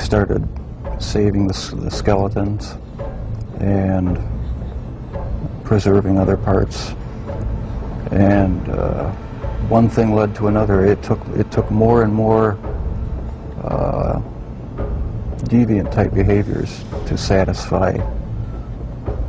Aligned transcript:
Started 0.00 0.46
saving 0.98 1.46
the, 1.46 1.76
the 1.76 1.90
skeletons 1.90 2.76
and 3.60 4.18
preserving 5.64 6.18
other 6.18 6.36
parts. 6.36 6.94
And 8.10 8.68
uh, 8.68 9.10
one 9.68 9.88
thing 9.88 10.14
led 10.14 10.34
to 10.36 10.48
another. 10.48 10.84
It 10.84 11.02
took, 11.02 11.20
it 11.36 11.50
took 11.50 11.70
more 11.70 12.02
and 12.02 12.12
more 12.12 12.58
uh, 13.62 14.20
deviant 15.44 15.92
type 15.92 16.12
behaviors 16.12 16.82
to 17.06 17.16
satisfy 17.16 17.92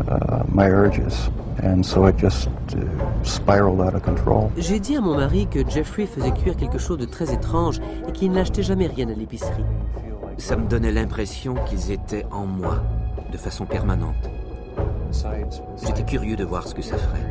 uh, 0.08 0.44
my 0.48 0.68
urges. 0.68 1.30
And 1.62 1.86
so 1.86 2.06
it 2.08 2.18
just 2.18 2.48
uh, 2.48 3.24
spiraled 3.24 3.82
out 3.82 3.94
of 3.94 4.02
control. 4.02 4.52
J'ai 4.58 4.80
dit 4.80 4.96
à 4.96 5.02
mon 5.02 5.16
mari 5.16 5.48
que 5.48 5.64
Jeffrey 5.70 6.08
faisait 6.08 6.32
cuire 6.32 6.56
quelque 6.56 6.80
chose 6.80 6.98
de 6.98 7.06
très 7.06 7.32
étrange 7.32 7.80
et 8.08 8.12
qu'il 8.12 8.32
n'achetait 8.32 8.64
jamais 8.64 8.88
rien 8.88 9.10
à 9.10 9.14
l'épicerie. 9.14 9.64
Ça 10.42 10.58
me 10.58 10.68
donnait 10.68 10.92
l'impression 10.92 11.54
qu'ils 11.66 11.92
étaient 11.92 12.26
en 12.32 12.48
moi, 12.48 12.84
de 13.32 13.38
façon 13.38 13.68
permanente. 13.68 14.28
J'étais 15.86 16.04
curieux 16.04 16.36
de 16.36 16.44
voir 16.44 16.68
ce 16.68 16.74
que 16.74 16.82
ça 16.82 16.98
ferait. 16.98 17.24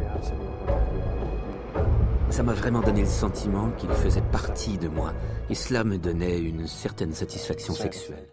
Ça 2.30 2.44
m'a 2.44 2.52
vraiment 2.52 2.80
donné 2.80 3.00
le 3.00 3.08
sentiment 3.08 3.72
qu'ils 3.72 3.90
faisaient 3.90 4.22
partie 4.22 4.78
de 4.78 4.86
moi, 4.86 5.12
et 5.50 5.56
cela 5.56 5.82
me 5.82 5.98
donnait 5.98 6.38
une 6.38 6.68
certaine 6.68 7.12
satisfaction 7.12 7.74
sexuelle. 7.74 8.28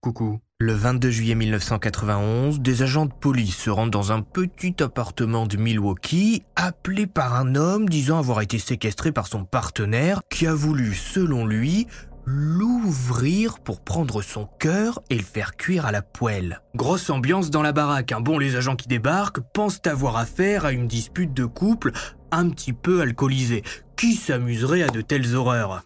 Coucou. 0.00 0.38
Le 0.60 0.72
22 0.72 1.10
juillet 1.10 1.34
1991, 1.34 2.60
des 2.60 2.82
agents 2.82 3.06
de 3.06 3.12
police 3.12 3.56
se 3.56 3.70
rendent 3.70 3.90
dans 3.90 4.12
un 4.12 4.22
petit 4.22 4.80
appartement 4.80 5.46
de 5.46 5.56
Milwaukee, 5.56 6.44
appelé 6.54 7.08
par 7.08 7.34
un 7.34 7.56
homme 7.56 7.88
disant 7.88 8.18
avoir 8.18 8.40
été 8.40 8.60
séquestré 8.60 9.10
par 9.10 9.26
son 9.26 9.44
partenaire, 9.44 10.20
qui 10.30 10.46
a 10.46 10.54
voulu, 10.54 10.94
selon 10.94 11.44
lui, 11.46 11.88
l'ouvrir 12.28 13.58
pour 13.58 13.80
prendre 13.80 14.20
son 14.20 14.46
cœur 14.58 15.00
et 15.08 15.16
le 15.16 15.22
faire 15.22 15.56
cuire 15.56 15.86
à 15.86 15.92
la 15.92 16.02
poêle. 16.02 16.60
Grosse 16.76 17.08
ambiance 17.08 17.50
dans 17.50 17.62
la 17.62 17.72
baraque. 17.72 18.12
Un 18.12 18.20
Bon, 18.20 18.38
les 18.38 18.56
agents 18.56 18.76
qui 18.76 18.86
débarquent 18.86 19.40
pensent 19.54 19.80
avoir 19.86 20.16
affaire 20.16 20.66
à 20.66 20.72
une 20.72 20.86
dispute 20.86 21.32
de 21.32 21.46
couple 21.46 21.92
un 22.30 22.50
petit 22.50 22.74
peu 22.74 23.00
alcoolisée. 23.00 23.62
Qui 23.96 24.14
s'amuserait 24.14 24.82
à 24.82 24.88
de 24.88 25.00
telles 25.00 25.34
horreurs? 25.34 25.84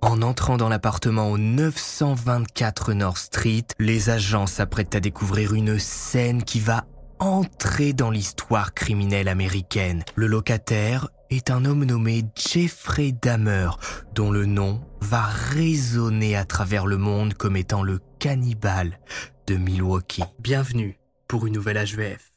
En 0.00 0.22
entrant 0.22 0.56
dans 0.56 0.68
l'appartement 0.68 1.30
au 1.30 1.36
924 1.36 2.94
North 2.94 3.18
Street, 3.18 3.66
les 3.78 4.08
agents 4.08 4.46
s'apprêtent 4.46 4.94
à 4.94 5.00
découvrir 5.00 5.52
une 5.52 5.78
scène 5.78 6.44
qui 6.44 6.60
va 6.60 6.86
entrer 7.18 7.92
dans 7.92 8.10
l'histoire 8.10 8.72
criminelle 8.74 9.28
américaine. 9.28 10.04
Le 10.14 10.26
locataire 10.26 11.08
est 11.30 11.50
un 11.50 11.64
homme 11.64 11.84
nommé 11.84 12.24
Jeffrey 12.36 13.12
Dahmer, 13.12 13.70
dont 14.14 14.30
le 14.30 14.46
nom 14.46 14.80
va 15.00 15.22
résonner 15.22 16.36
à 16.36 16.44
travers 16.44 16.86
le 16.86 16.96
monde 16.96 17.34
comme 17.34 17.56
étant 17.56 17.82
le 17.82 18.00
cannibale 18.18 18.98
de 19.46 19.56
Milwaukee. 19.56 20.24
Bienvenue 20.38 20.98
pour 21.26 21.46
une 21.46 21.54
nouvelle 21.54 21.78
HVF. 21.78 22.32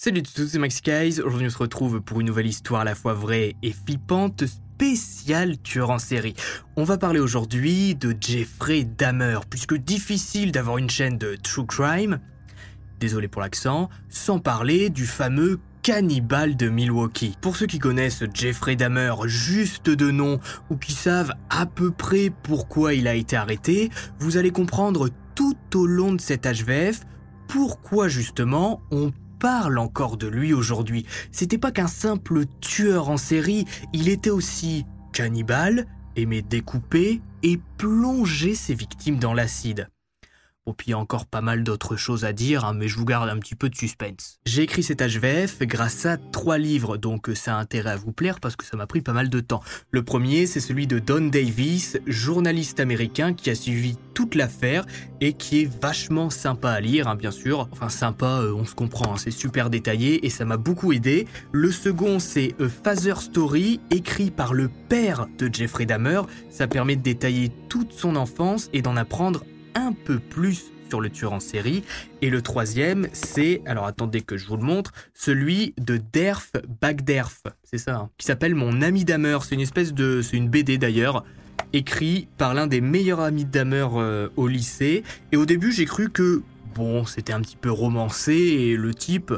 Salut 0.00 0.20
à 0.20 0.22
tous, 0.22 0.46
c'est 0.46 0.60
Maxi 0.60 0.80
Aujourd'hui, 1.24 1.48
on 1.48 1.50
se 1.50 1.58
retrouve 1.58 2.00
pour 2.00 2.20
une 2.20 2.28
nouvelle 2.28 2.46
histoire 2.46 2.82
à 2.82 2.84
la 2.84 2.94
fois 2.94 3.14
vraie 3.14 3.56
et 3.64 3.72
flippante, 3.72 4.44
spéciale 4.46 5.60
tueur 5.60 5.90
en 5.90 5.98
série. 5.98 6.34
On 6.76 6.84
va 6.84 6.98
parler 6.98 7.18
aujourd'hui 7.18 7.96
de 7.96 8.14
Jeffrey 8.20 8.84
Dahmer, 8.84 9.40
puisque 9.50 9.74
difficile 9.74 10.52
d'avoir 10.52 10.78
une 10.78 10.88
chaîne 10.88 11.18
de 11.18 11.34
true 11.34 11.66
crime, 11.66 12.20
désolé 13.00 13.26
pour 13.26 13.42
l'accent, 13.42 13.88
sans 14.08 14.38
parler 14.38 14.88
du 14.88 15.04
fameux 15.04 15.58
cannibale 15.82 16.56
de 16.56 16.68
Milwaukee. 16.68 17.34
Pour 17.40 17.56
ceux 17.56 17.66
qui 17.66 17.80
connaissent 17.80 18.22
Jeffrey 18.32 18.76
Dahmer 18.76 19.14
juste 19.24 19.90
de 19.90 20.12
nom 20.12 20.38
ou 20.70 20.76
qui 20.76 20.92
savent 20.92 21.32
à 21.50 21.66
peu 21.66 21.90
près 21.90 22.30
pourquoi 22.44 22.94
il 22.94 23.08
a 23.08 23.16
été 23.16 23.34
arrêté, 23.34 23.90
vous 24.20 24.36
allez 24.36 24.52
comprendre 24.52 25.08
tout 25.34 25.56
au 25.74 25.88
long 25.88 26.12
de 26.12 26.20
cet 26.20 26.46
HVF 26.46 27.00
pourquoi 27.48 28.08
justement 28.08 28.80
on 28.92 29.10
parle 29.38 29.78
encore 29.78 30.16
de 30.16 30.26
lui 30.26 30.52
aujourd'hui. 30.52 31.06
C'était 31.32 31.58
pas 31.58 31.70
qu'un 31.70 31.86
simple 31.86 32.44
tueur 32.60 33.08
en 33.10 33.16
série, 33.16 33.64
il 33.92 34.08
était 34.08 34.30
aussi 34.30 34.84
cannibale, 35.12 35.86
aimait 36.16 36.42
découper 36.42 37.20
et 37.42 37.60
plonger 37.76 38.54
ses 38.54 38.74
victimes 38.74 39.18
dans 39.18 39.34
l'acide. 39.34 39.88
Bon, 40.68 40.74
puis 40.74 40.88
il 40.88 40.90
y 40.90 40.92
a 40.92 40.98
encore 40.98 41.24
pas 41.24 41.40
mal 41.40 41.64
d'autres 41.64 41.96
choses 41.96 42.26
à 42.26 42.34
dire, 42.34 42.66
hein, 42.66 42.74
mais 42.74 42.88
je 42.88 42.98
vous 42.98 43.06
garde 43.06 43.30
un 43.30 43.38
petit 43.38 43.54
peu 43.54 43.70
de 43.70 43.74
suspense. 43.74 44.38
J'ai 44.44 44.64
écrit 44.64 44.82
cet 44.82 45.00
HVF 45.00 45.60
grâce 45.60 46.04
à 46.04 46.18
trois 46.18 46.58
livres, 46.58 46.98
donc 46.98 47.30
ça 47.34 47.56
a 47.56 47.58
intérêt 47.58 47.92
à 47.92 47.96
vous 47.96 48.12
plaire 48.12 48.38
parce 48.38 48.54
que 48.54 48.66
ça 48.66 48.76
m'a 48.76 48.86
pris 48.86 49.00
pas 49.00 49.14
mal 49.14 49.30
de 49.30 49.40
temps. 49.40 49.62
Le 49.92 50.02
premier, 50.02 50.44
c'est 50.44 50.60
celui 50.60 50.86
de 50.86 50.98
Don 50.98 51.28
Davis, 51.28 51.96
journaliste 52.06 52.80
américain 52.80 53.32
qui 53.32 53.48
a 53.48 53.54
suivi 53.54 53.96
toute 54.12 54.34
l'affaire 54.34 54.84
et 55.22 55.32
qui 55.32 55.62
est 55.62 55.80
vachement 55.80 56.28
sympa 56.28 56.68
à 56.72 56.80
lire, 56.80 57.08
hein, 57.08 57.14
bien 57.14 57.30
sûr. 57.30 57.66
Enfin, 57.72 57.88
sympa, 57.88 58.42
euh, 58.42 58.52
on 58.52 58.66
se 58.66 58.74
comprend, 58.74 59.14
hein, 59.14 59.16
c'est 59.16 59.30
super 59.30 59.70
détaillé 59.70 60.26
et 60.26 60.28
ça 60.28 60.44
m'a 60.44 60.58
beaucoup 60.58 60.92
aidé. 60.92 61.26
Le 61.50 61.72
second, 61.72 62.18
c'est 62.18 62.54
A 62.60 62.68
Father 62.68 63.14
Story, 63.22 63.80
écrit 63.90 64.30
par 64.30 64.52
le 64.52 64.68
père 64.90 65.28
de 65.38 65.48
Jeffrey 65.50 65.86
Dahmer. 65.86 66.20
Ça 66.50 66.66
permet 66.66 66.96
de 66.96 67.02
détailler 67.02 67.50
toute 67.70 67.94
son 67.94 68.16
enfance 68.16 68.68
et 68.74 68.82
d'en 68.82 68.98
apprendre 68.98 69.44
un 69.78 69.92
peu 69.92 70.18
plus 70.18 70.72
sur 70.88 71.00
le 71.00 71.10
tueur 71.10 71.32
en 71.32 71.40
série. 71.40 71.84
Et 72.22 72.30
le 72.30 72.42
troisième, 72.42 73.08
c'est, 73.12 73.62
alors 73.66 73.86
attendez 73.86 74.22
que 74.22 74.36
je 74.36 74.46
vous 74.46 74.56
le 74.56 74.62
montre, 74.64 74.92
celui 75.14 75.74
de 75.78 75.98
Derf 75.98 76.52
Bagderf, 76.80 77.42
c'est 77.62 77.78
ça, 77.78 77.96
hein, 77.96 78.10
qui 78.16 78.26
s'appelle 78.26 78.54
Mon 78.54 78.80
ami 78.82 79.04
Damer. 79.04 79.38
C'est 79.42 79.54
une 79.54 79.60
espèce 79.60 79.92
de, 79.92 80.22
c'est 80.22 80.36
une 80.36 80.48
BD 80.48 80.78
d'ailleurs, 80.78 81.24
écrit 81.72 82.28
par 82.38 82.54
l'un 82.54 82.66
des 82.66 82.80
meilleurs 82.80 83.20
amis 83.20 83.44
de 83.44 83.50
Damer 83.50 83.88
euh, 83.96 84.28
au 84.36 84.48
lycée. 84.48 85.02
Et 85.32 85.36
au 85.36 85.46
début, 85.46 85.72
j'ai 85.72 85.84
cru 85.84 86.08
que 86.08 86.42
bon, 86.78 87.04
c'était 87.04 87.32
un 87.32 87.40
petit 87.40 87.56
peu 87.56 87.70
romancé 87.70 88.32
et 88.32 88.76
le 88.76 88.94
type, 88.94 89.34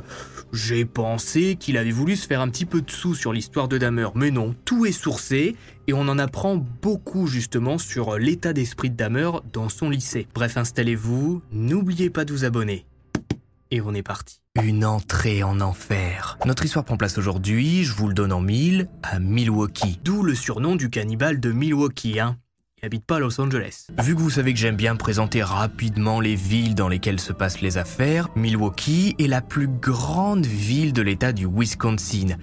j'ai 0.53 0.85
pensé 0.85 1.57
qu'il 1.59 1.79
avait 1.79 1.91
voulu 1.91 2.17
se 2.17 2.27
faire 2.27 2.43
un 2.43 2.49
petit 2.51 2.67
peu 2.67 2.83
de 2.83 2.91
sous 2.91 3.15
sur 3.15 3.33
l'histoire 3.33 3.67
de 3.67 3.79
Dahmer. 3.79 4.09
Mais 4.15 4.31
non, 4.31 4.55
tout 4.67 4.85
est 4.85 4.93
sourcé 4.93 5.57
et 5.87 5.95
on 5.95 6.03
en 6.03 6.19
apprend 6.19 6.57
beaucoup 6.57 7.27
justement 7.27 7.79
sur 7.79 8.19
l'état 8.19 8.53
d'esprit 8.53 8.91
de 8.91 8.97
Dahmer 8.97 9.31
dans 9.53 9.71
son 9.71 9.89
lycée. 9.89 10.29
Bref, 10.35 10.59
installez-vous, 10.59 11.41
n'oubliez 11.51 12.11
pas 12.11 12.27
de 12.27 12.33
vous 12.33 12.45
abonner. 12.45 12.85
Et 13.71 13.81
on 13.81 13.95
est 13.95 14.03
parti. 14.03 14.41
Une 14.63 14.85
entrée 14.85 15.43
en 15.43 15.61
enfer. 15.61 16.39
Notre 16.45 16.65
histoire 16.65 16.85
prend 16.85 16.97
place 16.97 17.17
aujourd'hui, 17.17 17.85
je 17.85 17.95
vous 17.95 18.09
le 18.09 18.15
donne 18.15 18.33
en 18.33 18.41
mille, 18.41 18.89
à 19.03 19.19
Milwaukee. 19.19 19.99
D'où 20.05 20.23
le 20.23 20.35
surnom 20.35 20.77
du 20.77 20.91
cannibale 20.91 21.41
de 21.41 21.53
Milwaukee, 21.53 22.21
hein. 22.21 22.37
Il 22.83 23.01
pas 23.01 23.17
à 23.17 23.19
Los 23.19 23.39
Angeles. 23.39 23.89
Vu 24.03 24.15
que 24.15 24.21
vous 24.21 24.31
savez 24.31 24.55
que 24.55 24.59
j'aime 24.59 24.77
bien 24.77 24.97
présenter 24.97 25.43
rapidement 25.43 26.19
les 26.19 26.35
villes 26.35 26.75
dans 26.75 26.89
lesquelles 26.89 27.21
se 27.21 27.33
passent 27.35 27.61
les 27.61 27.77
affaires, 27.77 28.29
Milwaukee 28.37 29.15
est 29.19 29.27
la 29.27 29.43
plus 29.43 29.69
grande 29.69 30.47
ville 30.47 30.95
de 30.95 31.03
l'état 31.03 31.33
du 31.33 31.47
Wisconsin, 31.47 32.37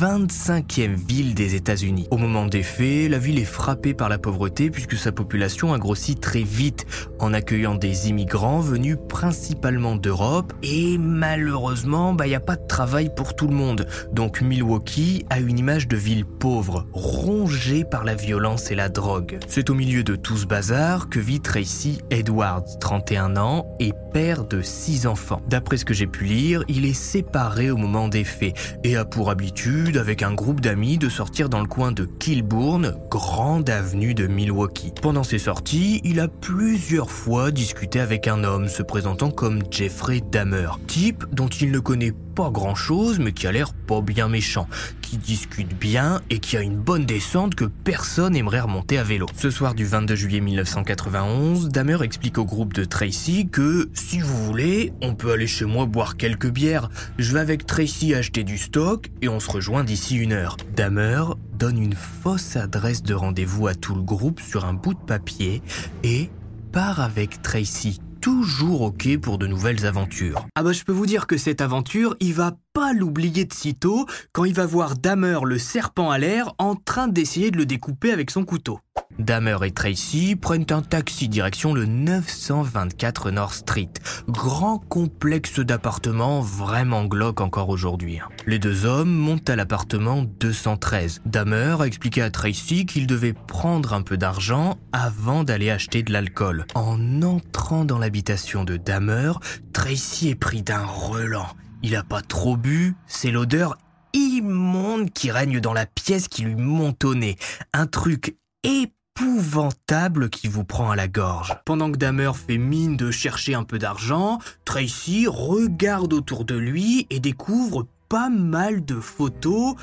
25e 0.00 0.96
ville 0.96 1.34
des 1.34 1.54
États-Unis. 1.54 2.08
Au 2.10 2.16
moment 2.16 2.46
des 2.46 2.64
faits, 2.64 3.08
la 3.10 3.18
ville 3.18 3.38
est 3.38 3.44
frappée 3.44 3.94
par 3.94 4.08
la 4.08 4.18
pauvreté 4.18 4.70
puisque 4.70 4.96
sa 4.96 5.12
population 5.12 5.72
a 5.72 5.78
grossi 5.78 6.16
très 6.16 6.42
vite 6.42 6.84
en 7.20 7.32
accueillant 7.32 7.76
des 7.76 8.08
immigrants 8.08 8.60
venus 8.60 8.96
principalement 9.08 9.94
d'Europe 9.94 10.52
et 10.64 10.98
malheureusement, 10.98 12.12
bah, 12.12 12.26
il 12.26 12.30
n'y 12.30 12.34
a 12.34 12.40
pas 12.40 12.56
de 12.56 12.66
travail 12.66 13.08
pour 13.14 13.36
tout 13.36 13.46
le 13.46 13.54
monde. 13.54 13.86
Donc 14.12 14.40
Milwaukee 14.40 15.24
a 15.30 15.38
une 15.38 15.60
image 15.60 15.86
de 15.86 15.96
ville 15.96 16.24
pauvre, 16.24 16.88
rongée 16.92 17.84
par 17.84 18.02
la 18.02 18.16
violence 18.16 18.72
et 18.72 18.74
la 18.74 18.88
drogue. 18.88 19.38
C'est 19.46 19.70
au 19.70 19.75
milieu 19.76 20.02
de 20.02 20.16
tout 20.16 20.36
ce 20.36 20.46
bazar 20.46 21.08
que 21.08 21.20
vit 21.20 21.40
Tracy 21.40 22.00
Edwards, 22.10 22.78
31 22.80 23.36
ans, 23.36 23.66
et 23.78 23.92
père 24.12 24.44
de 24.44 24.62
6 24.62 25.06
enfants. 25.06 25.42
D'après 25.48 25.76
ce 25.76 25.84
que 25.84 25.94
j'ai 25.94 26.06
pu 26.06 26.24
lire, 26.24 26.64
il 26.68 26.86
est 26.86 26.94
séparé 26.94 27.70
au 27.70 27.76
moment 27.76 28.08
des 28.08 28.24
faits 28.24 28.78
et 28.82 28.96
a 28.96 29.04
pour 29.04 29.30
habitude, 29.30 29.98
avec 29.98 30.22
un 30.22 30.32
groupe 30.32 30.60
d'amis, 30.60 30.96
de 30.98 31.08
sortir 31.08 31.48
dans 31.48 31.60
le 31.60 31.66
coin 31.66 31.92
de 31.92 32.06
Kilbourne, 32.06 32.96
grande 33.10 33.68
avenue 33.68 34.14
de 34.14 34.26
Milwaukee. 34.26 34.92
Pendant 35.02 35.22
ses 35.22 35.38
sorties, 35.38 36.00
il 36.04 36.18
a 36.20 36.28
plusieurs 36.28 37.10
fois 37.10 37.50
discuté 37.50 38.00
avec 38.00 38.26
un 38.26 38.42
homme 38.42 38.68
se 38.68 38.82
présentant 38.82 39.30
comme 39.30 39.62
Jeffrey 39.70 40.22
Dahmer, 40.32 40.70
type 40.86 41.24
dont 41.32 41.48
il 41.48 41.70
ne 41.70 41.78
connaît 41.78 42.12
pas 42.34 42.50
grand 42.50 42.74
chose 42.74 43.18
mais 43.18 43.32
qui 43.32 43.46
a 43.46 43.52
l'air 43.52 43.72
pas 43.72 44.02
bien 44.02 44.28
méchant, 44.28 44.68
qui 45.00 45.16
discute 45.16 45.76
bien 45.78 46.20
et 46.28 46.38
qui 46.38 46.56
a 46.56 46.60
une 46.60 46.76
bonne 46.76 47.06
descente 47.06 47.54
que 47.54 47.64
personne 47.64 48.36
aimerait 48.36 48.60
remonter 48.60 48.98
à 48.98 49.02
vélo. 49.02 49.26
Ce 49.36 49.50
soir 49.50 49.65
du 49.74 49.84
22 49.84 50.14
juillet 50.14 50.40
1991, 50.40 51.68
Damer 51.68 52.02
explique 52.02 52.38
au 52.38 52.44
groupe 52.44 52.74
de 52.74 52.84
Tracy 52.84 53.48
que 53.48 53.88
si 53.94 54.20
vous 54.20 54.44
voulez, 54.44 54.92
on 55.02 55.14
peut 55.14 55.32
aller 55.32 55.46
chez 55.46 55.64
moi 55.64 55.86
boire 55.86 56.16
quelques 56.16 56.50
bières. 56.50 56.88
Je 57.18 57.32
vais 57.32 57.40
avec 57.40 57.66
Tracy 57.66 58.14
acheter 58.14 58.44
du 58.44 58.58
stock 58.58 59.10
et 59.22 59.28
on 59.28 59.40
se 59.40 59.50
rejoint 59.50 59.84
d'ici 59.84 60.16
une 60.16 60.32
heure. 60.32 60.56
Damer 60.74 61.22
donne 61.58 61.78
une 61.78 61.94
fausse 61.94 62.56
adresse 62.56 63.02
de 63.02 63.14
rendez-vous 63.14 63.66
à 63.66 63.74
tout 63.74 63.94
le 63.94 64.02
groupe 64.02 64.40
sur 64.40 64.64
un 64.64 64.74
bout 64.74 64.94
de 64.94 65.00
papier 65.00 65.62
et 66.04 66.30
part 66.72 67.00
avec 67.00 67.42
Tracy 67.42 68.00
toujours 68.26 68.82
ok 68.82 69.18
pour 69.18 69.38
de 69.38 69.46
nouvelles 69.46 69.86
aventures. 69.86 70.46
Ah 70.56 70.64
bah 70.64 70.72
je 70.72 70.82
peux 70.82 70.92
vous 70.92 71.06
dire 71.06 71.28
que 71.28 71.36
cette 71.36 71.60
aventure, 71.60 72.16
il 72.18 72.34
va 72.34 72.56
pas 72.76 72.92
l'oublier 72.92 73.46
de 73.46 73.54
sitôt 73.54 74.04
quand 74.32 74.44
il 74.44 74.52
va 74.52 74.66
voir 74.66 74.96
Damer 74.96 75.46
le 75.46 75.58
serpent 75.58 76.10
à 76.10 76.18
l'air 76.18 76.52
en 76.58 76.74
train 76.74 77.08
d'essayer 77.08 77.50
de 77.50 77.56
le 77.56 77.64
découper 77.64 78.12
avec 78.12 78.30
son 78.30 78.44
couteau. 78.44 78.80
Damer 79.18 79.56
et 79.64 79.70
Tracy 79.70 80.36
prennent 80.36 80.66
un 80.68 80.82
taxi 80.82 81.30
direction 81.30 81.72
le 81.72 81.86
924 81.86 83.30
North 83.30 83.54
Street, 83.54 83.88
grand 84.28 84.76
complexe 84.76 85.58
d'appartements 85.58 86.42
vraiment 86.42 87.06
glauque 87.06 87.40
encore 87.40 87.70
aujourd'hui. 87.70 88.18
Les 88.46 88.58
deux 88.58 88.84
hommes 88.84 89.10
montent 89.10 89.48
à 89.48 89.56
l'appartement 89.56 90.26
213. 90.38 91.22
Damer 91.24 91.80
a 91.80 91.86
expliqué 91.86 92.20
à 92.20 92.30
Tracy 92.30 92.84
qu'il 92.84 93.06
devait 93.06 93.32
prendre 93.32 93.94
un 93.94 94.02
peu 94.02 94.18
d'argent 94.18 94.76
avant 94.92 95.44
d'aller 95.44 95.70
acheter 95.70 96.02
de 96.02 96.12
l'alcool. 96.12 96.66
En 96.74 97.22
entrant 97.22 97.86
dans 97.86 97.98
l'habitation 97.98 98.64
de 98.64 98.76
Damer, 98.76 99.32
Tracy 99.72 100.28
est 100.28 100.34
pris 100.34 100.60
d'un 100.60 100.84
relent. 100.84 101.48
Il 101.82 101.94
a 101.94 102.02
pas 102.02 102.22
trop 102.22 102.56
bu, 102.56 102.96
c'est 103.06 103.30
l'odeur 103.30 103.78
immonde 104.12 105.10
qui 105.10 105.30
règne 105.30 105.60
dans 105.60 105.72
la 105.72 105.86
pièce 105.86 106.28
qui 106.28 106.42
lui 106.42 106.56
nez. 106.56 107.36
Un 107.72 107.86
truc 107.86 108.36
épouvantable 108.62 110.30
qui 110.30 110.48
vous 110.48 110.64
prend 110.64 110.90
à 110.90 110.96
la 110.96 111.08
gorge. 111.08 111.56
Pendant 111.64 111.92
que 111.92 111.98
Damer 111.98 112.34
fait 112.34 112.58
mine 112.58 112.96
de 112.96 113.10
chercher 113.10 113.54
un 113.54 113.64
peu 113.64 113.78
d'argent, 113.78 114.38
Tracy 114.64 115.26
regarde 115.26 116.12
autour 116.12 116.44
de 116.44 116.56
lui 116.56 117.06
et 117.10 117.20
découvre 117.20 117.86
pas 118.08 118.30
mal 118.30 118.84
de 118.84 119.00
photos 119.00 119.74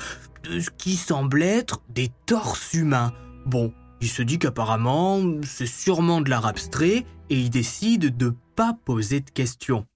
de 0.42 0.60
ce 0.60 0.70
qui 0.70 0.96
semble 0.96 1.42
être 1.42 1.80
des 1.88 2.10
torses 2.26 2.74
humains. 2.74 3.12
Bon, 3.46 3.72
il 4.00 4.08
se 4.08 4.22
dit 4.22 4.38
qu'apparemment 4.38 5.20
c'est 5.42 5.66
sûrement 5.66 6.20
de 6.20 6.30
l'art 6.30 6.46
abstrait 6.46 7.06
et 7.30 7.38
il 7.38 7.50
décide 7.50 8.16
de 8.16 8.34
pas 8.56 8.76
poser 8.84 9.20
de 9.20 9.30
questions. 9.30 9.86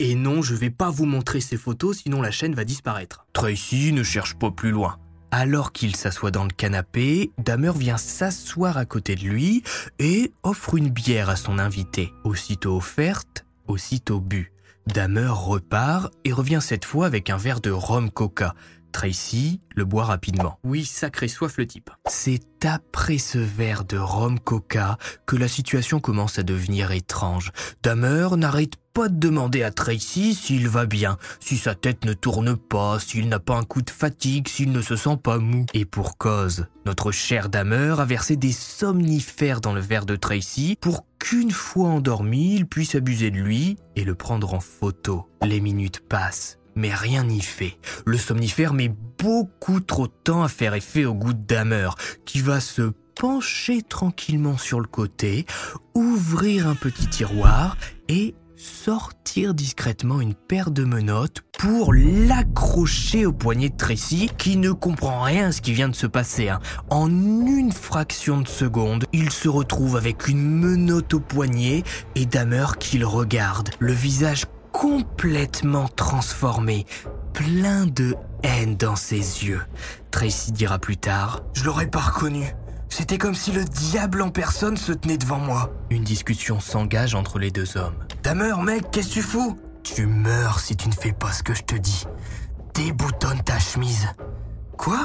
Et 0.00 0.14
non, 0.14 0.42
je 0.42 0.54
vais 0.54 0.70
pas 0.70 0.90
vous 0.90 1.06
montrer 1.06 1.40
ces 1.40 1.56
photos 1.56 1.98
sinon 1.98 2.22
la 2.22 2.30
chaîne 2.30 2.54
va 2.54 2.64
disparaître. 2.64 3.26
Tracy 3.32 3.92
ne 3.92 4.04
cherche 4.04 4.36
pas 4.36 4.52
plus 4.52 4.70
loin. 4.70 4.96
Alors 5.32 5.72
qu'il 5.72 5.96
s'assoit 5.96 6.30
dans 6.30 6.44
le 6.44 6.52
canapé, 6.52 7.32
Damer 7.38 7.72
vient 7.76 7.96
s'asseoir 7.96 8.76
à 8.76 8.84
côté 8.84 9.16
de 9.16 9.22
lui 9.22 9.64
et 9.98 10.32
offre 10.44 10.76
une 10.76 10.88
bière 10.88 11.28
à 11.28 11.34
son 11.34 11.58
invité. 11.58 12.12
Aussitôt 12.22 12.76
offerte, 12.76 13.44
aussitôt 13.66 14.20
bu. 14.20 14.52
Damer 14.86 15.32
repart 15.34 16.12
et 16.24 16.32
revient 16.32 16.60
cette 16.62 16.84
fois 16.84 17.06
avec 17.06 17.28
un 17.28 17.36
verre 17.36 17.60
de 17.60 17.70
rhum 17.72 18.12
coca. 18.12 18.54
Tracy 18.92 19.60
le 19.74 19.84
boit 19.84 20.04
rapidement. 20.04 20.58
Oui, 20.64 20.84
sacré 20.84 21.28
soif 21.28 21.56
le 21.56 21.66
type. 21.66 21.90
C'est 22.06 22.64
après 22.64 23.18
ce 23.18 23.38
verre 23.38 23.84
de 23.84 23.96
rhum 23.96 24.40
coca 24.40 24.98
que 25.26 25.36
la 25.36 25.48
situation 25.48 26.00
commence 26.00 26.38
à 26.38 26.42
devenir 26.42 26.90
étrange. 26.90 27.52
Damer 27.82 28.36
n'arrête 28.36 28.74
pas 28.92 29.08
de 29.08 29.16
demander 29.16 29.62
à 29.62 29.70
Tracy 29.70 30.34
s'il 30.34 30.68
va 30.68 30.84
bien, 30.84 31.18
si 31.38 31.56
sa 31.56 31.76
tête 31.76 32.04
ne 32.04 32.14
tourne 32.14 32.56
pas, 32.56 32.98
s'il 32.98 33.28
n'a 33.28 33.38
pas 33.38 33.56
un 33.56 33.62
coup 33.62 33.82
de 33.82 33.90
fatigue, 33.90 34.48
s'il 34.48 34.72
ne 34.72 34.82
se 34.82 34.96
sent 34.96 35.18
pas 35.22 35.38
mou. 35.38 35.66
Et 35.72 35.84
pour 35.84 36.18
cause, 36.18 36.66
notre 36.84 37.12
cher 37.12 37.48
Damer 37.48 38.00
a 38.00 38.04
versé 38.04 38.34
des 38.34 38.50
somnifères 38.50 39.60
dans 39.60 39.72
le 39.72 39.80
verre 39.80 40.06
de 40.06 40.16
Tracy 40.16 40.76
pour 40.80 41.06
qu'une 41.20 41.52
fois 41.52 41.90
endormi, 41.90 42.56
il 42.56 42.66
puisse 42.66 42.96
abuser 42.96 43.30
de 43.30 43.36
lui 43.36 43.76
et 43.94 44.04
le 44.04 44.16
prendre 44.16 44.54
en 44.54 44.60
photo. 44.60 45.28
Les 45.42 45.60
minutes 45.60 46.00
passent 46.00 46.57
mais 46.78 46.94
rien 46.94 47.24
n'y 47.24 47.42
fait. 47.42 47.76
Le 48.06 48.16
somnifère 48.16 48.72
met 48.72 48.92
beaucoup 49.18 49.80
trop 49.80 50.06
de 50.06 50.12
temps 50.24 50.42
à 50.42 50.48
faire 50.48 50.74
effet 50.74 51.04
au 51.04 51.14
goût 51.14 51.34
de 51.34 51.42
Damer, 51.42 51.90
qui 52.24 52.40
va 52.40 52.60
se 52.60 52.92
pencher 53.16 53.82
tranquillement 53.82 54.56
sur 54.56 54.80
le 54.80 54.86
côté, 54.86 55.44
ouvrir 55.94 56.68
un 56.68 56.76
petit 56.76 57.08
tiroir 57.08 57.76
et 58.08 58.34
sortir 58.56 59.54
discrètement 59.54 60.20
une 60.20 60.34
paire 60.34 60.70
de 60.70 60.84
menottes 60.84 61.42
pour 61.58 61.92
l'accrocher 61.94 63.24
au 63.24 63.32
poignet 63.32 63.68
de 63.68 63.76
Tracy 63.76 64.30
qui 64.36 64.56
ne 64.56 64.72
comprend 64.72 65.22
rien 65.22 65.48
à 65.48 65.52
ce 65.52 65.60
qui 65.60 65.72
vient 65.72 65.88
de 65.88 65.94
se 65.94 66.06
passer. 66.06 66.48
Hein. 66.48 66.60
En 66.90 67.08
une 67.08 67.72
fraction 67.72 68.40
de 68.40 68.48
seconde, 68.48 69.04
il 69.12 69.30
se 69.30 69.48
retrouve 69.48 69.96
avec 69.96 70.28
une 70.28 70.48
menotte 70.48 71.14
au 71.14 71.20
poignet 71.20 71.82
et 72.14 72.26
Damer 72.26 72.78
qui 72.78 72.98
le 72.98 73.06
regarde, 73.06 73.70
le 73.78 73.92
visage 73.92 74.44
complètement 74.78 75.88
transformé, 75.88 76.86
plein 77.32 77.86
de 77.86 78.14
haine 78.44 78.76
dans 78.76 78.94
ses 78.94 79.44
yeux. 79.44 79.60
Tracy 80.12 80.52
dira 80.52 80.78
plus 80.78 80.96
tard 80.96 81.40
Je 81.52 81.64
l'aurais 81.64 81.88
pas 81.88 81.98
reconnu. 81.98 82.54
C'était 82.88 83.18
comme 83.18 83.34
si 83.34 83.50
le 83.50 83.64
diable 83.64 84.22
en 84.22 84.30
personne 84.30 84.76
se 84.76 84.92
tenait 84.92 85.18
devant 85.18 85.40
moi. 85.40 85.72
Une 85.90 86.04
discussion 86.04 86.60
s'engage 86.60 87.16
entre 87.16 87.40
les 87.40 87.50
deux 87.50 87.76
hommes. 87.76 87.96
Damer, 88.22 88.62
mec, 88.62 88.88
qu'est-ce 88.92 89.08
que 89.08 89.14
tu 89.14 89.22
fous? 89.22 89.58
Tu 89.82 90.06
meurs 90.06 90.60
si 90.60 90.76
tu 90.76 90.88
ne 90.88 90.94
fais 90.94 91.12
pas 91.12 91.32
ce 91.32 91.42
que 91.42 91.54
je 91.54 91.64
te 91.64 91.74
dis. 91.74 92.04
Déboutonne 92.74 93.42
ta 93.42 93.58
chemise. 93.58 94.06
Quoi? 94.76 95.00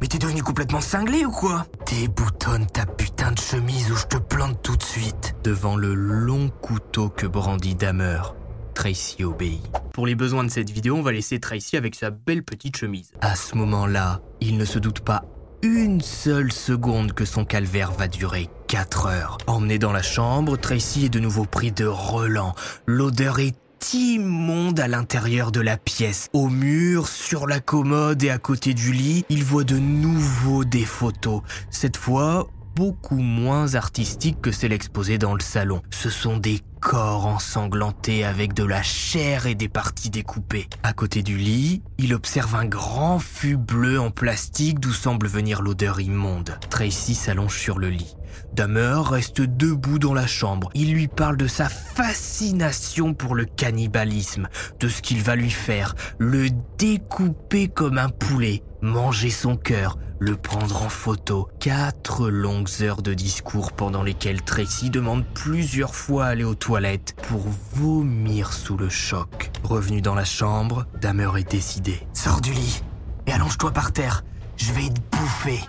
Mais 0.00 0.06
t'es 0.06 0.18
devenu 0.18 0.44
complètement 0.44 0.80
cinglé 0.80 1.24
ou 1.24 1.32
quoi? 1.32 1.66
Déboutonne 1.90 2.66
ta 2.66 2.86
putain 2.86 3.32
de 3.32 3.40
chemise 3.40 3.90
ou 3.90 3.96
je 3.96 4.06
te 4.06 4.16
plante 4.16 4.62
tout 4.62 4.76
de 4.76 4.82
suite. 4.84 5.34
Devant 5.42 5.74
le 5.74 5.92
long 5.94 6.50
couteau 6.62 7.08
que 7.08 7.26
brandit 7.26 7.74
Damer, 7.74 8.34
Tracy 8.78 9.24
obéit. 9.24 9.60
Pour 9.92 10.06
les 10.06 10.14
besoins 10.14 10.44
de 10.44 10.50
cette 10.50 10.70
vidéo, 10.70 10.94
on 10.94 11.02
va 11.02 11.10
laisser 11.10 11.40
Tracy 11.40 11.76
avec 11.76 11.96
sa 11.96 12.10
belle 12.10 12.44
petite 12.44 12.76
chemise. 12.76 13.10
À 13.20 13.34
ce 13.34 13.56
moment-là, 13.56 14.20
il 14.40 14.56
ne 14.56 14.64
se 14.64 14.78
doute 14.78 15.00
pas 15.00 15.24
une 15.62 16.00
seule 16.00 16.52
seconde 16.52 17.12
que 17.12 17.24
son 17.24 17.44
calvaire 17.44 17.90
va 17.90 18.06
durer 18.06 18.48
4 18.68 19.06
heures. 19.06 19.38
Emmené 19.48 19.80
dans 19.80 19.90
la 19.90 20.02
chambre, 20.02 20.56
Tracy 20.56 21.06
est 21.06 21.08
de 21.08 21.18
nouveau 21.18 21.44
pris 21.44 21.72
de 21.72 21.86
relent. 21.86 22.54
L'odeur 22.86 23.40
est 23.40 23.56
immonde 23.94 24.78
à 24.78 24.86
l'intérieur 24.86 25.50
de 25.50 25.60
la 25.60 25.76
pièce. 25.76 26.28
Au 26.32 26.48
mur, 26.48 27.08
sur 27.08 27.48
la 27.48 27.58
commode 27.58 28.22
et 28.22 28.30
à 28.30 28.38
côté 28.38 28.74
du 28.74 28.92
lit, 28.92 29.24
il 29.28 29.42
voit 29.42 29.64
de 29.64 29.78
nouveau 29.78 30.64
des 30.64 30.84
photos. 30.84 31.42
Cette 31.70 31.96
fois, 31.96 32.46
beaucoup 32.78 33.18
moins 33.18 33.74
artistiques 33.74 34.40
que 34.40 34.52
celles 34.52 34.72
exposées 34.72 35.18
dans 35.18 35.34
le 35.34 35.40
salon. 35.40 35.82
Ce 35.90 36.10
sont 36.10 36.36
des 36.36 36.60
corps 36.80 37.26
ensanglantés 37.26 38.24
avec 38.24 38.54
de 38.54 38.62
la 38.62 38.84
chair 38.84 39.46
et 39.46 39.56
des 39.56 39.68
parties 39.68 40.10
découpées. 40.10 40.68
À 40.84 40.92
côté 40.92 41.24
du 41.24 41.36
lit, 41.36 41.82
il 41.98 42.14
observe 42.14 42.54
un 42.54 42.66
grand 42.66 43.18
fût 43.18 43.56
bleu 43.56 43.98
en 43.98 44.12
plastique 44.12 44.78
d'où 44.78 44.92
semble 44.92 45.26
venir 45.26 45.60
l'odeur 45.60 45.98
immonde. 45.98 46.56
Tracy 46.70 47.16
s'allonge 47.16 47.58
sur 47.58 47.80
le 47.80 47.88
lit. 47.88 48.14
Dahmer 48.52 49.00
reste 49.04 49.40
debout 49.40 49.98
dans 49.98 50.14
la 50.14 50.28
chambre. 50.28 50.70
Il 50.74 50.92
lui 50.92 51.08
parle 51.08 51.36
de 51.36 51.48
sa 51.48 51.68
fascination 51.68 53.12
pour 53.12 53.34
le 53.34 53.44
cannibalisme, 53.44 54.48
de 54.78 54.88
ce 54.88 55.02
qu'il 55.02 55.22
va 55.22 55.34
lui 55.34 55.50
faire, 55.50 55.96
le 56.18 56.48
découper 56.78 57.66
comme 57.66 57.98
un 57.98 58.08
poulet, 58.08 58.62
manger 58.80 59.30
son 59.30 59.56
cœur, 59.56 59.98
le 60.18 60.36
prendre 60.36 60.82
en 60.82 60.88
photo. 60.88 61.48
Quatre 61.60 62.28
longues 62.28 62.68
heures 62.80 63.02
de 63.02 63.14
discours 63.14 63.72
pendant 63.72 64.02
lesquelles 64.02 64.42
Tracy 64.42 64.90
demande 64.90 65.24
plusieurs 65.34 65.94
fois 65.94 66.26
à 66.26 66.28
aller 66.28 66.44
aux 66.44 66.54
toilettes 66.54 67.14
pour 67.28 67.44
vomir 67.72 68.52
sous 68.52 68.76
le 68.76 68.88
choc. 68.88 69.50
Revenu 69.64 70.00
dans 70.00 70.14
la 70.14 70.24
chambre, 70.24 70.86
Dahmer 71.00 71.30
est 71.38 71.50
décidé. 71.50 72.06
Sors 72.12 72.40
du 72.40 72.52
lit 72.52 72.82
et 73.26 73.32
allonge-toi 73.32 73.72
par 73.72 73.92
terre. 73.92 74.24
Je 74.56 74.72
vais 74.72 74.88
te 74.88 75.16
bouffer. 75.16 75.60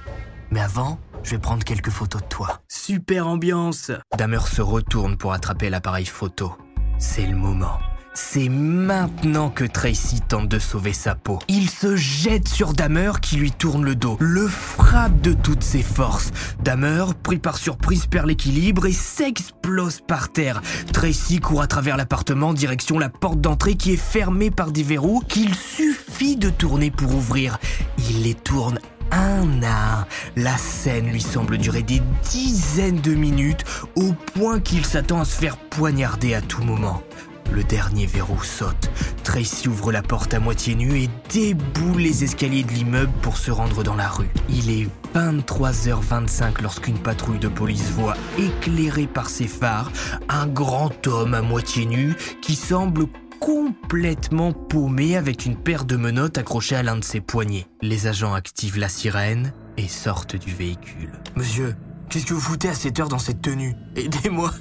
Mais 0.51 0.61
avant, 0.61 0.99
je 1.23 1.31
vais 1.31 1.39
prendre 1.39 1.63
quelques 1.63 1.91
photos 1.91 2.21
de 2.21 2.27
toi. 2.27 2.61
Super 2.67 3.27
ambiance 3.27 3.91
Dahmer 4.17 4.39
se 4.39 4.61
retourne 4.61 5.17
pour 5.17 5.33
attraper 5.33 5.69
l'appareil 5.69 6.05
photo. 6.05 6.55
C'est 6.97 7.27
le 7.27 7.35
moment. 7.35 7.79
C'est 8.21 8.49
maintenant 8.49 9.49
que 9.49 9.63
Tracy 9.63 10.19
tente 10.19 10.49
de 10.49 10.59
sauver 10.59 10.93
sa 10.93 11.15
peau. 11.15 11.39
Il 11.47 11.67
se 11.67 11.95
jette 11.95 12.47
sur 12.47 12.73
Dahmer 12.73 13.13
qui 13.21 13.37
lui 13.37 13.51
tourne 13.51 13.83
le 13.83 13.95
dos, 13.95 14.17
le 14.19 14.47
frappe 14.47 15.19
de 15.21 15.33
toutes 15.33 15.63
ses 15.63 15.81
forces. 15.81 16.29
Dahmer, 16.61 17.05
pris 17.23 17.39
par 17.39 17.57
surprise, 17.57 18.05
perd 18.05 18.27
l'équilibre 18.27 18.85
et 18.85 18.91
s'explose 18.91 20.01
par 20.01 20.31
terre. 20.31 20.61
Tracy 20.93 21.39
court 21.39 21.61
à 21.61 21.67
travers 21.67 21.97
l'appartement 21.97 22.53
direction 22.53 22.99
la 22.99 23.09
porte 23.09 23.41
d'entrée 23.41 23.75
qui 23.75 23.93
est 23.93 23.97
fermée 23.97 24.51
par 24.51 24.71
des 24.71 24.83
verrous 24.83 25.21
qu'il 25.21 25.55
suffit 25.55 26.35
de 26.35 26.51
tourner 26.51 26.91
pour 26.91 27.15
ouvrir. 27.15 27.57
Il 28.09 28.23
les 28.23 28.35
tourne 28.35 28.79
un 29.11 29.63
à 29.63 30.01
un. 30.01 30.07
La 30.35 30.57
scène 30.57 31.09
lui 31.09 31.21
semble 31.21 31.57
durer 31.57 31.81
des 31.81 32.01
dizaines 32.29 33.01
de 33.01 33.15
minutes 33.15 33.63
au 33.95 34.13
point 34.33 34.59
qu'il 34.59 34.85
s'attend 34.85 35.21
à 35.21 35.25
se 35.25 35.35
faire 35.35 35.57
poignarder 35.57 36.35
à 36.35 36.41
tout 36.41 36.63
moment. 36.63 37.01
Le 37.51 37.63
dernier 37.63 38.05
verrou 38.05 38.41
saute. 38.43 38.89
Tracy 39.23 39.67
ouvre 39.67 39.91
la 39.91 40.01
porte 40.01 40.33
à 40.33 40.39
moitié 40.39 40.75
nue 40.75 41.01
et 41.01 41.09
déboule 41.31 42.01
les 42.01 42.23
escaliers 42.23 42.63
de 42.63 42.71
l'immeuble 42.71 43.11
pour 43.21 43.37
se 43.37 43.51
rendre 43.51 43.83
dans 43.83 43.95
la 43.95 44.07
rue. 44.07 44.29
Il 44.49 44.69
est 44.69 44.87
23h25 45.15 46.61
lorsqu'une 46.61 46.99
patrouille 46.99 47.39
de 47.39 47.47
police 47.47 47.89
voit, 47.91 48.15
éclairé 48.37 49.07
par 49.07 49.29
ses 49.29 49.47
phares, 49.47 49.91
un 50.29 50.47
grand 50.47 51.07
homme 51.07 51.33
à 51.33 51.41
moitié 51.41 51.85
nu 51.85 52.15
qui 52.41 52.55
semble 52.55 53.05
complètement 53.39 54.53
paumé 54.53 55.15
avec 55.15 55.45
une 55.45 55.55
paire 55.55 55.85
de 55.85 55.95
menottes 55.95 56.37
accrochées 56.37 56.75
à 56.75 56.83
l'un 56.83 56.97
de 56.97 57.03
ses 57.03 57.21
poignets. 57.21 57.67
Les 57.81 58.07
agents 58.07 58.33
activent 58.33 58.77
la 58.77 58.89
sirène 58.89 59.53
et 59.77 59.87
sortent 59.87 60.35
du 60.35 60.53
véhicule. 60.53 61.11
Monsieur, 61.35 61.75
qu'est-ce 62.09 62.25
que 62.25 62.33
vous 62.33 62.41
foutez 62.41 62.69
à 62.69 62.73
cette 62.73 62.99
heure 62.99 63.09
dans 63.09 63.19
cette 63.19 63.41
tenue? 63.41 63.75
Aidez-moi, 63.95 64.51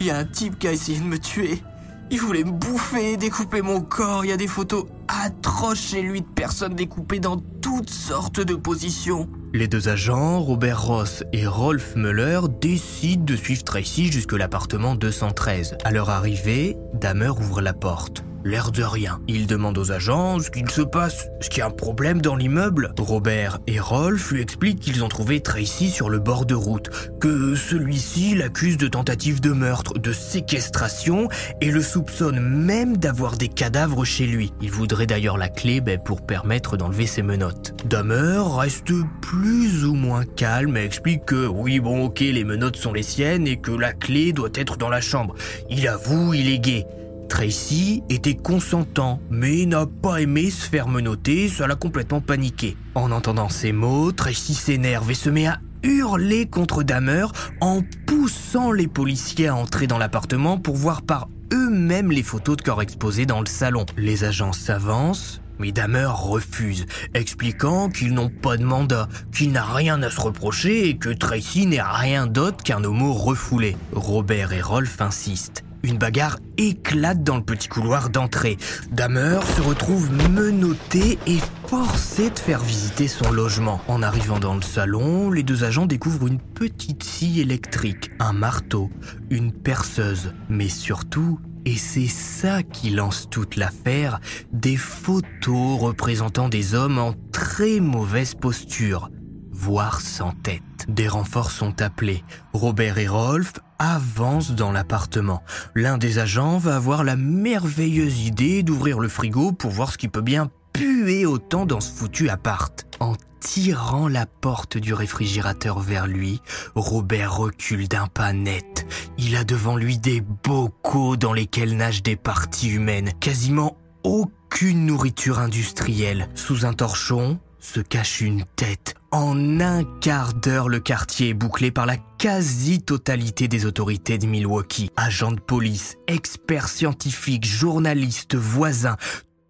il 0.00 0.06
y 0.06 0.10
a 0.10 0.16
un 0.16 0.24
type 0.24 0.58
qui 0.58 0.68
a 0.68 0.72
essayé 0.72 0.98
de 0.98 1.04
me 1.04 1.18
tuer. 1.18 1.62
Il 2.10 2.20
voulait 2.20 2.44
me 2.44 2.52
bouffer, 2.52 3.18
découper 3.18 3.60
mon 3.60 3.82
corps. 3.82 4.24
Il 4.24 4.28
y 4.28 4.32
a 4.32 4.38
des 4.38 4.46
photos 4.46 4.86
atroces 5.08 5.90
chez 5.90 6.00
lui 6.00 6.22
de 6.22 6.26
personnes 6.26 6.74
découpées 6.74 7.20
dans 7.20 7.36
toutes 7.60 7.90
sortes 7.90 8.40
de 8.40 8.54
positions. 8.54 9.28
Les 9.52 9.68
deux 9.68 9.88
agents, 9.88 10.40
Robert 10.40 10.82
Ross 10.82 11.22
et 11.34 11.46
Rolf 11.46 11.96
Muller, 11.96 12.40
décident 12.60 13.24
de 13.24 13.36
suivre 13.36 13.62
Tracy 13.62 14.10
jusque 14.10 14.32
l'appartement 14.32 14.94
213. 14.94 15.76
À 15.84 15.90
leur 15.90 16.08
arrivée, 16.08 16.76
Dahmer 16.94 17.28
ouvre 17.28 17.60
la 17.60 17.74
porte 17.74 18.24
l'air 18.48 18.72
de 18.72 18.82
rien. 18.82 19.20
Il 19.28 19.46
demande 19.46 19.76
aux 19.78 19.92
agents 19.92 20.40
ce 20.40 20.50
qu'il 20.50 20.70
se 20.70 20.80
passe, 20.80 21.28
est-ce 21.40 21.50
qu'il 21.50 21.58
y 21.58 21.62
a 21.62 21.66
un 21.66 21.70
problème 21.70 22.22
dans 22.22 22.34
l'immeuble. 22.34 22.92
Robert 22.98 23.58
et 23.66 23.78
Rolf 23.78 24.32
lui 24.32 24.40
expliquent 24.40 24.80
qu'ils 24.80 25.04
ont 25.04 25.08
trouvé 25.08 25.40
Tracy 25.40 25.90
sur 25.90 26.08
le 26.08 26.18
bord 26.18 26.46
de 26.46 26.54
route, 26.54 26.88
que 27.20 27.54
celui-ci 27.54 28.34
l'accuse 28.34 28.78
de 28.78 28.88
tentative 28.88 29.40
de 29.40 29.52
meurtre, 29.52 29.98
de 29.98 30.12
séquestration 30.12 31.28
et 31.60 31.70
le 31.70 31.82
soupçonne 31.82 32.40
même 32.40 32.96
d'avoir 32.96 33.36
des 33.36 33.48
cadavres 33.48 34.04
chez 34.04 34.26
lui. 34.26 34.52
Il 34.62 34.70
voudrait 34.70 35.06
d'ailleurs 35.06 35.36
la 35.36 35.48
clé 35.48 35.80
ben, 35.80 35.98
pour 35.98 36.24
permettre 36.24 36.76
d'enlever 36.76 37.06
ses 37.06 37.22
menottes. 37.22 37.74
Dahmer 37.86 38.42
reste 38.56 38.92
plus 39.20 39.84
ou 39.84 39.94
moins 39.94 40.24
calme 40.24 40.76
et 40.78 40.84
explique 40.84 41.26
que 41.26 41.46
oui 41.46 41.80
bon 41.80 42.04
ok 42.06 42.20
les 42.20 42.44
menottes 42.44 42.76
sont 42.76 42.92
les 42.94 43.02
siennes 43.02 43.46
et 43.46 43.58
que 43.58 43.72
la 43.72 43.92
clé 43.92 44.32
doit 44.32 44.48
être 44.54 44.78
dans 44.78 44.88
la 44.88 45.02
chambre. 45.02 45.34
Il 45.68 45.86
avoue, 45.86 46.32
il 46.32 46.48
est 46.48 46.58
gay. 46.58 46.86
Tracy 47.28 48.02
était 48.08 48.34
consentant, 48.34 49.20
mais 49.30 49.66
n'a 49.66 49.86
pas 49.86 50.22
aimé 50.22 50.50
se 50.50 50.68
faire 50.68 50.88
menotter, 50.88 51.48
ça 51.48 51.66
l'a 51.66 51.76
complètement 51.76 52.20
paniqué. 52.20 52.76
En 52.94 53.12
entendant 53.12 53.48
ces 53.48 53.72
mots, 53.72 54.12
Tracy 54.12 54.54
s'énerve 54.54 55.10
et 55.10 55.14
se 55.14 55.30
met 55.30 55.46
à 55.46 55.60
hurler 55.82 56.46
contre 56.46 56.82
Dahmer 56.82 57.26
en 57.60 57.82
poussant 58.06 58.72
les 58.72 58.88
policiers 58.88 59.48
à 59.48 59.54
entrer 59.54 59.86
dans 59.86 59.98
l'appartement 59.98 60.58
pour 60.58 60.76
voir 60.76 61.02
par 61.02 61.28
eux-mêmes 61.52 62.10
les 62.10 62.22
photos 62.22 62.56
de 62.56 62.62
corps 62.62 62.82
exposés 62.82 63.26
dans 63.26 63.40
le 63.40 63.46
salon. 63.46 63.86
Les 63.96 64.24
agents 64.24 64.52
s'avancent, 64.52 65.40
mais 65.58 65.70
Dahmer 65.70 66.08
refuse, 66.10 66.86
expliquant 67.14 67.88
qu'ils 67.88 68.14
n'ont 68.14 68.30
pas 68.30 68.56
de 68.56 68.64
mandat, 68.64 69.08
qu'il 69.32 69.52
n'a 69.52 69.64
rien 69.64 70.02
à 70.02 70.10
se 70.10 70.20
reprocher 70.20 70.88
et 70.88 70.96
que 70.96 71.10
Tracy 71.10 71.66
n'est 71.66 71.82
rien 71.82 72.26
d'autre 72.26 72.64
qu'un 72.64 72.82
homo 72.82 73.12
refoulé. 73.12 73.76
Robert 73.92 74.52
et 74.52 74.62
Rolf 74.62 75.00
insistent. 75.00 75.62
Une 75.82 75.98
bagarre 75.98 76.38
éclate 76.56 77.22
dans 77.22 77.36
le 77.36 77.42
petit 77.42 77.68
couloir 77.68 78.10
d'entrée. 78.10 78.56
Dahmer 78.90 79.40
se 79.56 79.60
retrouve 79.60 80.10
menotté 80.12 81.18
et 81.26 81.38
forcé 81.66 82.30
de 82.30 82.38
faire 82.38 82.60
visiter 82.60 83.08
son 83.08 83.30
logement. 83.30 83.80
En 83.88 84.02
arrivant 84.02 84.38
dans 84.38 84.54
le 84.54 84.62
salon, 84.62 85.30
les 85.30 85.42
deux 85.42 85.64
agents 85.64 85.86
découvrent 85.86 86.26
une 86.26 86.40
petite 86.40 87.02
scie 87.02 87.40
électrique, 87.40 88.10
un 88.18 88.32
marteau, 88.32 88.90
une 89.30 89.52
perceuse, 89.52 90.32
mais 90.48 90.68
surtout 90.68 91.38
et 91.64 91.76
c'est 91.76 92.08
ça 92.08 92.62
qui 92.62 92.88
lance 92.88 93.28
toute 93.30 93.56
l'affaire, 93.56 94.20
des 94.52 94.76
photos 94.76 95.78
représentant 95.78 96.48
des 96.48 96.74
hommes 96.74 96.98
en 96.98 97.14
très 97.30 97.80
mauvaise 97.80 98.34
posture, 98.34 99.10
voire 99.58 100.00
sans 100.00 100.32
tête. 100.32 100.62
Des 100.88 101.08
renforts 101.08 101.50
sont 101.50 101.82
appelés. 101.82 102.22
Robert 102.52 102.98
et 102.98 103.08
Rolf 103.08 103.54
avancent 103.78 104.52
dans 104.52 104.72
l'appartement. 104.72 105.42
L'un 105.74 105.98
des 105.98 106.18
agents 106.18 106.58
va 106.58 106.76
avoir 106.76 107.02
la 107.02 107.16
merveilleuse 107.16 108.20
idée 108.20 108.62
d'ouvrir 108.62 109.00
le 109.00 109.08
frigo 109.08 109.52
pour 109.52 109.70
voir 109.70 109.92
ce 109.92 109.98
qui 109.98 110.08
peut 110.08 110.22
bien 110.22 110.48
puer 110.72 111.26
autant 111.26 111.66
dans 111.66 111.80
ce 111.80 111.90
foutu 111.90 112.28
appart. 112.28 112.86
En 113.00 113.14
tirant 113.40 114.08
la 114.08 114.26
porte 114.26 114.78
du 114.78 114.94
réfrigérateur 114.94 115.80
vers 115.80 116.06
lui, 116.06 116.40
Robert 116.74 117.36
recule 117.36 117.88
d'un 117.88 118.06
pas 118.06 118.32
net. 118.32 118.86
Il 119.18 119.36
a 119.36 119.44
devant 119.44 119.76
lui 119.76 119.98
des 119.98 120.20
bocaux 120.20 121.16
dans 121.16 121.32
lesquels 121.32 121.76
nagent 121.76 122.02
des 122.02 122.16
parties 122.16 122.70
humaines, 122.70 123.10
quasiment 123.20 123.76
aucune 124.04 124.86
nourriture 124.86 125.38
industrielle. 125.38 126.28
Sous 126.34 126.64
un 126.64 126.72
torchon, 126.72 127.38
se 127.60 127.80
cache 127.80 128.20
une 128.20 128.44
tête. 128.56 128.94
En 129.10 129.60
un 129.60 129.84
quart 130.00 130.34
d'heure, 130.34 130.68
le 130.68 130.80
quartier 130.80 131.30
est 131.30 131.34
bouclé 131.34 131.70
par 131.70 131.86
la 131.86 131.96
quasi-totalité 132.18 133.48
des 133.48 133.66
autorités 133.66 134.18
de 134.18 134.26
Milwaukee. 134.26 134.90
Agents 134.96 135.32
de 135.32 135.40
police, 135.40 135.96
experts 136.06 136.68
scientifiques, 136.68 137.46
journalistes, 137.46 138.34
voisins, 138.34 138.96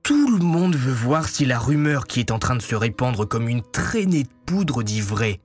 tout 0.02 0.30
le 0.30 0.42
monde 0.42 0.74
veut 0.74 0.92
voir 0.92 1.28
si 1.28 1.44
la 1.44 1.58
rumeur 1.58 2.06
qui 2.06 2.20
est 2.20 2.30
en 2.30 2.38
train 2.38 2.56
de 2.56 2.62
se 2.62 2.74
répandre 2.74 3.28
comme 3.28 3.48
une 3.48 3.62
traînée 3.62 4.22
de 4.22 4.28
poudre 4.46 4.82
dit 4.82 5.02
vrai. 5.02 5.40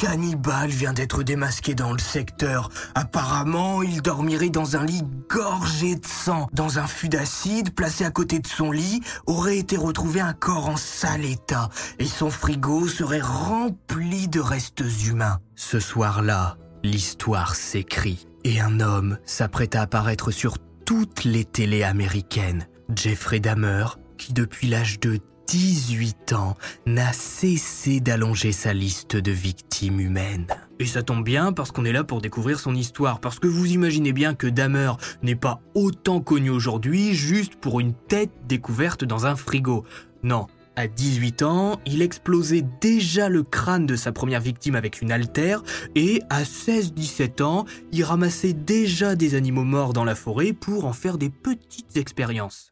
Cannibale 0.00 0.70
vient 0.70 0.94
d'être 0.94 1.22
démasqué 1.22 1.74
dans 1.74 1.92
le 1.92 1.98
secteur. 1.98 2.70
Apparemment, 2.94 3.82
il 3.82 4.00
dormirait 4.00 4.48
dans 4.48 4.76
un 4.76 4.86
lit 4.86 5.02
gorgé 5.28 5.96
de 5.96 6.06
sang. 6.06 6.48
Dans 6.54 6.78
un 6.78 6.86
fût 6.86 7.10
d'acide 7.10 7.74
placé 7.74 8.06
à 8.06 8.10
côté 8.10 8.38
de 8.38 8.46
son 8.46 8.72
lit, 8.72 9.02
aurait 9.26 9.58
été 9.58 9.76
retrouvé 9.76 10.22
un 10.22 10.32
corps 10.32 10.70
en 10.70 10.78
sale 10.78 11.26
état. 11.26 11.68
Et 11.98 12.06
son 12.06 12.30
frigo 12.30 12.88
serait 12.88 13.20
rempli 13.20 14.26
de 14.26 14.40
restes 14.40 14.82
humains. 15.06 15.38
Ce 15.54 15.78
soir-là, 15.78 16.56
l'histoire 16.82 17.54
s'écrit. 17.54 18.26
Et 18.42 18.58
un 18.58 18.80
homme 18.80 19.18
s'apprête 19.26 19.74
à 19.74 19.82
apparaître 19.82 20.30
sur 20.30 20.56
toutes 20.86 21.24
les 21.24 21.44
télés 21.44 21.82
américaines. 21.82 22.66
Jeffrey 22.96 23.38
Dahmer, 23.38 23.84
qui 24.16 24.32
depuis 24.32 24.66
l'âge 24.66 24.98
de 24.98 25.18
18 25.50 26.32
ans 26.34 26.56
n'a 26.86 27.12
cessé 27.12 27.98
d'allonger 27.98 28.52
sa 28.52 28.72
liste 28.72 29.16
de 29.16 29.32
victimes 29.32 29.98
humaines. 29.98 30.46
Et 30.78 30.86
ça 30.86 31.02
tombe 31.02 31.24
bien 31.24 31.52
parce 31.52 31.72
qu'on 31.72 31.84
est 31.84 31.92
là 31.92 32.04
pour 32.04 32.20
découvrir 32.20 32.60
son 32.60 32.72
histoire, 32.72 33.18
parce 33.18 33.40
que 33.40 33.48
vous 33.48 33.66
imaginez 33.66 34.12
bien 34.12 34.34
que 34.34 34.46
Dahmer 34.46 34.92
n'est 35.24 35.34
pas 35.34 35.60
autant 35.74 36.20
connu 36.20 36.50
aujourd'hui 36.50 37.14
juste 37.14 37.56
pour 37.56 37.80
une 37.80 37.94
tête 37.94 38.30
découverte 38.46 39.02
dans 39.04 39.26
un 39.26 39.34
frigo. 39.34 39.84
Non, 40.22 40.46
à 40.76 40.86
18 40.86 41.42
ans, 41.42 41.80
il 41.84 42.00
explosait 42.00 42.64
déjà 42.80 43.28
le 43.28 43.42
crâne 43.42 43.86
de 43.86 43.96
sa 43.96 44.12
première 44.12 44.40
victime 44.40 44.76
avec 44.76 45.02
une 45.02 45.10
altère 45.10 45.64
et 45.96 46.22
à 46.30 46.44
16-17 46.44 47.42
ans, 47.42 47.64
il 47.90 48.04
ramassait 48.04 48.52
déjà 48.52 49.16
des 49.16 49.34
animaux 49.34 49.64
morts 49.64 49.94
dans 49.94 50.04
la 50.04 50.14
forêt 50.14 50.52
pour 50.52 50.84
en 50.84 50.92
faire 50.92 51.18
des 51.18 51.28
petites 51.28 51.96
expériences. 51.96 52.69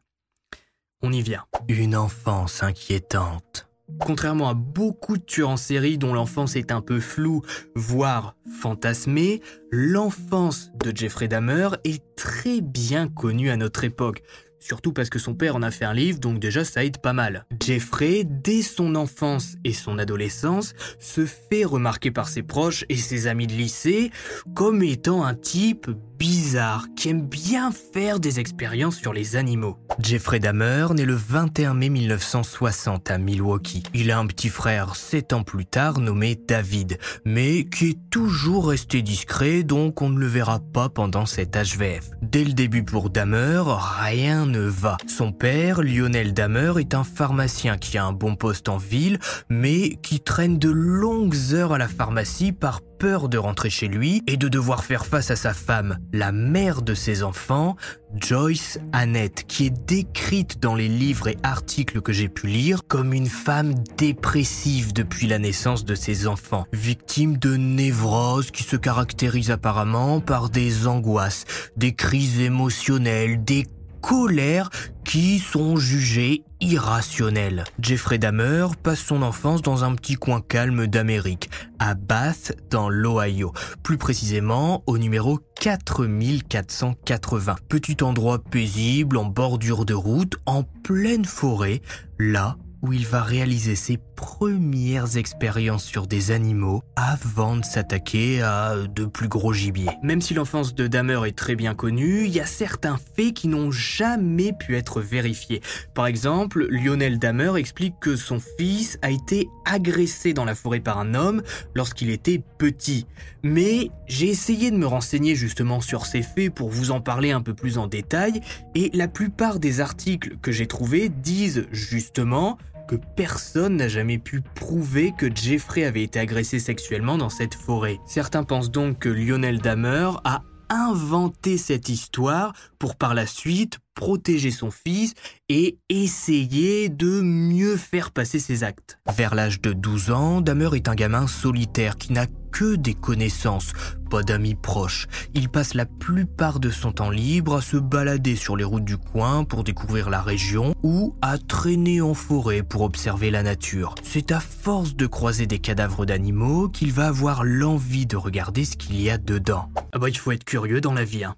On 1.01 1.13
y 1.13 1.23
vient. 1.23 1.45
Une 1.69 1.95
enfance 1.95 2.65
inquiétante. 2.65 3.69
Contrairement 4.01 4.49
à 4.49 4.55
beaucoup 4.55 5.17
de 5.17 5.23
tueurs 5.23 5.51
en 5.51 5.57
série 5.57 5.97
dont 5.97 6.13
l'enfance 6.13 6.57
est 6.57 6.73
un 6.73 6.81
peu 6.81 6.99
floue, 6.99 7.43
voire 7.77 8.35
fantasmée, 8.61 9.41
l'enfance 9.71 10.73
de 10.75 10.95
Jeffrey 10.95 11.29
Dahmer 11.29 11.69
est 11.85 12.03
très 12.17 12.61
bien 12.61 13.07
connue 13.07 13.49
à 13.51 13.57
notre 13.57 13.85
époque. 13.85 14.23
Surtout 14.59 14.93
parce 14.93 15.09
que 15.09 15.21
son 15.21 15.35
père 15.35 15.55
en 15.55 15.63
a 15.63 15.71
fait 15.71 15.85
un 15.85 15.95
livre, 15.95 16.19
donc 16.19 16.41
déjà 16.41 16.65
ça 16.65 16.85
aide 16.85 16.99
pas 16.99 17.13
mal. 17.13 17.47
Jeffrey, 17.63 18.25
dès 18.25 18.63
son 18.63 18.97
enfance 18.97 19.55
et 19.65 19.73
son 19.73 19.99
adolescence, 19.99 20.75
se 20.99 21.27
fait 21.27 21.65
remarquer 21.65 22.11
par 22.11 22.29
ses 22.29 22.43
proches 22.43 22.85
et 22.89 22.97
ses 22.97 23.29
amis 23.29 23.47
de 23.47 23.53
lycée 23.53 24.11
comme 24.55 24.83
étant 24.83 25.25
un 25.25 25.35
type 25.35 25.89
bizarre 26.19 26.87
qui 26.97 27.11
aime 27.11 27.23
bien 27.23 27.71
faire 27.71 28.19
des 28.19 28.41
expériences 28.41 28.97
sur 28.97 29.13
les 29.13 29.37
animaux. 29.37 29.79
Jeffrey 30.01 30.41
Dahmer 30.41 30.89
naît 30.95 31.05
le 31.05 31.15
21 31.15 31.75
mai 31.75 31.89
1960 31.89 33.11
à 33.11 33.19
Milwaukee. 33.19 33.83
Il 33.95 34.11
a 34.11 34.19
un 34.19 34.27
petit 34.27 34.49
frère 34.49 34.97
7 34.97 35.33
ans 35.33 35.43
plus 35.43 35.67
tard 35.67 36.01
nommé 36.01 36.37
David, 36.37 36.99
mais 37.25 37.65
qui 37.65 37.91
est 37.91 38.11
toujours 38.11 38.69
resté 38.69 39.03
discret 39.03 39.63
donc 39.63 40.03
on 40.03 40.11
ne 40.11 40.19
le 40.19 40.27
verra 40.27 40.61
pas 40.61 40.89
pendant 40.89 41.27
cet 41.27 41.57
HVF. 41.57 42.11
Dès 42.23 42.45
le 42.45 42.53
début 42.53 42.83
pour 42.83 43.11
Dahmer, 43.11 43.63
rien 44.01 44.47
ne 44.47 44.61
va. 44.61 44.97
Son 45.07 45.33
père, 45.33 45.83
Lionel 45.83 46.35
Dahmer, 46.35 46.75
est 46.79 46.95
un 46.95 47.05
pharmacien 47.05 47.79
qui 47.79 47.99
a 47.99 48.05
un 48.05 48.13
bon 48.13 48.35
poste 48.37 48.69
en 48.69 48.77
ville, 48.77 49.19
mais 49.49 49.97
qui 50.03 50.21
traîne 50.21 50.59
de 50.59 50.71
longues 50.71 51.37
heures 51.53 51.73
à 51.73 51.79
la 51.79 51.89
pharmacie 51.89 52.53
par 52.53 52.81
peur 52.99 53.29
de 53.29 53.39
rentrer 53.39 53.71
chez 53.71 53.89
lui 53.89 54.23
et 54.27 54.37
de 54.37 54.49
devoir 54.49 54.85
faire 54.85 55.07
face 55.07 55.31
à 55.31 55.37
sa 55.37 55.55
femme, 55.55 55.99
la 56.13 56.33
mère 56.33 56.83
de 56.83 56.95
ses 56.95 57.23
enfants, 57.23 57.77
Joyce 58.17 58.79
Annette, 58.93 59.45
qui 59.47 59.67
est 59.67 59.87
décrite 59.87 60.61
dans 60.61 60.75
les 60.75 60.89
livres 60.89 61.29
et 61.29 61.37
articles 61.43 62.01
que 62.01 62.13
j'ai 62.13 62.29
pu 62.29 62.47
lire 62.47 62.87
comme 62.87 63.13
une 63.13 63.27
femme 63.27 63.75
dépressive 63.97 64.93
depuis 64.93 65.27
la 65.27 65.39
naissance 65.39 65.85
de 65.85 65.95
ses 65.95 66.27
enfants, 66.27 66.67
victime 66.73 67.37
de 67.37 67.57
névroses 67.57 68.51
qui 68.51 68.65
se 68.65 68.77
caractérisent 68.77 69.51
apparemment 69.51 70.21
par 70.21 70.51
des 70.51 70.87
angoisses, 70.87 71.45
des 71.77 71.93
crises 71.93 72.41
émotionnelles, 72.41 73.45
des 73.45 73.65
colères 74.01 74.71
qui 75.05 75.39
sont 75.39 75.77
jugées 75.77 76.43
irrationnelles. 76.61 77.65
Jeffrey 77.81 78.19
Dahmer 78.19 78.67
passe 78.83 79.01
son 79.01 79.23
enfance 79.23 79.63
dans 79.63 79.85
un 79.85 79.95
petit 79.95 80.15
coin 80.15 80.41
calme 80.41 80.87
d'Amérique, 80.87 81.49
à 81.79 81.95
Bath, 81.95 82.53
dans 82.71 82.89
l'Ohio, 82.89 83.53
plus 83.83 83.97
précisément 83.97 84.83
au 84.87 84.99
numéro 84.99 85.39
4480. 85.61 87.57
Petit 87.69 88.03
endroit 88.03 88.39
paisible, 88.39 89.17
en 89.17 89.25
bordure 89.25 89.85
de 89.85 89.95
route, 89.95 90.37
en 90.47 90.63
pleine 90.63 91.25
forêt, 91.25 91.81
là 92.19 92.57
où 92.83 92.93
il 92.93 93.07
va 93.07 93.23
réaliser 93.23 93.75
ses 93.75 93.99
premières 94.17 95.17
expériences 95.17 95.85
sur 95.85 96.07
des 96.07 96.31
animaux 96.31 96.83
avant 96.97 97.57
de 97.57 97.65
s'attaquer 97.65 98.43
à 98.43 98.75
de 98.87 99.05
plus 99.05 99.29
gros 99.29 99.53
gibiers. 99.53 99.91
Même 100.03 100.21
si 100.21 100.35
l'enfance 100.35 100.75
de 100.75 100.87
Dahmer 100.87 101.21
est 101.27 101.37
très 101.37 101.57
bien 101.57 101.75
connue, 101.75 102.25
il 102.25 102.31
y 102.31 102.41
a 102.41 102.47
certains 102.47 102.99
faits 103.17 103.35
qui 103.35 103.49
n'ont 103.49 103.71
jamais 103.71 104.53
pu 104.53 104.77
être 104.77 105.01
vérifiés. 105.01 105.61
Par 105.95 106.07
exemple, 106.07 106.67
Lionel 106.71 107.19
Dahmer 107.19 107.59
explique 107.59 107.95
que 108.01 108.17
son 108.17 108.41
fils 108.59 108.99
a 109.03 109.11
été 109.11 109.49
agressé 109.65 110.33
dans 110.33 110.45
la 110.45 110.55
forêt 110.55 110.81
par 110.81 110.99
un 110.99 111.15
homme 111.15 111.43
lorsqu'il 111.75 112.11
était 112.11 112.43
petit. 112.59 113.07
Mais 113.43 113.91
j'ai 114.07 114.29
essayé 114.29 114.71
de 114.71 114.77
me 114.77 114.87
renseigner 114.87 115.35
justement 115.35 115.81
sur 115.81 116.07
ces 116.07 116.23
faits 116.23 116.53
pour 116.53 116.71
vous 116.71 116.91
en 116.91 117.01
parler 117.01 117.31
un 117.31 117.41
peu 117.41 117.55
plus 117.55 117.79
en 117.79 117.87
détail, 117.87 118.41
et 118.75 118.91
la 118.95 119.09
plupart 119.09 119.59
des 119.59 119.81
articles 119.81 120.37
que 120.43 120.53
j'ai 120.53 120.67
trouvés 120.67 121.09
disent 121.09 121.67
justement 121.71 122.59
que 122.89 122.97
personne 122.97 123.77
n'a 123.77 123.87
jamais 123.87 124.19
pu 124.19 124.41
prouver 124.41 125.13
que 125.17 125.33
Jeffrey 125.33 125.85
avait 125.85 126.03
été 126.03 126.19
agressé 126.19 126.59
sexuellement 126.59 127.19
dans 127.19 127.29
cette 127.29 127.55
forêt. 127.55 128.01
Certains 128.07 128.43
pensent 128.43 128.71
donc 128.71 128.99
que 128.99 129.09
Lionel 129.09 129.61
Dahmer 129.61 130.11
a 130.25 130.43
inventé 130.71 131.57
cette 131.57 131.89
histoire 131.89 132.53
pour 132.79 132.97
par 132.97 133.15
la 133.15 133.27
suite 133.27 133.79
protéger 133.95 134.51
son 134.51 134.71
fils 134.71 135.15
et 135.49 135.79
essayer 135.89 136.89
de 136.89 137.21
mieux 137.21 137.77
faire 137.77 138.11
passer 138.11 138.39
ses 138.39 138.65
actes. 138.65 138.99
Vers 139.17 139.35
l'âge 139.35 139.61
de 139.61 139.73
12 139.73 140.11
ans, 140.11 140.41
Dahmer 140.41 140.71
est 140.75 140.89
un 140.89 140.95
gamin 140.95 141.27
solitaire 141.27 141.97
qui 141.97 142.13
n'a 142.13 142.27
que 142.51 142.77
des 142.77 142.95
connaissances, 142.95 143.73
pas 144.11 144.23
d'amis 144.23 144.55
proches. 144.55 145.07
Il 145.35 145.49
passe 145.49 145.75
la 145.75 145.87
plupart 145.87 146.61
de 146.61 146.71
son 146.71 146.93
temps 146.93 147.11
libre 147.11 147.57
à 147.57 147.61
se 147.61 147.77
balader 147.77 148.37
sur 148.37 148.57
les 148.57 148.65
routes 148.65 148.85
du 148.85 148.97
coin 148.97 149.45
pour 149.45 149.65
découvrir 149.65 150.11
la 150.11 150.23
région 150.23 150.75
ou 150.83 151.15
à 151.23 151.39
traîner 151.39 152.01
en 152.01 152.15
forêt 152.15 152.63
pour 152.63 152.83
observer 152.83 153.31
la 153.31 153.43
nature. 153.43 153.95
C'est 154.03 154.33
à 154.33 154.41
force 154.41 154.97
de 154.97 155.07
croiser 155.07 155.47
des 155.47 155.59
cadavres 155.59 156.07
d'animaux 156.07 156.69
qu'il 156.69 156.93
va 156.93 157.09
avoir 157.09 157.45
l'envie 157.45 158.07
de 158.07 158.17
regarder 158.17 158.65
ce 158.65 158.77
qu'il 158.77 159.01
y 159.01 159.11
a 159.11 159.19
dedans. 159.19 159.71
Ah 159.93 159.99
bah 159.99 160.09
il 160.09 160.17
faut 160.19 160.33
être 160.33 160.45
curieux 160.45 160.81
dans 160.81 160.95
la 160.95 161.05
vie, 161.05 161.25
hein. 161.25 161.35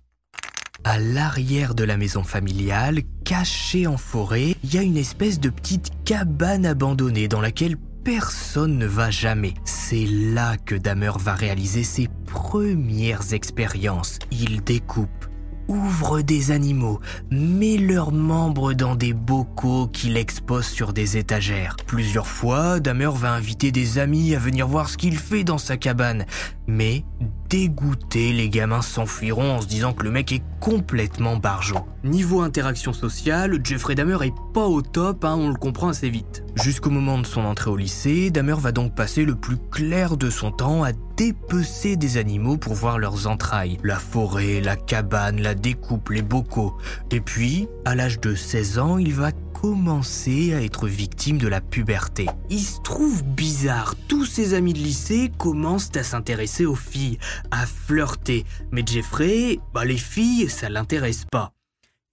À 0.83 0.99
l'arrière 0.99 1.75
de 1.75 1.85
la 1.85 1.99
maison 1.99 2.25
familiale, 2.25 3.01
cachée 3.25 3.87
en 3.87 3.99
forêt, 3.99 4.57
il 4.65 4.75
y 4.75 4.79
a 4.79 4.83
une 4.83 4.97
espèce 4.97 5.39
de 5.39 5.51
petite 5.51 5.91
cabane 6.07 6.65
abandonnée 6.65 7.29
dans 7.29 7.43
laquelle 7.43 7.77
personne 8.05 8.79
ne 8.79 8.87
va 8.87 9.11
jamais. 9.11 9.55
C'est 9.65 10.07
là 10.07 10.57
que 10.57 10.75
Dahmer 10.75 11.13
va 11.19 11.35
réaliser 11.35 11.85
ses 11.85 12.09
premières 12.27 13.33
expériences. 13.33 14.19
Il 14.31 14.63
découpe, 14.63 15.27
ouvre 15.69 16.21
des 16.21 16.51
animaux, 16.51 17.01
met 17.31 17.77
leurs 17.77 18.13
membres 18.13 18.73
dans 18.73 18.97
des 18.97 19.13
bocaux 19.13 19.87
qu'il 19.87 20.17
expose 20.17 20.67
sur 20.67 20.93
des 20.93 21.17
étagères. 21.17 21.77
Plusieurs 21.87 22.27
fois, 22.27 22.81
Dahmer 22.81 23.11
va 23.15 23.33
inviter 23.33 23.71
des 23.71 23.99
amis 23.99 24.35
à 24.35 24.39
venir 24.39 24.67
voir 24.67 24.89
ce 24.89 24.97
qu'il 24.97 25.17
fait 25.17 25.45
dans 25.45 25.59
sa 25.59 25.77
cabane. 25.77 26.27
Mais 26.71 27.05
dégoûtés, 27.49 28.33
les 28.33 28.49
gamins 28.49 28.81
s'enfuiront 28.81 29.57
en 29.57 29.61
se 29.61 29.67
disant 29.67 29.93
que 29.93 30.05
le 30.05 30.13
mec 30.13 30.31
est 30.31 30.43
complètement 30.61 31.37
barjot. 31.37 31.85
Niveau 32.05 32.43
interaction 32.43 32.93
sociale, 32.93 33.59
Jeffrey 33.65 33.97
Dahmer 33.97 34.19
est 34.25 34.35
pas 34.55 34.67
au 34.67 34.81
top, 34.81 35.25
hein, 35.25 35.35
on 35.37 35.49
le 35.49 35.57
comprend 35.57 35.89
assez 35.89 36.09
vite. 36.09 36.45
Jusqu'au 36.55 36.91
moment 36.91 37.19
de 37.19 37.27
son 37.27 37.45
entrée 37.45 37.71
au 37.71 37.77
lycée, 37.77 38.31
Dahmer 38.31 38.55
va 38.57 38.71
donc 38.71 38.95
passer 38.95 39.25
le 39.25 39.35
plus 39.35 39.57
clair 39.57 40.17
de 40.17 40.31
son 40.31 40.53
temps 40.53 40.85
à 40.85 40.93
dépecer 41.17 41.97
des 41.97 42.19
animaux 42.19 42.57
pour 42.57 42.75
voir 42.75 43.01
leurs 43.01 43.27
entrailles. 43.27 43.79
La 43.83 43.97
forêt, 43.97 44.61
la 44.61 44.77
cabane, 44.77 45.41
la 45.41 45.57
découpe, 45.57 46.11
les 46.11 46.23
bocaux. 46.23 46.77
Et 47.11 47.21
puis, 47.21 47.67
à 47.85 47.97
l'âge 47.97 48.21
de 48.21 48.37
16 48.37 48.79
ans, 48.79 48.99
il 48.99 49.13
va 49.13 49.33
commencer 49.61 50.55
à 50.55 50.63
être 50.63 50.89
victime 50.89 51.37
de 51.37 51.47
la 51.47 51.61
puberté. 51.61 52.25
Il 52.49 52.63
se 52.63 52.81
trouve 52.81 53.23
bizarre, 53.23 53.95
tous 54.09 54.25
ses 54.25 54.55
amis 54.55 54.73
de 54.73 54.79
lycée 54.79 55.31
commencent 55.37 55.95
à 55.97 56.03
s'intéresser 56.03 56.65
aux 56.65 56.75
filles, 56.75 57.19
à 57.51 57.67
flirter, 57.67 58.47
mais 58.71 58.83
Jeffrey, 58.87 59.59
bah 59.75 59.85
les 59.85 59.99
filles, 59.99 60.49
ça 60.49 60.71
l'intéresse 60.71 61.27
pas. 61.31 61.53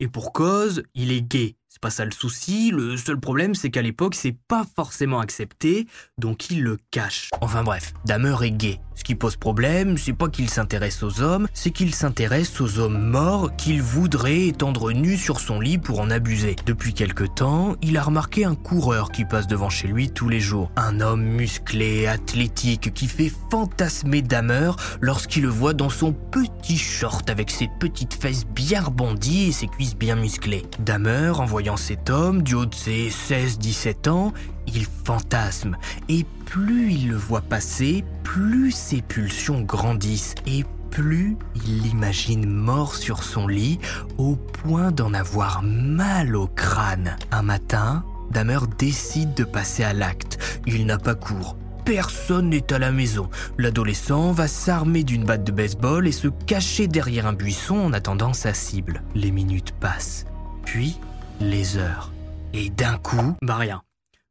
Et 0.01 0.09
pour 0.09 0.33
cause, 0.33 0.83
il 0.93 1.09
est 1.11 1.21
gay. 1.21 1.55
C'est 1.69 1.81
pas 1.81 1.89
ça 1.89 2.05
le 2.05 2.11
souci, 2.11 2.71
le 2.71 2.95
seul 2.95 3.19
problème 3.19 3.53
c'est 3.53 3.69
qu'à 3.69 3.81
l'époque 3.81 4.15
c'est 4.15 4.35
pas 4.47 4.65
forcément 4.75 5.19
accepté, 5.19 5.85
donc 6.17 6.49
il 6.49 6.63
le 6.63 6.77
cache. 6.91 7.29
Enfin 7.41 7.63
bref, 7.63 7.93
Dahmer 8.05 8.35
est 8.43 8.51
gay. 8.51 8.79
Ce 8.95 9.03
qui 9.03 9.13
pose 9.13 9.35
problème, 9.35 9.95
c'est 9.95 10.13
pas 10.13 10.27
qu'il 10.27 10.49
s'intéresse 10.49 11.03
aux 11.03 11.21
hommes, 11.21 11.47
c'est 11.53 11.69
qu'il 11.69 11.93
s'intéresse 11.93 12.59
aux 12.59 12.79
hommes 12.79 13.09
morts 13.09 13.55
qu'il 13.55 13.79
voudrait 13.79 14.47
étendre 14.47 14.91
nus 14.91 15.17
sur 15.17 15.39
son 15.39 15.59
lit 15.59 15.77
pour 15.77 15.99
en 15.99 16.09
abuser. 16.09 16.55
Depuis 16.65 16.95
quelque 16.95 17.23
temps, 17.23 17.75
il 17.83 17.95
a 17.97 18.01
remarqué 18.01 18.43
un 18.43 18.55
coureur 18.55 19.11
qui 19.11 19.23
passe 19.23 19.45
devant 19.45 19.69
chez 19.69 19.87
lui 19.87 20.09
tous 20.09 20.29
les 20.29 20.39
jours. 20.39 20.71
Un 20.77 20.99
homme 20.99 21.21
musclé, 21.21 22.07
athlétique, 22.07 22.91
qui 22.95 23.07
fait 23.07 23.31
fantasmer 23.51 24.23
Dahmer 24.23 24.71
lorsqu'il 24.99 25.43
le 25.43 25.49
voit 25.49 25.73
dans 25.73 25.91
son 25.91 26.11
petit 26.11 26.79
short 26.79 27.29
avec 27.29 27.51
ses 27.51 27.69
petites 27.79 28.15
fesses 28.15 28.47
bien 28.47 28.81
rebondies 28.81 29.49
et 29.49 29.51
ses 29.51 29.67
cuisses 29.67 29.95
bien 29.95 30.15
musclées. 30.15 30.63
Dahmer, 30.79 31.33
en 31.35 31.45
voyant 31.67 31.75
cet 31.75 32.09
homme, 32.09 32.43
du 32.43 32.53
haut 32.53 32.65
de 32.65 32.73
ses 32.73 33.09
16-17 33.09 34.07
ans, 34.07 34.31
il 34.67 34.85
fantasme. 35.03 35.75
Et 36.07 36.25
plus 36.45 36.93
il 36.93 37.09
le 37.09 37.17
voit 37.17 37.41
passer, 37.41 38.05
plus 38.23 38.71
ses 38.71 39.01
pulsions 39.01 39.63
grandissent. 39.63 40.35
Et 40.45 40.63
plus 40.91 41.35
il 41.57 41.81
l'imagine 41.81 42.49
mort 42.49 42.95
sur 42.95 43.21
son 43.21 43.47
lit, 43.47 43.79
au 44.17 44.37
point 44.37 44.91
d'en 44.93 45.13
avoir 45.13 45.61
mal 45.61 46.37
au 46.37 46.47
crâne. 46.47 47.17
Un 47.31 47.41
matin, 47.41 48.05
Damer 48.31 48.59
décide 48.77 49.33
de 49.33 49.43
passer 49.43 49.83
à 49.83 49.91
l'acte. 49.91 50.61
Il 50.67 50.85
n'a 50.85 50.97
pas 50.97 51.15
cours. 51.15 51.57
Personne 51.83 52.51
n'est 52.51 52.71
à 52.71 52.79
la 52.79 52.93
maison. 52.93 53.29
L'adolescent 53.57 54.31
va 54.31 54.47
s'armer 54.47 55.03
d'une 55.03 55.25
batte 55.25 55.43
de 55.43 55.51
baseball 55.51 56.07
et 56.07 56.13
se 56.13 56.29
cacher 56.29 56.87
derrière 56.87 57.27
un 57.27 57.33
buisson 57.33 57.75
en 57.75 57.91
attendant 57.91 58.31
sa 58.31 58.53
cible. 58.53 59.01
Les 59.15 59.31
minutes 59.31 59.73
passent. 59.81 60.25
Puis, 60.63 60.97
les 61.39 61.77
heures. 61.77 62.11
Et 62.53 62.69
d'un 62.69 62.97
coup, 62.97 63.35
bah 63.41 63.57
rien. 63.57 63.81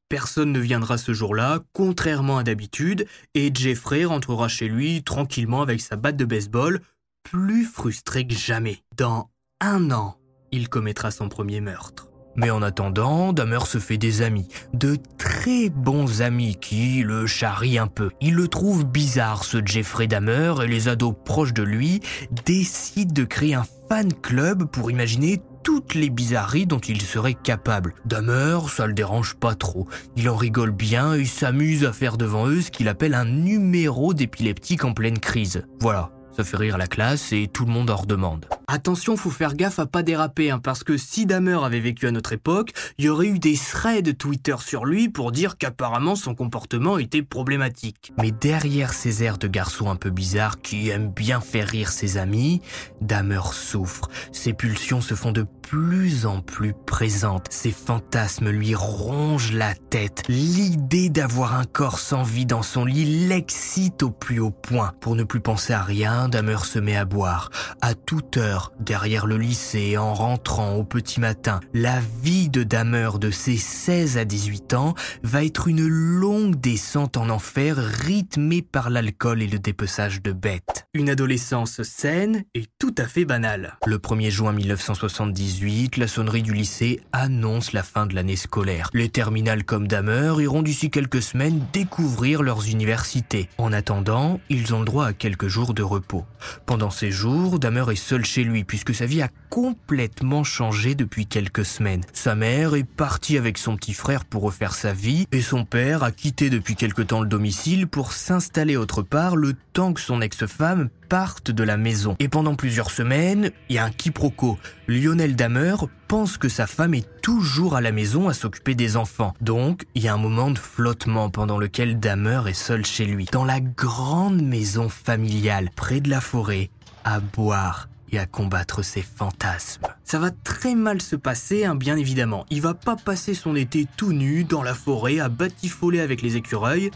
Personne 0.09 0.53
ne 0.53 0.61
viendra 0.61 0.99
ce 0.99 1.13
jour-là, 1.13 1.61
contrairement 1.73 2.39
à 2.39 2.45
d'habitude, 2.45 3.07
et 3.35 3.51
Jeffrey 3.53 4.05
rentrera 4.05 4.49
chez 4.49 4.69
lui 4.69 5.03
tranquillement 5.03 5.63
avec 5.63 5.81
sa 5.81 5.97
batte 5.97 6.17
de 6.17 6.25
baseball, 6.25 6.81
plus 7.25 7.65
frustré 7.65 8.27
que 8.27 8.35
jamais. 8.35 8.85
Dans 8.97 9.31
un 9.61 9.91
an, 9.91 10.17
il 10.53 10.69
commettra 10.69 11.11
son 11.11 11.29
premier 11.29 11.61
meurtre. 11.61 12.09
Mais 12.37 12.51
en 12.51 12.61
attendant, 12.61 13.33
Dahmer 13.33 13.65
se 13.67 13.79
fait 13.79 13.97
des 13.97 14.21
amis, 14.21 14.47
de 14.75 14.99
très 15.17 15.71
bons 15.71 16.21
amis 16.21 16.57
qui 16.61 17.03
le 17.03 17.27
charrient 17.27 17.79
un 17.79 17.87
peu. 17.87 18.11
Il 18.21 18.35
le 18.35 18.47
trouve 18.47 18.85
bizarre 18.85 19.43
ce 19.43 19.59
Jeffrey 19.65 20.07
Dahmer 20.07 20.53
et 20.63 20.67
les 20.67 20.89
ados 20.89 21.15
proches 21.25 21.55
de 21.55 21.63
lui 21.63 22.01
décident 22.45 23.13
de 23.13 23.25
créer 23.25 23.55
un 23.55 23.65
fan 23.89 24.13
club 24.13 24.65
pour 24.65 24.91
imaginer 24.91 25.41
toutes 25.67 25.97
les 25.97 26.11
bizarreries 26.11 26.65
dont 26.65 26.79
il 26.79 27.03
serait 27.03 27.35
capable. 27.35 27.95
Dahmer, 28.05 28.61
ça 28.69 28.87
le 28.87 28.93
dérange 28.93 29.35
pas 29.35 29.57
trop. 29.57 29.89
Il 30.15 30.31
en 30.31 30.37
rigole 30.37 30.71
bien 30.71 31.15
et 31.15 31.25
s'amuse 31.25 31.85
à 31.85 31.93
faire 31.93 32.17
devant 32.17 32.47
eux 32.47 32.61
ce 32.61 32.71
qu'il 32.71 32.87
appelle 32.87 33.15
un 33.15 33.25
numéro 33.25 34.15
d'épileptique 34.15 34.85
en 34.85 34.93
pleine 34.93 35.19
crise. 35.19 35.67
Voilà, 35.81 36.13
ça 36.37 36.45
fait 36.45 36.59
rire 36.59 36.77
la 36.77 36.87
classe 36.87 37.33
et 37.33 37.49
tout 37.51 37.65
le 37.65 37.73
monde 37.73 37.89
en 37.89 37.97
redemande. 37.97 38.47
Attention, 38.69 39.17
faut 39.17 39.31
faire 39.31 39.55
gaffe 39.55 39.79
à 39.79 39.87
pas 39.87 40.03
déraper, 40.03 40.51
hein, 40.51 40.59
parce 40.59 40.85
que 40.85 40.99
si 40.99 41.25
Dahmer 41.25 41.59
avait 41.63 41.81
vécu 41.81 42.07
à 42.07 42.11
notre 42.11 42.33
époque, 42.33 42.73
il 42.99 43.07
y 43.07 43.09
aurait 43.09 43.29
eu 43.29 43.39
des 43.39 43.57
threads 43.57 44.17
Twitter 44.19 44.57
sur 44.59 44.85
lui 44.85 45.09
pour 45.09 45.33
dire 45.33 45.57
qu'apparemment 45.57 46.15
son 46.15 46.35
comportement 46.35 46.99
était 46.99 47.23
problématique. 47.23 48.13
Mais 48.19 48.33
derrière 48.33 48.93
ces 48.93 49.23
airs 49.23 49.39
de 49.39 49.49
garçon 49.49 49.89
un 49.89 49.97
peu 49.97 50.11
bizarre 50.11 50.61
qui 50.61 50.91
aime 50.91 51.11
bien 51.11 51.41
faire 51.41 51.69
rire 51.69 51.91
ses 51.91 52.19
amis, 52.19 52.61
Dahmer 53.01 53.41
souffre. 53.53 54.09
Ses 54.33 54.53
pulsions 54.53 55.01
se 55.01 55.15
font 55.15 55.33
de 55.33 55.47
plus 55.63 56.27
en 56.27 56.41
plus 56.43 56.75
présentes. 56.87 57.47
Ses 57.51 57.73
fantasmes 57.73 58.51
lui 58.51 58.75
rongent 58.75 59.53
la 59.53 59.75
tête. 59.75 60.23
L'idée 60.29 61.09
d'avoir 61.09 61.55
un 61.55 61.65
corps 61.65 61.99
sans 61.99 62.23
vie 62.23 62.47
dans 62.47 62.63
son 62.63 62.85
lit 62.85 63.27
l'excite 63.27 64.03
au 64.03 64.11
plus 64.11 64.39
haut 64.39 64.51
point. 64.51 64.93
Pour 65.01 65.17
ne 65.17 65.25
plus 65.25 65.41
penser 65.41 65.73
à 65.73 65.83
rien, 65.83 66.26
Damer 66.29 66.65
se 66.65 66.79
met 66.79 66.97
à 66.97 67.05
boire. 67.05 67.51
À 67.81 67.95
toute 67.95 68.37
heure, 68.37 68.73
derrière 68.81 69.27
le 69.27 69.37
lycée, 69.37 69.97
en 69.97 70.15
rentrant 70.15 70.75
au 70.75 70.85
petit 70.85 71.21
matin, 71.21 71.61
la 71.75 72.01
vie 72.23 72.49
de 72.49 72.63
Damer 72.63 73.19
de 73.19 73.31
ses 73.31 73.57
16 73.57 74.19
à 74.19 74.25
18 74.25 74.75
ans 74.75 74.95
va 75.23 75.45
être 75.45 75.69
une 75.69 75.87
longue 75.87 76.57
descente 76.57 77.17
en 77.17 77.29
enfer 77.31 77.77
rythmée 77.77 78.63
par 78.63 78.91
l'alcool 78.91 79.43
et 79.43 79.47
le 79.47 79.59
dépeçage 79.59 80.23
de 80.23 80.33
bêtes. 80.33 80.87
Une 80.95 81.11
adolescence 81.11 81.83
saine 81.83 82.45
et 82.55 82.65
tout 82.79 82.95
à 82.99 83.05
fait 83.05 83.25
banale. 83.25 83.77
Le 83.87 83.99
1er 83.99 84.31
juin 84.31 84.53
1978, 84.53 85.97
la 85.97 86.09
sonnerie 86.09 86.43
du 86.43 86.53
lycée 86.53 87.01
annonce 87.13 87.73
la 87.73 87.83
fin 87.83 88.07
de 88.07 88.15
l'année 88.15 88.37
scolaire. 88.37 88.91
Les 88.95 89.09
terminales 89.09 89.65
comme 89.65 89.89
Damer 89.89 90.41
iront 90.41 90.63
d'ici 90.63 90.91
quelques 90.91 91.23
semaines 91.23 91.61
découvrir 91.73 92.43
leurs 92.43 92.69
universités. 92.69 93.49
En 93.59 93.73
attendant, 93.73 94.41
ils 94.49 94.75
ont 94.75 94.81
le 94.81 94.87
droit 94.87 95.07
à 95.07 95.13
quelques 95.13 95.49
jours 95.49 95.75
de 95.75 95.83
repos. 95.83 96.16
Pendant 96.65 96.91
ces 96.91 97.11
jours, 97.11 97.59
Damer 97.59 97.91
est 97.91 97.97
seul 97.97 98.25
chez 98.25 98.45
lui 98.45 98.65
puisque 98.65 98.95
sa 98.95 99.07
vie 99.07 99.23
a 99.23 99.29
complètement 99.51 100.45
changé 100.45 100.95
depuis 100.95 101.27
quelques 101.27 101.65
semaines. 101.65 102.03
Sa 102.13 102.35
mère 102.35 102.75
est 102.75 102.85
partie 102.85 103.39
avec 103.39 103.59
son 103.59 103.77
petit 103.77 103.95
frère 103.95 104.25
pour 104.25 104.43
refaire 104.43 104.75
sa 104.75 104.93
vie 104.93 105.27
et 105.33 105.43
son 105.43 105.65
père 105.65 106.03
a 106.03 106.13
quitté 106.13 106.51
depuis 106.51 106.77
quelque 106.77 107.03
temps 107.03 107.21
le 107.21 107.29
domicile 107.29 107.87
pour 107.87 108.13
s'installer 108.13 108.77
autre 108.77 109.03
part 109.03 109.37
le 109.37 109.55
temps 109.73 109.93
que 109.93 110.01
son 110.01 110.21
ex-femme 110.21 110.89
parte 111.09 111.51
de 111.51 111.63
la 111.63 111.77
maison. 111.77 112.17
Et 112.19 112.29
pendant 112.29 112.55
plusieurs 112.55 112.91
semaines, 112.91 113.51
il 113.69 113.77
y 113.77 113.79
a 113.79 113.85
un 113.85 113.91
quiproquo. 113.91 114.59
Lionel 114.89 115.37
Damer 115.37 115.77
pense 116.09 116.39
que 116.39 116.49
sa 116.49 116.67
femme 116.67 116.95
est 116.95 117.21
toujours 117.23 117.77
à 117.77 117.81
la 117.81 117.93
maison 117.93 118.29
à 118.29 118.35
s'occuper 118.35 118.75
des 118.75 118.97
enfants. 118.97 119.35
Donc, 119.41 119.85
il 119.95 120.03
y 120.03 120.09
a 120.09 120.15
un 120.15 120.19
moment 120.19 120.51
de 120.51 120.59
flottement 120.59 121.31
pendant 121.31 121.59
lequel 121.59 121.99
Damer 121.99 122.49
est 122.49 122.55
seul 122.55 122.85
chez 122.85 123.07
lui, 123.07 123.27
dans 123.33 123.45
la 123.45 123.61
grande 123.61 124.43
maison 124.43 124.89
familiale, 124.89 125.71
près 125.75 126.01
de 126.01 126.11
la 126.11 126.21
forêt, 126.21 126.71
à 127.05 127.21
boire 127.21 127.89
et 128.13 128.19
à 128.19 128.27
combattre 128.27 128.83
ses 128.83 129.03
fantasmes. 129.03 129.87
Ça 130.05 130.19
va 130.19 130.31
très 130.31 130.75
mal 130.75 131.03
se 131.03 131.17
passer, 131.17 131.65
hein, 131.65 131.75
bien 131.75 131.97
évidemment. 131.97 132.47
Il 132.51 132.63
va 132.63 132.75
pas 132.75 132.97
passer 132.97 133.35
son 133.35 133.57
été 133.57 133.87
tout 133.97 134.13
nu 134.13 134.45
dans 134.45 134.63
la 134.63 134.75
forêt 134.75 135.19
à 135.19 135.29
batifoler 135.29 136.01
avec 136.01 136.23
les 136.23 136.37
écureuils. 136.37 136.91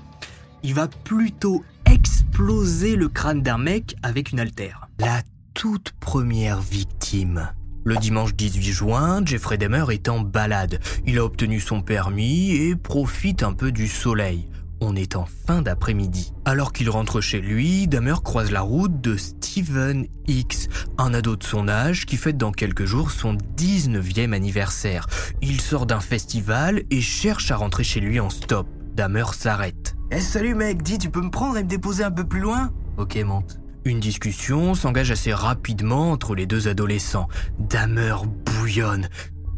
Il 0.62 0.74
va 0.74 0.88
plutôt 0.88 1.64
exploser 1.90 2.94
le 2.96 3.08
crâne 3.08 3.42
d'un 3.42 3.58
mec 3.58 3.96
avec 4.02 4.30
une 4.32 4.40
altère. 4.40 4.88
La 4.98 5.22
toute 5.54 5.92
première 5.98 6.60
victime. 6.60 7.50
Le 7.84 7.96
dimanche 7.96 8.34
18 8.34 8.72
juin, 8.72 9.22
Jeffrey 9.24 9.58
Dahmer 9.58 9.84
est 9.90 10.08
en 10.08 10.20
balade. 10.20 10.80
Il 11.06 11.18
a 11.18 11.24
obtenu 11.24 11.60
son 11.60 11.82
permis 11.82 12.52
et 12.52 12.76
profite 12.76 13.42
un 13.42 13.52
peu 13.52 13.72
du 13.72 13.88
soleil. 13.88 14.48
On 14.80 14.96
est 14.96 15.16
en 15.16 15.26
fin 15.26 15.62
d'après-midi. 15.62 16.32
Alors 16.44 16.72
qu'il 16.72 16.88
rentre 16.88 17.20
chez 17.20 17.40
lui, 17.40 17.88
Dahmer 17.88 18.14
croise 18.22 18.50
la 18.50 18.62
route 18.62 19.00
de 19.00 19.16
Steven 19.16 20.06
X, 20.26 20.68
un 20.96 21.12
ado 21.12 21.36
de 21.36 21.44
son 21.44 21.68
âge 21.68 22.06
qui 22.06 22.16
fête 22.16 22.38
dans 22.38 22.52
quelques 22.52 22.84
jours 22.84 23.10
son 23.10 23.34
19e 23.34 24.32
anniversaire. 24.32 25.06
Il 25.42 25.60
sort 25.60 25.86
d'un 25.86 26.00
festival 26.00 26.82
et 26.90 27.00
cherche 27.00 27.50
à 27.50 27.56
rentrer 27.56 27.84
chez 27.84 28.00
lui 28.00 28.20
en 28.20 28.30
stop. 28.30 28.66
Dahmer 28.94 29.26
s'arrête. 29.34 29.96
Eh 30.12 30.18
salut 30.18 30.56
mec, 30.56 30.82
dis 30.82 30.98
tu 30.98 31.08
peux 31.08 31.20
me 31.20 31.30
prendre 31.30 31.56
et 31.56 31.62
me 31.62 31.68
déposer 31.68 32.02
un 32.02 32.10
peu 32.10 32.24
plus 32.24 32.40
loin? 32.40 32.72
Ok 32.96 33.16
monte. 33.24 33.60
Une 33.84 34.00
discussion 34.00 34.74
s'engage 34.74 35.12
assez 35.12 35.32
rapidement 35.32 36.10
entre 36.10 36.34
les 36.34 36.46
deux 36.46 36.66
adolescents. 36.66 37.28
Dahmer 37.60 38.16
bouillonne. 38.44 39.08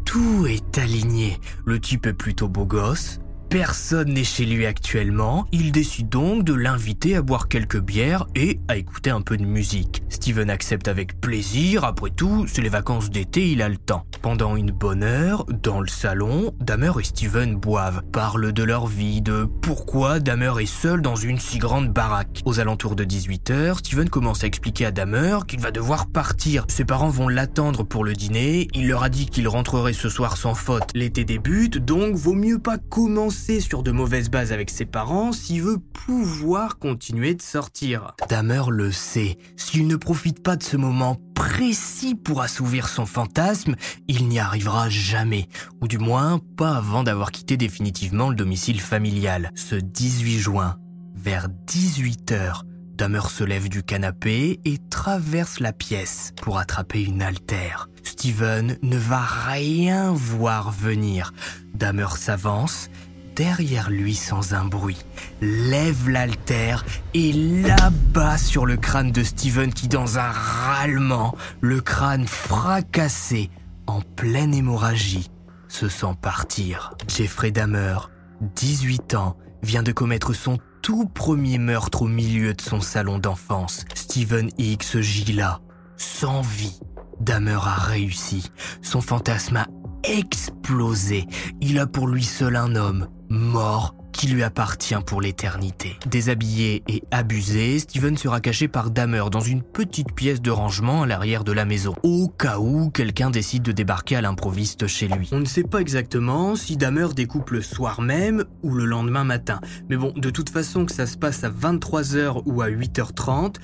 Tout 0.05 0.47
est 0.47 0.77
aligné. 0.77 1.39
Le 1.65 1.81
type 1.81 2.05
est 2.05 2.13
plutôt 2.13 2.49
beau 2.49 2.67
gosse, 2.67 3.19
Personne 3.53 4.15
n'est 4.15 4.25
chez 4.25 4.47
lui 4.47 4.65
actuellement, 4.65 5.47
il 5.53 5.73
décide 5.73 6.09
donc 6.09 6.43
de 6.43 6.55
l'inviter 6.55 7.17
à 7.17 7.21
boire 7.21 7.49
quelques 7.49 7.79
bières 7.79 8.27
et 8.35 8.59
à 8.67 8.79
écouter 8.79 9.11
un 9.11 9.21
peu 9.21 9.37
de 9.37 9.45
musique. 9.45 10.02
Steven 10.23 10.51
accepte 10.51 10.87
avec 10.87 11.21
plaisir, 11.21 11.83
après 11.83 12.11
tout, 12.11 12.47
c'est 12.47 12.63
les 12.63 12.69
vacances 12.69 13.11
d'été, 13.11 13.51
il 13.51 13.61
a 13.61 13.69
le 13.69 13.77
temps. 13.77 14.07
Pendant 14.23 14.55
une 14.55 14.71
bonne 14.71 15.03
heure, 15.03 15.45
dans 15.47 15.81
le 15.81 15.89
salon, 15.89 16.55
Damer 16.61 16.93
et 17.01 17.03
Steven 17.03 17.57
boivent, 17.57 18.03
parlent 18.13 18.53
de 18.53 18.63
leur 18.63 18.87
vie, 18.87 19.21
de 19.21 19.49
pourquoi 19.63 20.21
Damer 20.21 20.61
est 20.61 20.67
seul 20.67 21.03
dans 21.03 21.17
une 21.17 21.41
si 21.41 21.59
grande 21.59 21.93
baraque. 21.93 22.41
Aux 22.45 22.61
alentours 22.61 22.95
de 22.95 23.03
18h, 23.03 23.79
Steven 23.79 24.09
commence 24.09 24.45
à 24.45 24.47
expliquer 24.47 24.87
à 24.87 24.93
Damer 24.93 25.39
qu'il 25.49 25.59
va 25.59 25.73
devoir 25.73 26.07
partir. 26.07 26.67
Ses 26.69 26.85
parents 26.85 27.11
vont 27.11 27.27
l'attendre 27.27 27.83
pour 27.83 28.05
le 28.05 28.13
dîner, 28.13 28.69
il 28.75 28.87
leur 28.87 29.03
a 29.03 29.09
dit 29.09 29.27
qu'il 29.27 29.49
rentrerait 29.49 29.93
ce 29.93 30.09
soir 30.09 30.37
sans 30.37 30.55
faute. 30.55 30.89
L'été 30.95 31.25
débute, 31.25 31.79
donc 31.79 32.15
vaut 32.15 32.35
mieux 32.35 32.61
pas 32.61 32.79
commencer 32.79 33.59
sur 33.59 33.83
de 33.83 33.91
mauvaises 33.91 34.31
bases 34.31 34.53
avec 34.53 34.71
ses 34.71 34.87
parents 34.87 35.33
s'il 35.33 35.63
veut 35.63 35.79
pouvoir 36.07 36.79
continuer 36.79 37.35
de 37.35 37.43
sortir. 37.43 38.15
Damer 38.29 38.71
le 38.71 38.93
sait. 38.93 39.37
S'il 39.57 39.89
ne 39.89 39.97
profite 40.13 40.43
pas 40.43 40.57
de 40.57 40.63
ce 40.63 40.77
moment 40.77 41.17
précis 41.35 42.15
pour 42.15 42.43
assouvir 42.43 42.91
son 42.91 43.07
fantasme, 43.07 43.77
il 44.09 44.29
n'y 44.29 44.39
arrivera 44.39 44.91
jamais. 44.91 45.49
Ou 45.81 45.89
du 45.89 45.97
moins, 45.97 46.39
pas 46.59 46.77
avant 46.77 47.03
d'avoir 47.03 47.33
quitté 47.33 47.57
définitivement 47.57 48.29
le 48.29 48.37
domicile 48.37 48.83
familial. 48.83 49.51
Ce 49.55 49.75
18 49.75 50.39
juin, 50.39 50.77
vers 51.15 51.49
18h, 51.67 52.61
Damer 52.95 53.31
se 53.31 53.43
lève 53.43 53.71
du 53.71 53.83
canapé 53.83 54.61
et 54.67 54.77
traverse 54.91 55.61
la 55.61 55.73
pièce 55.73 56.35
pour 56.43 56.59
attraper 56.59 57.03
une 57.03 57.23
altère. 57.23 57.89
Steven 58.03 58.77
ne 58.83 58.99
va 58.99 59.23
rien 59.23 60.13
voir 60.13 60.73
venir. 60.73 61.33
Damer 61.73 62.19
s'avance 62.19 62.91
derrière 63.35 63.91
lui 63.91 64.15
sans 64.15 64.55
un 64.55 64.65
bruit, 64.65 64.99
lève 65.41 66.09
l'altère 66.09 66.85
et 67.15 67.33
l'abat 67.33 68.39
sur 68.39 68.67
le 68.67 68.77
crâne 68.77 69.13
de 69.13 69.23
Steven 69.23 69.73
qui, 69.73 69.89
dans 69.89 70.19
un 70.19 70.31
râlement, 70.31 71.35
le 71.61 71.81
crâne 71.81 72.27
fracassé, 72.27 73.51
en 73.87 74.01
pleine 74.01 74.55
hémorragie, 74.55 75.31
se 75.69 75.89
sent 75.89 76.15
partir. 76.21 76.95
Jeffrey 77.09 77.51
Dahmer, 77.51 77.97
18 78.41 79.15
ans, 79.15 79.37
vient 79.63 79.83
de 79.83 79.93
commettre 79.93 80.35
son 80.35 80.59
tout 80.83 81.07
premier 81.07 81.59
meurtre 81.59 82.03
au 82.03 82.09
milieu 82.09 82.55
de 82.55 82.61
son 82.61 82.81
salon 82.81 83.19
d'enfance. 83.19 83.85
Steven 83.95 84.51
X 84.59 84.99
gît 85.01 85.33
là, 85.33 85.61
sans 85.97 86.43
vie. 86.43 86.81
Dahmer 87.21 87.59
a 87.63 87.75
réussi. 87.75 88.51
Son 88.83 89.01
fantasme 89.01 89.57
a 89.57 89.67
explosé. 90.03 91.27
Il 91.61 91.79
a 91.79 91.87
pour 91.87 92.09
lui 92.09 92.25
seul 92.25 92.57
un 92.57 92.75
homme, 92.75 93.09
mort 93.33 93.95
qui 94.13 94.29
lui 94.29 94.43
appartient 94.43 94.95
pour 95.07 95.23
l'éternité. 95.23 95.99
Déshabillé 96.07 96.83
et 96.87 97.03
abusé, 97.11 97.79
Steven 97.79 98.17
sera 98.17 98.41
caché 98.41 98.69
par 98.69 98.91
Dahmer 98.91 99.25
dans 99.31 99.41
une 99.41 99.63
petite 99.63 100.13
pièce 100.13 100.43
de 100.43 100.51
rangement 100.51 101.03
à 101.03 101.07
l'arrière 101.07 101.43
de 101.43 101.53
la 101.53 101.65
maison, 101.65 101.95
au 102.03 102.29
cas 102.29 102.59
où 102.59 102.91
quelqu'un 102.91 103.31
décide 103.31 103.63
de 103.63 103.73
débarquer 103.73 104.17
à 104.17 104.21
l'improviste 104.21 104.87
chez 104.87 105.09
lui. 105.09 105.31
On 105.33 105.41
ne 105.41 105.47
sait 105.47 105.65
pas 105.65 105.81
exactement 105.81 106.55
si 106.57 106.77
Dahmer 106.77 107.09
découpe 107.17 107.51
le 107.51 107.63
soir 107.63 108.03
même 108.03 108.45
ou 108.63 108.75
le 108.75 108.85
lendemain 108.85 109.25
matin, 109.25 109.61
mais 109.89 109.97
bon, 109.97 110.13
de 110.15 110.31
toute 110.31 110.51
façon 110.51 110.85
que 110.85 110.93
ça 110.93 111.07
se 111.07 111.17
passe 111.17 111.43
à 111.43 111.51
23h 111.51 112.43
ou 112.45 112.61
à 112.61 112.69
8h30, 112.69 113.57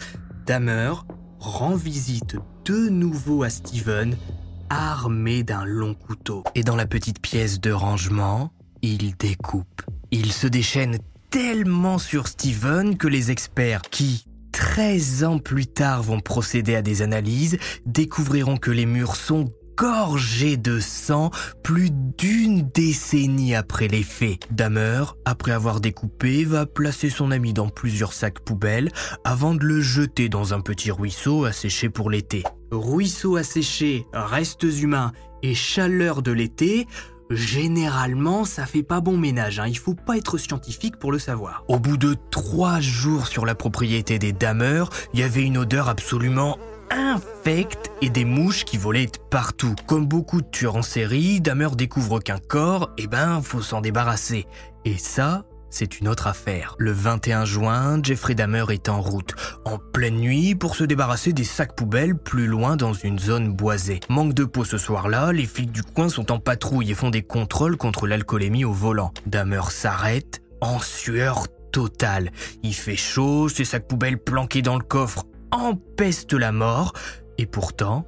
Dahmer 0.46 0.92
rend 1.38 1.76
visite 1.76 2.36
de 2.64 2.88
nouveau 2.88 3.42
à 3.42 3.50
Steven, 3.50 4.16
armé 4.70 5.42
d'un 5.42 5.64
long 5.64 5.94
couteau. 5.94 6.42
Et 6.54 6.62
dans 6.62 6.76
la 6.76 6.86
petite 6.86 7.20
pièce 7.20 7.60
de 7.60 7.70
rangement, 7.70 8.50
il 8.82 9.16
découpe. 9.16 9.82
Il 10.10 10.32
se 10.32 10.46
déchaîne 10.46 10.98
tellement 11.30 11.98
sur 11.98 12.28
Steven 12.28 12.96
que 12.96 13.08
les 13.08 13.30
experts 13.30 13.82
qui, 13.82 14.24
13 14.52 15.24
ans 15.24 15.38
plus 15.38 15.66
tard, 15.66 16.02
vont 16.02 16.20
procéder 16.20 16.74
à 16.74 16.82
des 16.82 17.02
analyses, 17.02 17.58
découvriront 17.86 18.56
que 18.56 18.70
les 18.70 18.86
murs 18.86 19.16
sont 19.16 19.50
gorgé 19.78 20.56
de 20.56 20.80
sang 20.80 21.30
plus 21.62 21.90
d'une 21.92 22.68
décennie 22.74 23.54
après 23.54 23.86
les 23.86 24.02
faits. 24.02 24.40
Damer, 24.50 25.14
après 25.24 25.52
avoir 25.52 25.80
découpé, 25.80 26.44
va 26.44 26.66
placer 26.66 27.10
son 27.10 27.30
ami 27.30 27.52
dans 27.52 27.68
plusieurs 27.68 28.12
sacs 28.12 28.40
poubelles 28.40 28.90
avant 29.22 29.54
de 29.54 29.64
le 29.64 29.80
jeter 29.80 30.28
dans 30.28 30.52
un 30.52 30.60
petit 30.60 30.90
ruisseau 30.90 31.44
asséché 31.44 31.90
pour 31.90 32.10
l'été. 32.10 32.42
Ruisseau 32.72 33.36
asséché, 33.36 34.04
restes 34.12 34.64
humains 34.64 35.12
et 35.44 35.54
chaleur 35.54 36.22
de 36.22 36.32
l'été, 36.32 36.88
Généralement, 37.30 38.44
ça 38.44 38.64
fait 38.64 38.82
pas 38.82 39.00
bon 39.00 39.16
ménage, 39.18 39.60
hein. 39.60 39.66
il 39.68 39.78
faut 39.78 39.94
pas 39.94 40.16
être 40.16 40.38
scientifique 40.38 40.96
pour 40.96 41.12
le 41.12 41.18
savoir. 41.18 41.64
Au 41.68 41.78
bout 41.78 41.96
de 41.96 42.16
trois 42.30 42.80
jours 42.80 43.26
sur 43.26 43.44
la 43.44 43.54
propriété 43.54 44.18
des 44.18 44.32
dameurs, 44.32 44.90
il 45.12 45.20
y 45.20 45.22
avait 45.22 45.42
une 45.42 45.58
odeur 45.58 45.88
absolument 45.88 46.58
infecte 46.90 47.90
et 48.00 48.08
des 48.08 48.24
mouches 48.24 48.64
qui 48.64 48.78
volaient 48.78 49.10
partout. 49.30 49.74
Comme 49.86 50.06
beaucoup 50.06 50.40
de 50.40 50.46
tueurs 50.46 50.76
en 50.76 50.82
série, 50.82 51.40
Damer 51.40 51.76
découvre 51.76 52.20
qu'un 52.20 52.38
corps, 52.38 52.90
eh 52.96 53.06
ben, 53.06 53.42
faut 53.42 53.62
s'en 53.62 53.80
débarrasser. 53.80 54.46
Et 54.84 54.96
ça, 54.96 55.44
c'est 55.70 56.00
une 56.00 56.08
autre 56.08 56.26
affaire. 56.26 56.74
Le 56.78 56.92
21 56.92 57.44
juin, 57.44 58.00
Jeffrey 58.02 58.34
Dahmer 58.34 58.64
est 58.70 58.88
en 58.88 59.00
route, 59.00 59.34
en 59.64 59.78
pleine 59.78 60.16
nuit, 60.16 60.54
pour 60.54 60.76
se 60.76 60.84
débarrasser 60.84 61.32
des 61.32 61.44
sacs 61.44 61.76
poubelles 61.76 62.16
plus 62.16 62.46
loin 62.46 62.76
dans 62.76 62.92
une 62.92 63.18
zone 63.18 63.52
boisée. 63.52 64.00
Manque 64.08 64.34
de 64.34 64.44
peau 64.44 64.64
ce 64.64 64.78
soir-là, 64.78 65.32
les 65.32 65.46
flics 65.46 65.72
du 65.72 65.82
coin 65.82 66.08
sont 66.08 66.32
en 66.32 66.38
patrouille 66.38 66.90
et 66.90 66.94
font 66.94 67.10
des 67.10 67.22
contrôles 67.22 67.76
contre 67.76 68.06
l'alcoolémie 68.06 68.64
au 68.64 68.72
volant. 68.72 69.12
Dahmer 69.26 69.70
s'arrête, 69.70 70.42
en 70.60 70.78
sueur 70.78 71.46
totale. 71.72 72.30
Il 72.62 72.74
fait 72.74 72.96
chaud, 72.96 73.48
ses 73.48 73.64
sacs 73.64 73.86
poubelles 73.86 74.18
planqués 74.18 74.62
dans 74.62 74.76
le 74.76 74.84
coffre 74.84 75.24
empestent 75.50 76.34
la 76.34 76.52
mort, 76.52 76.92
et 77.38 77.46
pourtant, 77.46 78.06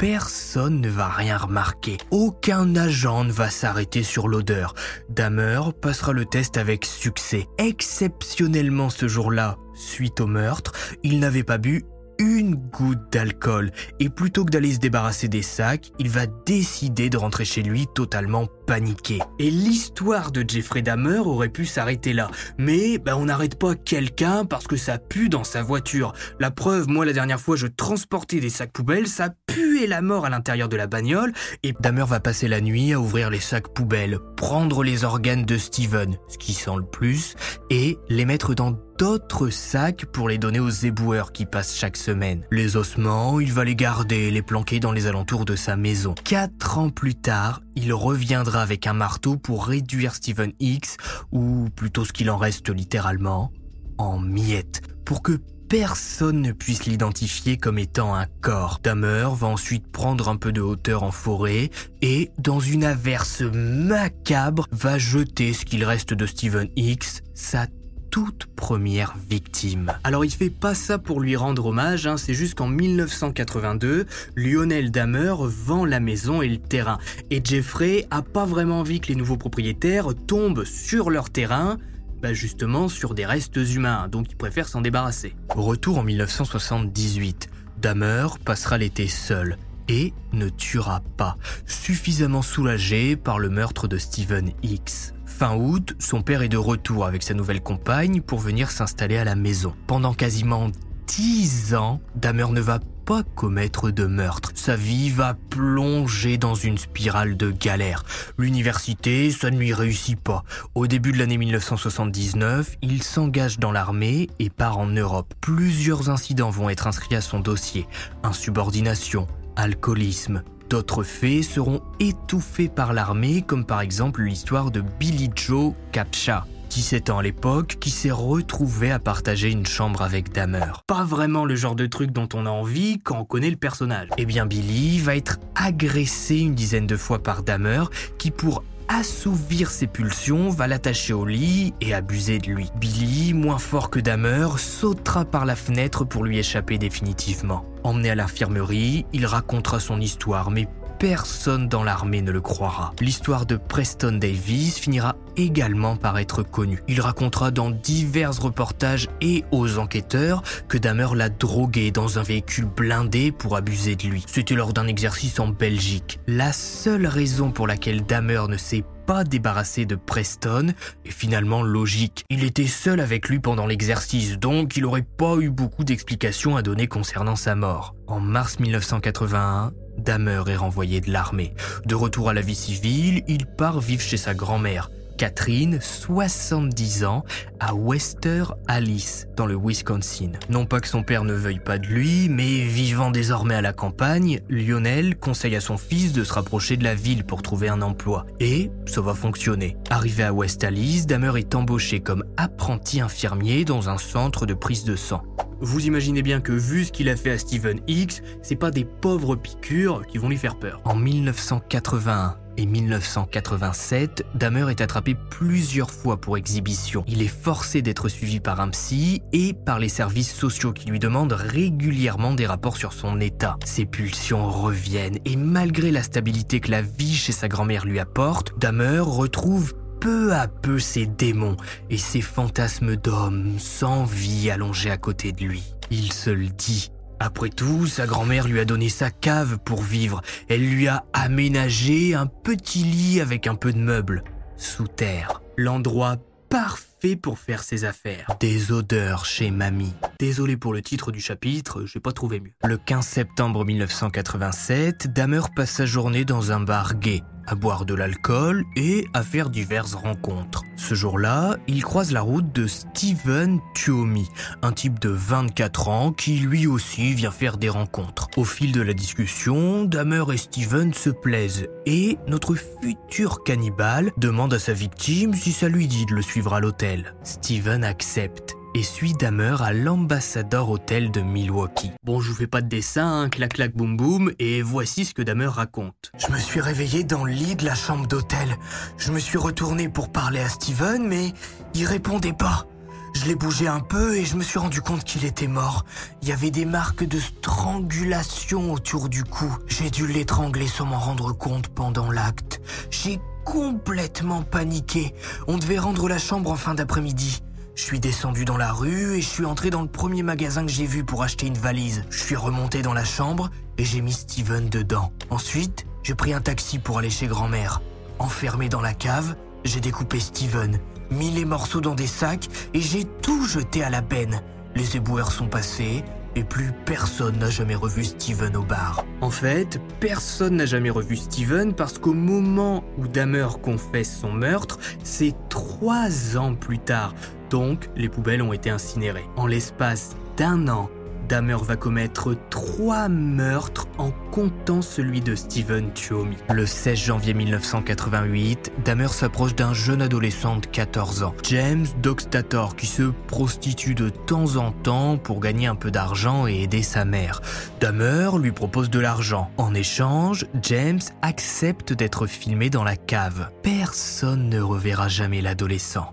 personne 0.00 0.80
ne 0.80 0.88
va 0.88 1.08
rien 1.08 1.36
remarquer. 1.36 1.98
Aucun 2.10 2.74
agent 2.74 3.24
ne 3.24 3.32
va 3.32 3.50
s'arrêter 3.50 4.02
sur 4.02 4.28
l'odeur. 4.28 4.74
Damer 5.10 5.60
passera 5.78 6.14
le 6.14 6.24
test 6.24 6.56
avec 6.56 6.86
succès. 6.86 7.46
Exceptionnellement 7.58 8.88
ce 8.88 9.08
jour-là, 9.08 9.58
suite 9.74 10.20
au 10.20 10.26
meurtre, 10.26 10.72
il 11.02 11.20
n'avait 11.20 11.42
pas 11.42 11.58
bu 11.58 11.84
une 12.20 12.54
goutte 12.54 13.10
d'alcool. 13.10 13.72
Et 13.98 14.10
plutôt 14.10 14.44
que 14.44 14.50
d'aller 14.50 14.74
se 14.74 14.78
débarrasser 14.78 15.26
des 15.26 15.42
sacs, 15.42 15.90
il 15.98 16.10
va 16.10 16.26
décider 16.26 17.08
de 17.08 17.16
rentrer 17.16 17.46
chez 17.46 17.62
lui 17.62 17.86
totalement 17.94 18.46
paniqué. 18.66 19.18
Et 19.38 19.50
l'histoire 19.50 20.30
de 20.30 20.44
Jeffrey 20.46 20.82
Dahmer 20.82 21.18
aurait 21.18 21.48
pu 21.48 21.64
s'arrêter 21.64 22.12
là. 22.12 22.30
Mais 22.58 22.98
bah, 22.98 23.16
on 23.16 23.24
n'arrête 23.24 23.58
pas 23.58 23.74
quelqu'un 23.74 24.44
parce 24.44 24.66
que 24.66 24.76
ça 24.76 24.98
pue 24.98 25.30
dans 25.30 25.44
sa 25.44 25.62
voiture. 25.62 26.12
La 26.38 26.50
preuve, 26.50 26.88
moi 26.88 27.06
la 27.06 27.14
dernière 27.14 27.40
fois 27.40 27.56
je 27.56 27.66
transportais 27.66 28.38
des 28.38 28.50
sacs 28.50 28.72
poubelles, 28.72 29.08
ça 29.08 29.30
puait 29.46 29.86
la 29.86 30.02
mort 30.02 30.26
à 30.26 30.30
l'intérieur 30.30 30.68
de 30.68 30.76
la 30.76 30.86
bagnole. 30.86 31.32
Et 31.62 31.72
Dahmer 31.80 32.04
va 32.06 32.20
passer 32.20 32.48
la 32.48 32.60
nuit 32.60 32.92
à 32.92 33.00
ouvrir 33.00 33.30
les 33.30 33.40
sacs 33.40 33.72
poubelles, 33.72 34.18
prendre 34.36 34.84
les 34.84 35.04
organes 35.04 35.46
de 35.46 35.56
Steven, 35.56 36.18
ce 36.28 36.36
qui 36.36 36.52
sent 36.52 36.76
le 36.76 36.84
plus, 36.84 37.34
et 37.70 37.98
les 38.10 38.26
mettre 38.26 38.54
dans 38.54 38.78
d'autres 39.00 39.48
sacs 39.48 40.04
pour 40.04 40.28
les 40.28 40.36
donner 40.36 40.60
aux 40.60 40.68
éboueurs 40.68 41.32
qui 41.32 41.46
passent 41.46 41.74
chaque 41.74 41.96
semaine. 41.96 42.44
Les 42.50 42.76
ossements, 42.76 43.40
il 43.40 43.50
va 43.50 43.64
les 43.64 43.74
garder, 43.74 44.30
les 44.30 44.42
planquer 44.42 44.78
dans 44.78 44.92
les 44.92 45.06
alentours 45.06 45.46
de 45.46 45.56
sa 45.56 45.74
maison. 45.74 46.14
Quatre 46.22 46.76
ans 46.76 46.90
plus 46.90 47.14
tard, 47.14 47.62
il 47.76 47.94
reviendra 47.94 48.60
avec 48.60 48.86
un 48.86 48.92
marteau 48.92 49.38
pour 49.38 49.64
réduire 49.64 50.14
Stephen 50.14 50.52
X, 50.60 50.98
ou 51.32 51.70
plutôt 51.74 52.04
ce 52.04 52.12
qu'il 52.12 52.30
en 52.30 52.36
reste 52.36 52.68
littéralement, 52.68 53.52
en 53.96 54.18
miettes, 54.18 54.82
pour 55.06 55.22
que 55.22 55.40
personne 55.70 56.42
ne 56.42 56.52
puisse 56.52 56.84
l'identifier 56.84 57.56
comme 57.56 57.78
étant 57.78 58.14
un 58.14 58.26
corps. 58.42 58.80
Damer 58.82 59.28
va 59.34 59.46
ensuite 59.46 59.90
prendre 59.90 60.28
un 60.28 60.36
peu 60.36 60.52
de 60.52 60.60
hauteur 60.60 61.04
en 61.04 61.10
forêt 61.10 61.70
et, 62.02 62.32
dans 62.36 62.60
une 62.60 62.84
averse 62.84 63.40
macabre, 63.40 64.66
va 64.72 64.98
jeter 64.98 65.54
ce 65.54 65.64
qu'il 65.64 65.84
reste 65.84 66.12
de 66.12 66.26
Stephen 66.26 66.68
X, 66.76 67.22
sa 67.32 67.66
toute 68.10 68.46
première 68.46 69.14
victime. 69.28 69.92
Alors 70.04 70.24
il 70.24 70.30
fait 70.30 70.50
pas 70.50 70.74
ça 70.74 70.98
pour 70.98 71.20
lui 71.20 71.36
rendre 71.36 71.66
hommage, 71.66 72.06
hein, 72.06 72.16
c'est 72.16 72.34
juste 72.34 72.56
qu'en 72.56 72.66
1982, 72.66 74.06
Lionel 74.36 74.90
Damer 74.90 75.34
vend 75.38 75.84
la 75.84 76.00
maison 76.00 76.42
et 76.42 76.48
le 76.48 76.58
terrain. 76.58 76.98
Et 77.30 77.40
Jeffrey 77.42 78.06
a 78.10 78.22
pas 78.22 78.44
vraiment 78.44 78.80
envie 78.80 79.00
que 79.00 79.08
les 79.08 79.14
nouveaux 79.14 79.36
propriétaires 79.36 80.08
tombent 80.26 80.64
sur 80.64 81.10
leur 81.10 81.30
terrain, 81.30 81.78
bah 82.20 82.32
justement 82.32 82.88
sur 82.88 83.14
des 83.14 83.24
restes 83.24 83.56
humains, 83.56 84.08
donc 84.08 84.26
il 84.30 84.36
préfère 84.36 84.68
s'en 84.68 84.80
débarrasser. 84.80 85.34
Retour 85.48 85.98
en 85.98 86.02
1978, 86.02 87.48
Damer 87.80 88.38
passera 88.44 88.76
l'été 88.76 89.06
seul 89.06 89.56
et 89.88 90.12
ne 90.32 90.48
tuera 90.48 91.02
pas, 91.16 91.36
suffisamment 91.66 92.42
soulagé 92.42 93.16
par 93.16 93.38
le 93.38 93.48
meurtre 93.50 93.88
de 93.88 93.98
Stephen 93.98 94.52
X. 94.62 95.14
Fin 95.40 95.56
août, 95.56 95.94
son 95.98 96.20
père 96.20 96.42
est 96.42 96.50
de 96.50 96.58
retour 96.58 97.06
avec 97.06 97.22
sa 97.22 97.32
nouvelle 97.32 97.62
compagne 97.62 98.20
pour 98.20 98.40
venir 98.40 98.70
s'installer 98.70 99.16
à 99.16 99.24
la 99.24 99.36
maison. 99.36 99.74
Pendant 99.86 100.12
quasiment 100.12 100.70
10 101.06 101.74
ans, 101.74 102.02
Damer 102.14 102.52
ne 102.52 102.60
va 102.60 102.78
pas 103.06 103.22
commettre 103.22 103.90
de 103.90 104.04
meurtre. 104.04 104.52
Sa 104.54 104.76
vie 104.76 105.08
va 105.08 105.32
plonger 105.48 106.36
dans 106.36 106.54
une 106.54 106.76
spirale 106.76 107.38
de 107.38 107.52
galère. 107.52 108.04
L'université, 108.36 109.30
ça 109.30 109.50
ne 109.50 109.56
lui 109.56 109.72
réussit 109.72 110.20
pas. 110.20 110.44
Au 110.74 110.86
début 110.86 111.12
de 111.12 111.16
l'année 111.16 111.38
1979, 111.38 112.76
il 112.82 113.02
s'engage 113.02 113.58
dans 113.58 113.72
l'armée 113.72 114.28
et 114.40 114.50
part 114.50 114.76
en 114.76 114.88
Europe. 114.88 115.32
Plusieurs 115.40 116.10
incidents 116.10 116.50
vont 116.50 116.68
être 116.68 116.86
inscrits 116.86 117.16
à 117.16 117.22
son 117.22 117.40
dossier. 117.40 117.86
Insubordination, 118.24 119.26
alcoolisme, 119.56 120.42
D'autres 120.70 121.02
faits 121.02 121.42
seront 121.42 121.82
étouffés 121.98 122.68
par 122.68 122.92
l'armée, 122.92 123.42
comme 123.42 123.64
par 123.64 123.80
exemple 123.80 124.22
l'histoire 124.22 124.70
de 124.70 124.82
Billy 125.00 125.28
Joe 125.34 125.72
Captcha. 125.90 126.46
17 126.68 127.10
ans 127.10 127.18
à 127.18 127.22
l'époque, 127.24 127.78
qui 127.80 127.90
s'est 127.90 128.12
retrouvé 128.12 128.92
à 128.92 129.00
partager 129.00 129.50
une 129.50 129.66
chambre 129.66 130.00
avec 130.00 130.30
Damer. 130.30 130.84
Pas 130.86 131.02
vraiment 131.02 131.44
le 131.44 131.56
genre 131.56 131.74
de 131.74 131.86
truc 131.86 132.12
dont 132.12 132.28
on 132.34 132.46
a 132.46 132.50
envie 132.50 133.00
quand 133.00 133.18
on 133.18 133.24
connaît 133.24 133.50
le 133.50 133.56
personnage. 133.56 134.10
Eh 134.16 134.26
bien 134.26 134.46
Billy 134.46 135.00
va 135.00 135.16
être 135.16 135.40
agressé 135.56 136.36
une 136.36 136.54
dizaine 136.54 136.86
de 136.86 136.96
fois 136.96 137.20
par 137.20 137.42
Damer, 137.42 137.90
qui 138.18 138.30
pour 138.30 138.62
assouvir 138.90 139.70
ses 139.70 139.86
pulsions, 139.86 140.48
va 140.50 140.66
l'attacher 140.66 141.12
au 141.12 141.24
lit 141.24 141.72
et 141.80 141.94
abuser 141.94 142.38
de 142.38 142.48
lui. 142.48 142.68
Billy, 142.76 143.32
moins 143.32 143.58
fort 143.58 143.88
que 143.88 144.00
Damer, 144.00 144.58
sautera 144.58 145.24
par 145.24 145.44
la 145.44 145.54
fenêtre 145.54 146.04
pour 146.04 146.24
lui 146.24 146.38
échapper 146.38 146.76
définitivement. 146.76 147.64
Emmené 147.84 148.10
à 148.10 148.14
l'infirmerie, 148.16 149.06
il 149.12 149.26
racontera 149.26 149.78
son 149.78 150.00
histoire, 150.00 150.50
mais 150.50 150.66
personne 151.00 151.66
dans 151.66 151.82
l'armée 151.82 152.20
ne 152.20 152.30
le 152.30 152.42
croira. 152.42 152.92
L'histoire 153.00 153.46
de 153.46 153.56
Preston 153.56 154.18
Davis 154.20 154.78
finira 154.78 155.16
également 155.34 155.96
par 155.96 156.18
être 156.18 156.42
connue. 156.42 156.82
Il 156.88 157.00
racontera 157.00 157.50
dans 157.50 157.70
divers 157.70 158.38
reportages 158.38 159.08
et 159.22 159.42
aux 159.50 159.78
enquêteurs 159.78 160.42
que 160.68 160.76
Damer 160.76 161.14
l'a 161.14 161.30
drogué 161.30 161.90
dans 161.90 162.18
un 162.18 162.22
véhicule 162.22 162.66
blindé 162.66 163.32
pour 163.32 163.56
abuser 163.56 163.96
de 163.96 164.08
lui. 164.08 164.24
C'était 164.26 164.54
lors 164.54 164.74
d'un 164.74 164.86
exercice 164.86 165.40
en 165.40 165.48
Belgique. 165.48 166.20
La 166.26 166.52
seule 166.52 167.06
raison 167.06 167.50
pour 167.50 167.66
laquelle 167.66 168.04
Damer 168.04 168.48
ne 168.48 168.58
s'est 168.58 168.84
débarrassé 169.24 169.86
de 169.86 169.96
Preston 169.96 170.68
est 171.04 171.10
finalement 171.10 171.62
logique. 171.62 172.24
Il 172.30 172.44
était 172.44 172.66
seul 172.66 173.00
avec 173.00 173.28
lui 173.28 173.40
pendant 173.40 173.66
l'exercice, 173.66 174.38
donc 174.38 174.76
il 174.76 174.84
n'aurait 174.84 175.02
pas 175.02 175.36
eu 175.38 175.50
beaucoup 175.50 175.84
d'explications 175.84 176.56
à 176.56 176.62
donner 176.62 176.86
concernant 176.86 177.36
sa 177.36 177.54
mort. 177.54 177.94
En 178.06 178.20
mars 178.20 178.60
1981, 178.60 179.72
Damer 179.98 180.48
est 180.48 180.56
renvoyé 180.56 181.00
de 181.00 181.10
l'armée. 181.10 181.54
De 181.86 181.94
retour 181.94 182.28
à 182.28 182.34
la 182.34 182.40
vie 182.40 182.54
civile, 182.54 183.22
il 183.26 183.46
part 183.46 183.80
vivre 183.80 184.02
chez 184.02 184.16
sa 184.16 184.32
grand-mère. 184.32 184.90
Catherine, 185.20 185.80
70 185.82 187.04
ans, 187.04 187.26
à 187.58 187.74
Wester 187.74 188.44
Alice, 188.68 189.28
dans 189.36 189.44
le 189.44 189.54
Wisconsin. 189.54 190.32
Non 190.48 190.64
pas 190.64 190.80
que 190.80 190.88
son 190.88 191.02
père 191.02 191.24
ne 191.24 191.34
veuille 191.34 191.60
pas 191.60 191.76
de 191.76 191.86
lui, 191.86 192.30
mais 192.30 192.64
vivant 192.64 193.10
désormais 193.10 193.54
à 193.54 193.60
la 193.60 193.74
campagne, 193.74 194.40
Lionel 194.48 195.18
conseille 195.18 195.56
à 195.56 195.60
son 195.60 195.76
fils 195.76 196.14
de 196.14 196.24
se 196.24 196.32
rapprocher 196.32 196.78
de 196.78 196.84
la 196.84 196.94
ville 196.94 197.24
pour 197.24 197.42
trouver 197.42 197.68
un 197.68 197.82
emploi. 197.82 198.24
Et 198.40 198.70
ça 198.86 199.02
va 199.02 199.12
fonctionner. 199.12 199.76
Arrivé 199.90 200.22
à 200.22 200.32
West 200.32 200.64
Alice, 200.64 201.06
Damer 201.06 201.36
est 201.36 201.54
embauché 201.54 202.00
comme 202.00 202.24
apprenti 202.38 203.02
infirmier 203.02 203.66
dans 203.66 203.90
un 203.90 203.98
centre 203.98 204.46
de 204.46 204.54
prise 204.54 204.84
de 204.84 204.96
sang. 204.96 205.22
Vous 205.60 205.84
imaginez 205.84 206.22
bien 206.22 206.40
que 206.40 206.52
vu 206.52 206.86
ce 206.86 206.92
qu'il 206.92 207.10
a 207.10 207.16
fait 207.16 207.32
à 207.32 207.38
Steven 207.38 207.80
X, 207.86 208.22
c'est 208.40 208.56
pas 208.56 208.70
des 208.70 208.86
pauvres 208.86 209.36
piqûres 209.36 210.06
qui 210.06 210.16
vont 210.16 210.30
lui 210.30 210.38
faire 210.38 210.58
peur. 210.58 210.80
En 210.86 210.96
1981, 210.96 212.38
et 212.56 212.66
1987, 212.66 214.24
Damer 214.34 214.70
est 214.70 214.80
attrapé 214.80 215.16
plusieurs 215.30 215.90
fois 215.90 216.20
pour 216.20 216.36
exhibition. 216.36 217.04
Il 217.06 217.22
est 217.22 217.28
forcé 217.28 217.82
d'être 217.82 218.08
suivi 218.08 218.40
par 218.40 218.60
un 218.60 218.68
psy 218.68 219.22
et 219.32 219.52
par 219.52 219.78
les 219.78 219.88
services 219.88 220.32
sociaux 220.32 220.72
qui 220.72 220.88
lui 220.88 220.98
demandent 220.98 221.32
régulièrement 221.32 222.34
des 222.34 222.46
rapports 222.46 222.76
sur 222.76 222.92
son 222.92 223.20
état. 223.20 223.56
Ses 223.64 223.86
pulsions 223.86 224.48
reviennent 224.48 225.18
et 225.24 225.36
malgré 225.36 225.90
la 225.90 226.02
stabilité 226.02 226.60
que 226.60 226.70
la 226.70 226.82
vie 226.82 227.14
chez 227.14 227.32
sa 227.32 227.48
grand-mère 227.48 227.84
lui 227.84 227.98
apporte, 227.98 228.58
Damer 228.58 229.00
retrouve 229.00 229.74
peu 230.00 230.32
à 230.32 230.48
peu 230.48 230.78
ses 230.78 231.06
démons 231.06 231.56
et 231.90 231.98
ses 231.98 232.22
fantasmes 232.22 232.96
d'hommes 232.96 233.58
sans 233.58 234.04
vie 234.04 234.50
allongés 234.50 234.90
à 234.90 234.96
côté 234.96 235.32
de 235.32 235.44
lui. 235.44 235.62
Il 235.90 236.12
se 236.12 236.30
le 236.30 236.46
dit, 236.46 236.90
Après 237.22 237.50
tout, 237.50 237.86
sa 237.86 238.06
grand-mère 238.06 238.48
lui 238.48 238.60
a 238.60 238.64
donné 238.64 238.88
sa 238.88 239.10
cave 239.10 239.58
pour 239.58 239.82
vivre. 239.82 240.22
Elle 240.48 240.66
lui 240.66 240.88
a 240.88 241.04
aménagé 241.12 242.14
un 242.14 242.26
petit 242.26 242.82
lit 242.82 243.20
avec 243.20 243.46
un 243.46 243.54
peu 243.54 243.74
de 243.74 243.78
meubles. 243.78 244.24
Sous 244.56 244.88
terre. 244.88 245.42
L'endroit 245.58 246.16
parfait 246.48 247.16
pour 247.16 247.38
faire 247.38 247.62
ses 247.62 247.84
affaires. 247.84 248.36
Des 248.40 248.72
odeurs 248.72 249.26
chez 249.26 249.50
mamie. 249.50 249.94
Désolé 250.20 250.58
pour 250.58 250.74
le 250.74 250.82
titre 250.82 251.12
du 251.12 251.18
chapitre, 251.18 251.86
j'ai 251.86 251.98
pas 251.98 252.12
trouvé 252.12 252.40
mieux. 252.40 252.52
Le 252.62 252.76
15 252.76 253.06
septembre 253.06 253.64
1987, 253.64 255.10
Damer 255.14 255.48
passe 255.56 255.70
sa 255.70 255.86
journée 255.86 256.26
dans 256.26 256.52
un 256.52 256.60
bar 256.60 256.96
gay 256.96 257.22
à 257.46 257.54
boire 257.54 257.86
de 257.86 257.94
l'alcool 257.94 258.64
et 258.76 259.06
à 259.14 259.22
faire 259.22 259.48
diverses 259.48 259.94
rencontres. 259.94 260.62
Ce 260.76 260.94
jour-là, 260.94 261.56
il 261.66 261.82
croise 261.82 262.12
la 262.12 262.20
route 262.20 262.52
de 262.54 262.66
Steven 262.66 263.60
Tuomi, 263.74 264.28
un 264.60 264.72
type 264.72 264.98
de 264.98 265.08
24 265.08 265.88
ans 265.88 266.12
qui 266.12 266.38
lui 266.38 266.66
aussi 266.66 267.14
vient 267.14 267.30
faire 267.30 267.56
des 267.56 267.70
rencontres. 267.70 268.28
Au 268.36 268.44
fil 268.44 268.72
de 268.72 268.82
la 268.82 268.92
discussion, 268.92 269.86
Damer 269.86 270.30
et 270.34 270.36
Steven 270.36 270.92
se 270.92 271.08
plaisent 271.08 271.66
et 271.86 272.18
notre 272.28 272.54
futur 272.54 273.42
cannibale 273.42 274.12
demande 274.18 274.52
à 274.52 274.58
sa 274.58 274.74
victime 274.74 275.32
si 275.32 275.52
ça 275.52 275.70
lui 275.70 275.86
dit 275.86 276.04
de 276.04 276.14
le 276.14 276.22
suivre 276.22 276.52
à 276.52 276.60
l'hôtel. 276.60 277.14
Steven 277.24 277.84
accepte 277.84 278.54
et 278.74 278.82
suit 278.82 279.14
Damer 279.14 279.62
à 279.62 279.72
l'Ambassador 279.72 280.70
Hotel 280.70 281.10
de 281.10 281.20
Milwaukee. 281.20 281.92
Bon, 282.04 282.20
je 282.20 282.30
vous 282.30 282.36
fais 282.36 282.46
pas 282.46 282.62
de 282.62 282.68
dessin, 282.68 283.22
hein, 283.22 283.28
clac 283.28 283.54
clac 283.54 283.74
boum 283.74 283.96
boum, 283.96 284.32
et 284.38 284.62
voici 284.62 285.04
ce 285.04 285.14
que 285.14 285.22
Damer 285.22 285.52
raconte. 285.52 286.12
Je 286.18 286.32
me 286.32 286.38
suis 286.38 286.60
réveillé 286.60 287.04
dans 287.04 287.24
le 287.24 287.32
lit 287.32 287.56
de 287.56 287.64
la 287.64 287.74
chambre 287.74 288.06
d'hôtel. 288.06 288.56
Je 288.98 289.12
me 289.12 289.18
suis 289.18 289.38
retourné 289.38 289.88
pour 289.88 290.10
parler 290.10 290.40
à 290.40 290.48
Steven, 290.48 291.06
mais 291.06 291.32
il 291.74 291.86
répondait 291.86 292.32
pas. 292.32 292.66
Je 293.14 293.26
l'ai 293.26 293.34
bougé 293.34 293.66
un 293.66 293.80
peu 293.80 294.16
et 294.16 294.24
je 294.24 294.36
me 294.36 294.42
suis 294.42 294.58
rendu 294.58 294.80
compte 294.80 295.04
qu'il 295.04 295.24
était 295.24 295.48
mort. 295.48 295.84
Il 296.22 296.28
y 296.28 296.32
avait 296.32 296.50
des 296.50 296.64
marques 296.64 297.04
de 297.04 297.18
strangulation 297.18 298.72
autour 298.72 299.08
du 299.08 299.24
cou. 299.24 299.52
J'ai 299.66 299.90
dû 299.90 300.06
l'étrangler 300.06 300.68
sans 300.68 300.86
m'en 300.86 300.98
rendre 300.98 301.32
compte 301.32 301.68
pendant 301.68 302.10
l'acte. 302.10 302.60
J'ai 302.90 303.18
complètement 303.44 304.42
paniqué. 304.42 305.12
On 305.48 305.58
devait 305.58 305.78
rendre 305.78 306.08
la 306.08 306.18
chambre 306.18 306.50
en 306.50 306.56
fin 306.56 306.74
d'après-midi. 306.74 307.42
Je 307.80 307.86
suis 307.86 307.98
descendu 307.98 308.44
dans 308.44 308.58
la 308.58 308.74
rue 308.74 309.16
et 309.16 309.22
je 309.22 309.26
suis 309.26 309.46
entré 309.46 309.70
dans 309.70 309.80
le 309.80 309.88
premier 309.88 310.22
magasin 310.22 310.66
que 310.66 310.70
j'ai 310.70 310.84
vu 310.84 311.02
pour 311.02 311.22
acheter 311.22 311.46
une 311.46 311.56
valise. 311.56 312.04
Je 312.10 312.22
suis 312.22 312.36
remonté 312.36 312.82
dans 312.82 312.92
la 312.92 313.06
chambre 313.06 313.50
et 313.78 313.86
j'ai 313.86 314.02
mis 314.02 314.12
Steven 314.12 314.68
dedans. 314.68 315.12
Ensuite, 315.30 315.86
j'ai 316.02 316.14
pris 316.14 316.34
un 316.34 316.42
taxi 316.42 316.78
pour 316.78 316.98
aller 316.98 317.08
chez 317.08 317.26
grand-mère. 317.26 317.80
Enfermé 318.18 318.68
dans 318.68 318.82
la 318.82 318.92
cave, 318.92 319.34
j'ai 319.64 319.80
découpé 319.80 320.20
Steven, 320.20 320.78
mis 321.10 321.30
les 321.30 321.46
morceaux 321.46 321.80
dans 321.80 321.94
des 321.94 322.06
sacs 322.06 322.48
et 322.74 322.82
j'ai 322.82 323.04
tout 323.22 323.46
jeté 323.46 323.82
à 323.82 323.88
la 323.88 324.02
benne. 324.02 324.42
Les 324.74 324.98
éboueurs 324.98 325.32
sont 325.32 325.48
passés, 325.48 326.04
et 326.36 326.44
plus 326.44 326.72
personne 326.84 327.38
n'a 327.38 327.50
jamais 327.50 327.74
revu 327.74 328.04
Steven 328.04 328.56
au 328.56 328.62
bar. 328.62 329.04
En 329.20 329.30
fait, 329.30 329.80
personne 330.00 330.56
n'a 330.56 330.66
jamais 330.66 330.90
revu 330.90 331.16
Steven 331.16 331.74
parce 331.74 331.98
qu'au 331.98 332.14
moment 332.14 332.84
où 332.98 333.08
Dahmer 333.08 333.48
confesse 333.62 334.18
son 334.20 334.32
meurtre, 334.32 334.78
c'est 335.02 335.34
trois 335.48 336.36
ans 336.36 336.54
plus 336.54 336.78
tard. 336.78 337.14
Donc, 337.50 337.90
les 337.96 338.08
poubelles 338.08 338.42
ont 338.42 338.52
été 338.52 338.70
incinérées. 338.70 339.26
En 339.36 339.46
l'espace 339.46 340.16
d'un 340.36 340.68
an, 340.68 340.88
Dahmer 341.30 341.58
va 341.62 341.76
commettre 341.76 342.36
trois 342.50 343.08
meurtres 343.08 343.86
en 343.98 344.10
comptant 344.32 344.82
celui 344.82 345.20
de 345.20 345.36
Steven 345.36 345.92
Tuomi. 345.92 346.36
Le 346.52 346.66
16 346.66 346.98
janvier 346.98 347.34
1988, 347.34 348.72
Dahmer 348.84 349.06
s'approche 349.06 349.54
d'un 349.54 349.72
jeune 349.72 350.02
adolescent 350.02 350.56
de 350.56 350.66
14 350.66 351.22
ans, 351.22 351.32
James 351.44 351.86
Doxtator, 352.02 352.74
qui 352.74 352.88
se 352.88 353.12
prostitue 353.28 353.94
de 353.94 354.08
temps 354.08 354.56
en 354.56 354.72
temps 354.72 355.18
pour 355.18 355.38
gagner 355.38 355.68
un 355.68 355.76
peu 355.76 355.92
d'argent 355.92 356.48
et 356.48 356.62
aider 356.62 356.82
sa 356.82 357.04
mère. 357.04 357.40
Dahmer 357.78 358.30
lui 358.36 358.50
propose 358.50 358.90
de 358.90 358.98
l'argent. 358.98 359.52
En 359.56 359.72
échange, 359.72 360.46
James 360.62 360.98
accepte 361.22 361.92
d'être 361.92 362.26
filmé 362.26 362.70
dans 362.70 362.82
la 362.82 362.96
cave. 362.96 363.50
Personne 363.62 364.48
ne 364.48 364.60
reverra 364.60 365.06
jamais 365.06 365.42
l'adolescent. 365.42 366.12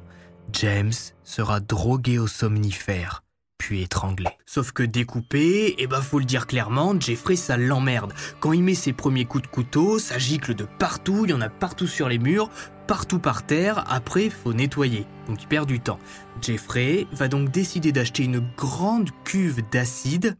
James 0.53 0.93
sera 1.23 1.59
drogué 1.59 2.19
au 2.19 2.27
somnifère 2.27 3.23
puis 3.57 3.81
étranglé. 3.81 4.27
Sauf 4.45 4.71
que 4.71 4.83
découpé, 4.83 5.75
eh 5.77 5.87
ben 5.87 6.01
faut 6.01 6.19
le 6.19 6.25
dire 6.25 6.47
clairement, 6.47 6.99
Jeffrey 6.99 7.35
ça 7.35 7.57
l'emmerde. 7.57 8.13
Quand 8.39 8.53
il 8.53 8.63
met 8.63 8.75
ses 8.75 8.93
premiers 8.93 9.25
coups 9.25 9.43
de 9.43 9.47
couteau, 9.47 9.99
ça 9.99 10.17
gicle 10.17 10.55
de 10.55 10.65
partout, 10.79 11.25
il 11.25 11.31
y 11.31 11.33
en 11.33 11.41
a 11.41 11.49
partout 11.49 11.87
sur 11.87 12.09
les 12.09 12.19
murs, 12.19 12.49
partout 12.87 13.19
par 13.19 13.45
terre, 13.45 13.83
après 13.91 14.29
faut 14.29 14.53
nettoyer. 14.53 15.05
Donc 15.27 15.41
il 15.41 15.47
perd 15.47 15.67
du 15.67 15.79
temps. 15.79 15.99
Jeffrey 16.41 17.07
va 17.11 17.27
donc 17.27 17.51
décider 17.51 17.91
d'acheter 17.91 18.23
une 18.23 18.39
grande 18.55 19.09
cuve 19.23 19.61
d'acide. 19.69 20.37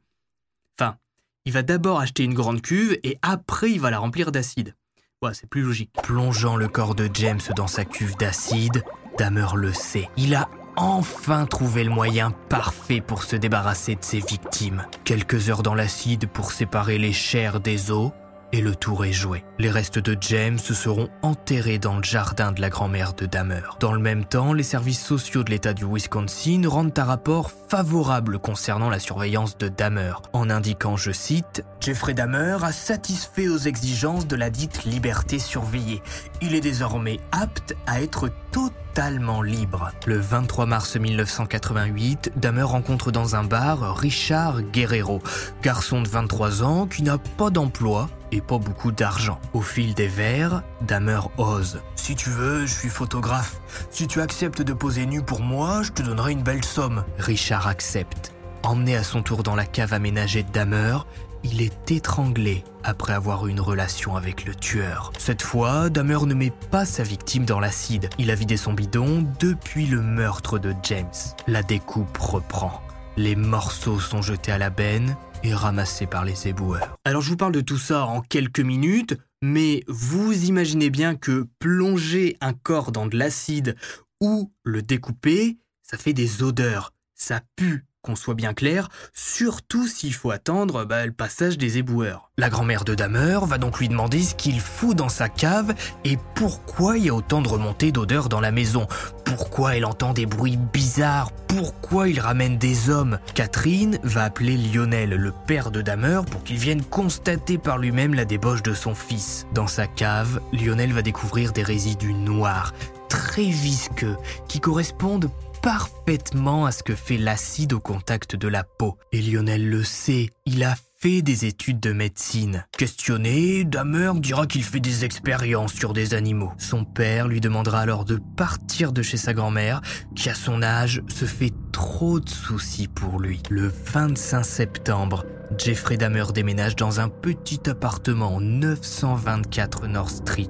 Enfin, 0.80 0.98
il 1.46 1.54
va 1.54 1.64
d'abord 1.64 2.00
acheter 2.00 2.24
une 2.24 2.34
grande 2.34 2.62
cuve 2.62 2.98
et 3.04 3.18
après 3.22 3.72
il 3.72 3.80
va 3.80 3.92
la 3.92 4.00
remplir 4.00 4.32
d'acide. 4.32 4.76
Ouais, 5.24 5.34
c'est 5.34 5.50
plus 5.50 5.64
logique. 5.64 5.92
Plongeant 6.04 6.56
le 6.58 6.68
corps 6.68 6.94
de 6.94 7.10
James 7.12 7.42
dans 7.56 7.66
sa 7.66 7.86
cuve 7.86 8.16
d'acide, 8.18 8.84
Damer 9.18 9.56
le 9.56 9.74
sait. 9.74 10.10
Il 10.16 10.36
a 10.36 10.48
enfin 10.78 11.46
trouvé 11.46 11.84
le 11.84 11.90
moyen 11.90 12.32
parfait 12.50 13.02
pour 13.02 13.24
se 13.24 13.36
débarrasser 13.36 13.96
de 13.96 14.04
ses 14.04 14.20
victimes. 14.20 14.86
Quelques 15.04 15.50
heures 15.50 15.64
dans 15.64 15.76
l'acide 15.76 16.28
pour 16.28 16.52
séparer 16.52 16.98
les 16.98 17.14
chairs 17.14 17.60
des 17.60 17.92
os, 17.92 18.12
et 18.54 18.62
le 18.62 18.76
tour 18.76 19.04
est 19.06 19.14
joué. 19.14 19.44
Les 19.60 19.70
restes 19.70 20.00
de 20.00 20.18
James 20.22 20.58
seront 20.58 21.10
enterrés 21.22 21.80
dans 21.80 21.98
le 21.98 22.04
jardin 22.04 22.52
de 22.52 22.62
la 22.62 22.70
grand-mère 22.70 23.14
de 23.14 23.26
Dahmer. 23.26 23.62
Dans 23.80 23.92
le 23.92 24.00
même 24.00 24.26
temps, 24.26 24.54
les 24.54 24.64
services 24.64 25.04
sociaux 25.04 25.44
de 25.44 25.50
l'État 25.50 25.74
du 25.74 25.86
Wisconsin 25.86 26.62
rendent 26.66 26.98
un 26.98 27.04
rapport 27.04 27.52
favorable 27.52 28.40
concernant 28.40 28.90
la 28.90 29.00
surveillance 29.00 29.58
de 29.58 29.68
Dahmer, 29.68 30.14
en 30.34 30.50
indiquant, 30.50 30.96
je 30.96 31.12
cite, 31.12 31.64
Jeffrey 31.82 32.14
Dahmer 32.14 32.58
a 32.64 32.72
satisfait 32.72 33.50
aux 33.50 33.58
exigences 33.58 34.28
de 34.28 34.36
la 34.36 34.50
dite 34.50 34.86
liberté 34.86 35.40
surveillée. 35.40 36.02
Il 36.42 36.56
est 36.56 36.62
désormais 36.62 37.20
apte 37.32 37.76
à 37.86 38.02
être 38.02 38.30
totalement 38.58 39.44
libre. 39.44 39.92
Le 40.08 40.18
23 40.18 40.66
mars 40.66 40.96
1988, 40.96 42.32
Dahmer 42.38 42.64
rencontre 42.64 43.12
dans 43.12 43.36
un 43.36 43.44
bar 43.44 43.96
Richard 43.96 44.64
Guerrero, 44.64 45.22
garçon 45.62 46.02
de 46.02 46.08
23 46.08 46.64
ans 46.64 46.88
qui 46.88 47.04
n'a 47.04 47.20
pas 47.20 47.52
d'emploi 47.52 48.10
et 48.32 48.42
pas 48.42 48.58
beaucoup 48.58 48.92
d'argent. 48.92 49.40
Au 49.54 49.62
fil 49.62 49.94
des 49.94 50.08
verres, 50.08 50.64
Dahmer 50.82 51.20
ose. 51.38 51.82
Si 51.96 52.16
tu 52.16 52.32
veux, 52.32 52.66
je 52.66 52.74
suis 52.74 52.90
photographe. 52.90 53.62
Si 53.92 54.08
tu 54.08 54.22
acceptes 54.22 54.64
de 54.64 54.74
poser 54.74 55.06
nu 55.06 55.22
pour 55.22 55.42
moi, 55.42 55.84
je 55.84 55.92
te 55.92 56.02
donnerai 56.02 56.32
une 56.32 56.42
belle 56.42 56.66
somme. 56.66 57.04
Richard 57.20 57.68
accepte. 57.68 58.34
Emmené 58.64 58.96
à 58.96 59.04
son 59.04 59.22
tour 59.22 59.44
dans 59.44 59.56
la 59.56 59.66
cave 59.66 59.94
aménagée 59.94 60.42
de 60.42 60.52
Dahmer, 60.52 60.98
il 61.44 61.62
est 61.62 61.92
étranglé 61.92 62.64
après 62.84 63.14
avoir 63.14 63.48
eu 63.48 63.52
une 63.52 63.60
relation 63.60 64.16
avec 64.16 64.46
le 64.46 64.56
tueur. 64.56 65.12
Cette 65.18 65.42
fois, 65.42 65.90
Dahmer 65.90 66.26
ne 66.26 66.34
met 66.34 66.54
pas 66.72 66.86
sa 66.86 67.04
victime 67.04 67.46
dans 67.46 67.60
l'acide. 67.60 68.10
Il 68.18 68.32
a 68.32 68.36
vidé 68.36 68.58
son 68.58 68.74
bidon 68.74 69.26
depuis 69.40 69.88
le 69.88 70.02
meurtre 70.02 70.60
de 70.60 70.74
James. 70.84 71.08
La 71.48 71.64
découpe 71.64 72.18
reprend. 72.18 72.82
Les 73.18 73.36
morceaux 73.36 74.00
sont 74.00 74.22
jetés 74.22 74.52
à 74.52 74.58
la 74.58 74.70
benne 74.70 75.16
et 75.44 75.54
ramassés 75.54 76.08
par 76.08 76.24
les 76.24 76.48
éboueurs. 76.48 76.98
Alors 77.04 77.22
je 77.22 77.30
vous 77.32 77.38
parle 77.38 77.54
de 77.54 77.62
tout 77.62 77.78
ça 77.78 78.06
en 78.06 78.22
quelques 78.22 78.60
minutes, 78.60 79.18
mais 79.42 79.84
vous 79.88 80.46
imaginez 80.46 80.90
bien 80.90 81.16
que 81.16 81.48
plonger 81.60 82.38
un 82.42 82.54
corps 82.54 82.92
dans 82.92 83.08
de 83.08 83.18
l'acide 83.18 83.76
ou 84.22 84.52
le 84.64 84.82
découper, 84.82 85.58
ça 85.82 85.98
fait 85.98 86.14
des 86.14 86.44
odeurs, 86.44 86.94
ça 87.16 87.42
pue, 87.56 87.87
qu'on 88.08 88.16
soit 88.16 88.36
bien 88.36 88.54
clair, 88.54 88.88
surtout 89.14 89.86
s'il 89.86 90.14
faut 90.14 90.32
attendre 90.32 90.86
bah, 90.86 91.06
le 91.06 91.12
passage 91.12 91.58
des 91.58 91.78
éboueurs. 91.78 92.32
La 92.38 92.50
grand-mère 92.50 92.86
de 92.86 92.96
Damer 92.96 93.46
va 93.46 93.58
donc 93.58 93.80
lui 93.80 93.90
demander 93.90 94.24
ce 94.24 94.34
qu'il 94.34 94.62
fout 94.62 94.96
dans 94.96 95.10
sa 95.10 95.28
cave 95.28 95.74
et 96.06 96.18
pourquoi 96.34 96.98
il 96.98 97.06
y 97.06 97.10
a 97.10 97.14
autant 97.14 97.42
de 97.42 97.50
remontées 97.50 97.92
d'odeurs 97.92 98.30
dans 98.30 98.40
la 98.40 98.52
maison. 98.52 98.88
Pourquoi 99.26 99.76
elle 99.76 99.84
entend 99.84 100.14
des 100.14 100.26
bruits 100.26 100.58
bizarres? 100.72 101.32
Pourquoi 101.50 102.08
il 102.08 102.22
ramène 102.22 102.58
des 102.58 102.90
hommes? 102.90 103.20
Catherine 103.34 104.00
va 104.04 104.24
appeler 104.24 104.56
Lionel, 104.56 105.10
le 105.10 105.34
père 105.46 105.70
de 105.70 105.82
Damer, 105.82 106.22
pour 106.24 106.44
qu'il 106.44 106.58
vienne 106.58 106.84
constater 106.84 107.58
par 107.58 107.78
lui-même 107.78 108.14
la 108.14 108.24
débauche 108.24 108.64
de 108.64 108.74
son 108.74 108.96
fils. 108.96 109.48
Dans 109.54 109.68
sa 109.68 109.86
cave, 109.86 110.40
Lionel 110.54 110.94
va 110.94 111.02
découvrir 111.02 111.52
des 111.52 111.64
résidus 111.64 112.14
noirs, 112.14 112.74
très 113.10 113.50
visqueux, 113.50 114.16
qui 114.48 114.62
correspondent 114.62 115.30
parfaitement 115.62 116.66
à 116.66 116.72
ce 116.72 116.84
que 116.84 116.96
fait 116.96 117.18
l'acide 117.18 117.74
au 117.74 117.80
contact 117.80 118.36
de 118.36 118.48
la 118.48 118.64
peau. 118.64 118.98
Et 119.12 119.22
Lionel 119.22 119.70
le 119.70 119.84
sait, 119.84 120.30
il 120.46 120.64
a 120.64 120.76
fait 121.00 121.22
des 121.22 121.46
études 121.46 121.80
de 121.80 121.94
médecine. 121.94 122.66
Questionné, 122.76 123.64
Damer 123.64 124.14
dira 124.16 124.48
qu'il 124.48 124.64
fait 124.64 124.80
des 124.80 125.06
expériences 125.06 125.74
sur 125.74 125.94
des 125.94 126.14
animaux. 126.14 126.54
Son 126.58 126.86
père 126.86 127.28
lui 127.28 127.40
demandera 127.40 127.82
alors 127.82 128.04
de 128.04 128.20
partir 128.36 128.92
de 128.92 129.02
chez 129.02 129.18
sa 129.18 129.34
grand-mère, 129.34 129.82
qui 130.16 130.30
à 130.30 130.34
son 130.34 130.64
âge 130.64 131.04
se 131.08 131.26
fait 131.26 131.54
trop 131.72 132.20
de 132.20 132.30
soucis 132.30 132.88
pour 132.88 133.20
lui. 133.20 133.42
Le 133.50 133.72
25 133.94 134.44
septembre, 134.44 135.26
Jeffrey 135.58 135.98
Damer 135.98 136.34
déménage 136.34 136.76
dans 136.76 137.00
un 137.00 137.10
petit 137.10 137.70
appartement 137.70 138.42
924 138.42 139.88
North 139.88 140.16
Street 140.16 140.50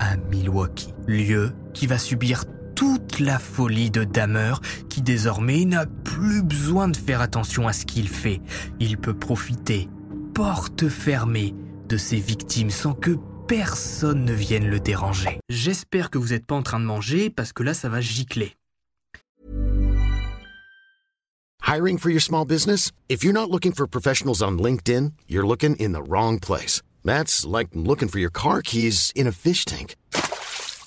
à 0.00 0.16
Milwaukee, 0.16 0.94
lieu 1.06 1.52
qui 1.72 1.86
va 1.86 1.98
subir 1.98 2.44
toute 2.74 3.20
la 3.20 3.38
folie 3.38 3.90
de 3.90 4.04
Dahmer 4.04 4.54
qui 4.88 5.02
désormais 5.02 5.64
n'a 5.64 5.86
plus 5.86 6.42
besoin 6.42 6.88
de 6.88 6.96
faire 6.96 7.20
attention 7.20 7.68
à 7.68 7.72
ce 7.72 7.84
qu'il 7.86 8.08
fait. 8.08 8.40
Il 8.80 8.98
peut 8.98 9.14
profiter, 9.14 9.88
porte 10.34 10.88
fermée, 10.88 11.54
de 11.88 11.96
ses 11.96 12.18
victimes 12.18 12.70
sans 12.70 12.94
que 12.94 13.16
personne 13.46 14.24
ne 14.24 14.32
vienne 14.32 14.68
le 14.68 14.80
déranger. 14.80 15.38
J'espère 15.48 16.10
que 16.10 16.18
vous 16.18 16.28
n'êtes 16.28 16.46
pas 16.46 16.54
en 16.54 16.62
train 16.62 16.80
de 16.80 16.84
manger 16.84 17.30
parce 17.30 17.52
que 17.52 17.62
là 17.62 17.74
ça 17.74 17.88
va 17.88 18.00
gicler. 18.00 18.54
Hiring 21.66 21.98
for 21.98 22.10
your 22.10 22.20
small 22.20 22.44
business? 22.44 22.92
If 23.08 23.24
you're 23.24 23.32
not 23.32 23.50
looking 23.50 23.72
for 23.72 23.86
professionals 23.86 24.42
on 24.42 24.58
LinkedIn, 24.58 25.12
you're 25.28 25.46
looking 25.46 25.76
in 25.76 25.92
the 25.92 26.02
wrong 26.06 26.38
place. 26.38 26.82
That's 27.04 27.46
like 27.46 27.68
looking 27.74 28.08
for 28.08 28.18
your 28.18 28.30
car 28.30 28.60
keys 28.62 29.12
in 29.14 29.26
a 29.26 29.32
fish 29.32 29.64
tank. 29.64 29.96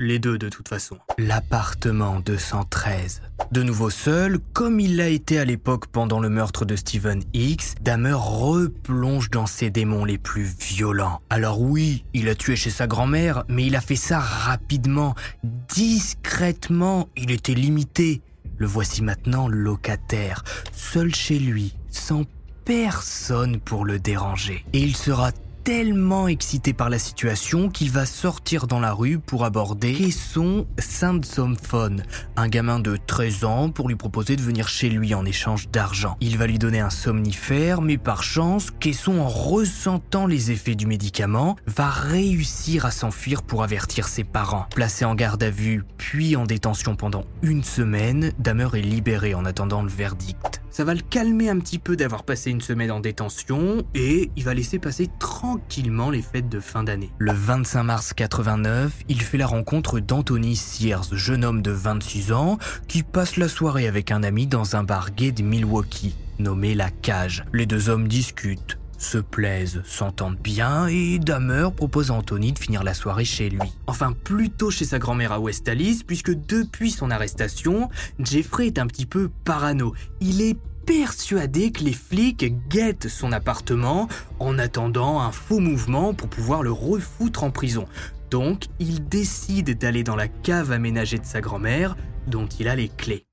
Les 0.00 0.18
deux 0.18 0.38
de 0.38 0.48
toute 0.48 0.68
façon. 0.68 0.98
L'appartement 1.18 2.18
213. 2.18 3.22
De 3.52 3.62
nouveau 3.62 3.90
seul, 3.90 4.40
comme 4.52 4.80
il 4.80 4.96
l'a 4.96 5.08
été 5.08 5.38
à 5.38 5.44
l'époque 5.44 5.86
pendant 5.86 6.18
le 6.18 6.28
meurtre 6.28 6.64
de 6.64 6.74
Stephen 6.74 7.22
Hicks, 7.32 7.80
Dahmer 7.80 8.16
replonge 8.16 9.30
dans 9.30 9.46
ses 9.46 9.70
démons 9.70 10.04
les 10.04 10.18
plus 10.18 10.52
violents. 10.58 11.20
Alors 11.30 11.60
oui, 11.60 12.04
il 12.12 12.28
a 12.28 12.34
tué 12.34 12.56
chez 12.56 12.70
sa 12.70 12.88
grand-mère, 12.88 13.44
mais 13.46 13.66
il 13.66 13.76
a 13.76 13.80
fait 13.80 13.94
ça 13.94 14.18
rapidement, 14.18 15.14
discrètement, 15.44 17.08
il 17.16 17.30
était 17.30 17.54
limité. 17.54 18.20
Le 18.58 18.66
voici 18.66 19.00
maintenant 19.00 19.46
locataire, 19.46 20.42
seul 20.72 21.14
chez 21.14 21.38
lui, 21.38 21.76
sans 21.88 22.24
personne 22.64 23.60
pour 23.60 23.84
le 23.84 24.00
déranger. 24.00 24.64
Et 24.72 24.80
il 24.80 24.96
sera 24.96 25.30
tellement 25.64 26.28
excité 26.28 26.74
par 26.74 26.90
la 26.90 26.98
situation 26.98 27.70
qu'il 27.70 27.90
va 27.90 28.04
sortir 28.04 28.66
dans 28.66 28.80
la 28.80 28.92
rue 28.92 29.18
pour 29.18 29.46
aborder 29.46 29.94
Kesson 29.94 30.66
Saint-Somphone, 30.78 32.02
un 32.36 32.48
gamin 32.48 32.80
de 32.80 32.98
13 32.98 33.44
ans, 33.44 33.70
pour 33.70 33.88
lui 33.88 33.96
proposer 33.96 34.36
de 34.36 34.42
venir 34.42 34.68
chez 34.68 34.90
lui 34.90 35.14
en 35.14 35.24
échange 35.24 35.70
d'argent. 35.70 36.18
Il 36.20 36.36
va 36.36 36.46
lui 36.46 36.58
donner 36.58 36.80
un 36.80 36.90
somnifère, 36.90 37.80
mais 37.80 37.96
par 37.96 38.22
chance, 38.22 38.72
Kesson, 38.78 39.20
en 39.20 39.28
ressentant 39.28 40.26
les 40.26 40.50
effets 40.50 40.74
du 40.74 40.86
médicament, 40.86 41.56
va 41.66 41.88
réussir 41.88 42.84
à 42.84 42.90
s'enfuir 42.90 43.42
pour 43.42 43.62
avertir 43.62 44.06
ses 44.06 44.24
parents. 44.24 44.66
Placé 44.74 45.06
en 45.06 45.14
garde 45.14 45.42
à 45.42 45.50
vue, 45.50 45.84
puis 45.96 46.36
en 46.36 46.44
détention 46.44 46.94
pendant 46.94 47.24
une 47.42 47.64
semaine, 47.64 48.32
Damer 48.38 48.68
est 48.74 48.82
libéré 48.82 49.34
en 49.34 49.46
attendant 49.46 49.82
le 49.82 49.88
verdict. 49.88 50.60
Ça 50.74 50.82
va 50.82 50.92
le 50.92 51.02
calmer 51.02 51.48
un 51.48 51.60
petit 51.60 51.78
peu 51.78 51.94
d'avoir 51.94 52.24
passé 52.24 52.50
une 52.50 52.60
semaine 52.60 52.90
en 52.90 52.98
détention 52.98 53.84
et 53.94 54.32
il 54.34 54.42
va 54.42 54.54
laisser 54.54 54.80
passer 54.80 55.08
tranquillement 55.54 56.10
les 56.10 56.22
fêtes 56.22 56.48
de 56.48 56.58
fin 56.58 56.82
d'année. 56.82 57.10
Le 57.18 57.32
25 57.32 57.84
mars 57.84 58.12
89, 58.12 59.04
il 59.08 59.22
fait 59.22 59.38
la 59.38 59.46
rencontre 59.46 60.00
d'Anthony 60.00 60.56
Sears, 60.56 61.04
jeune 61.12 61.44
homme 61.44 61.62
de 61.62 61.70
26 61.70 62.32
ans, 62.32 62.58
qui 62.88 63.04
passe 63.04 63.36
la 63.36 63.46
soirée 63.46 63.86
avec 63.86 64.10
un 64.10 64.24
ami 64.24 64.48
dans 64.48 64.74
un 64.74 64.82
bar 64.82 65.12
gay 65.12 65.30
de 65.30 65.44
Milwaukee, 65.44 66.16
nommé 66.40 66.74
La 66.74 66.90
Cage. 66.90 67.44
Les 67.52 67.66
deux 67.66 67.88
hommes 67.88 68.08
discutent, 68.08 68.78
se 68.98 69.18
plaisent, 69.18 69.82
s'entendent 69.84 70.38
bien 70.42 70.88
et 70.88 71.20
Dahmer 71.20 71.68
propose 71.76 72.10
à 72.10 72.14
Anthony 72.14 72.52
de 72.52 72.58
finir 72.58 72.82
la 72.82 72.94
soirée 72.94 73.24
chez 73.24 73.48
lui. 73.48 73.60
Enfin, 73.86 74.10
plutôt 74.12 74.72
chez 74.72 74.84
sa 74.84 74.98
grand-mère 74.98 75.30
à 75.30 75.38
West 75.38 75.68
Alice, 75.68 76.02
puisque 76.02 76.32
depuis 76.32 76.90
son 76.90 77.12
arrestation, 77.12 77.90
Jeffrey 78.18 78.66
est 78.66 78.80
un 78.80 78.88
petit 78.88 79.06
peu 79.06 79.30
parano. 79.44 79.94
Il 80.20 80.42
est 80.42 80.58
persuadé 80.84 81.72
que 81.72 81.84
les 81.84 81.92
flics 81.92 82.54
guettent 82.68 83.08
son 83.08 83.32
appartement 83.32 84.08
en 84.38 84.58
attendant 84.58 85.20
un 85.20 85.32
faux 85.32 85.60
mouvement 85.60 86.14
pour 86.14 86.28
pouvoir 86.28 86.62
le 86.62 86.72
refoutre 86.72 87.44
en 87.44 87.50
prison. 87.50 87.86
Donc, 88.30 88.64
il 88.78 89.08
décide 89.08 89.78
d'aller 89.78 90.02
dans 90.02 90.16
la 90.16 90.28
cave 90.28 90.72
aménagée 90.72 91.18
de 91.18 91.24
sa 91.24 91.40
grand-mère, 91.40 91.96
dont 92.26 92.46
il 92.46 92.68
a 92.68 92.74
les 92.74 92.88
clés. 92.88 93.26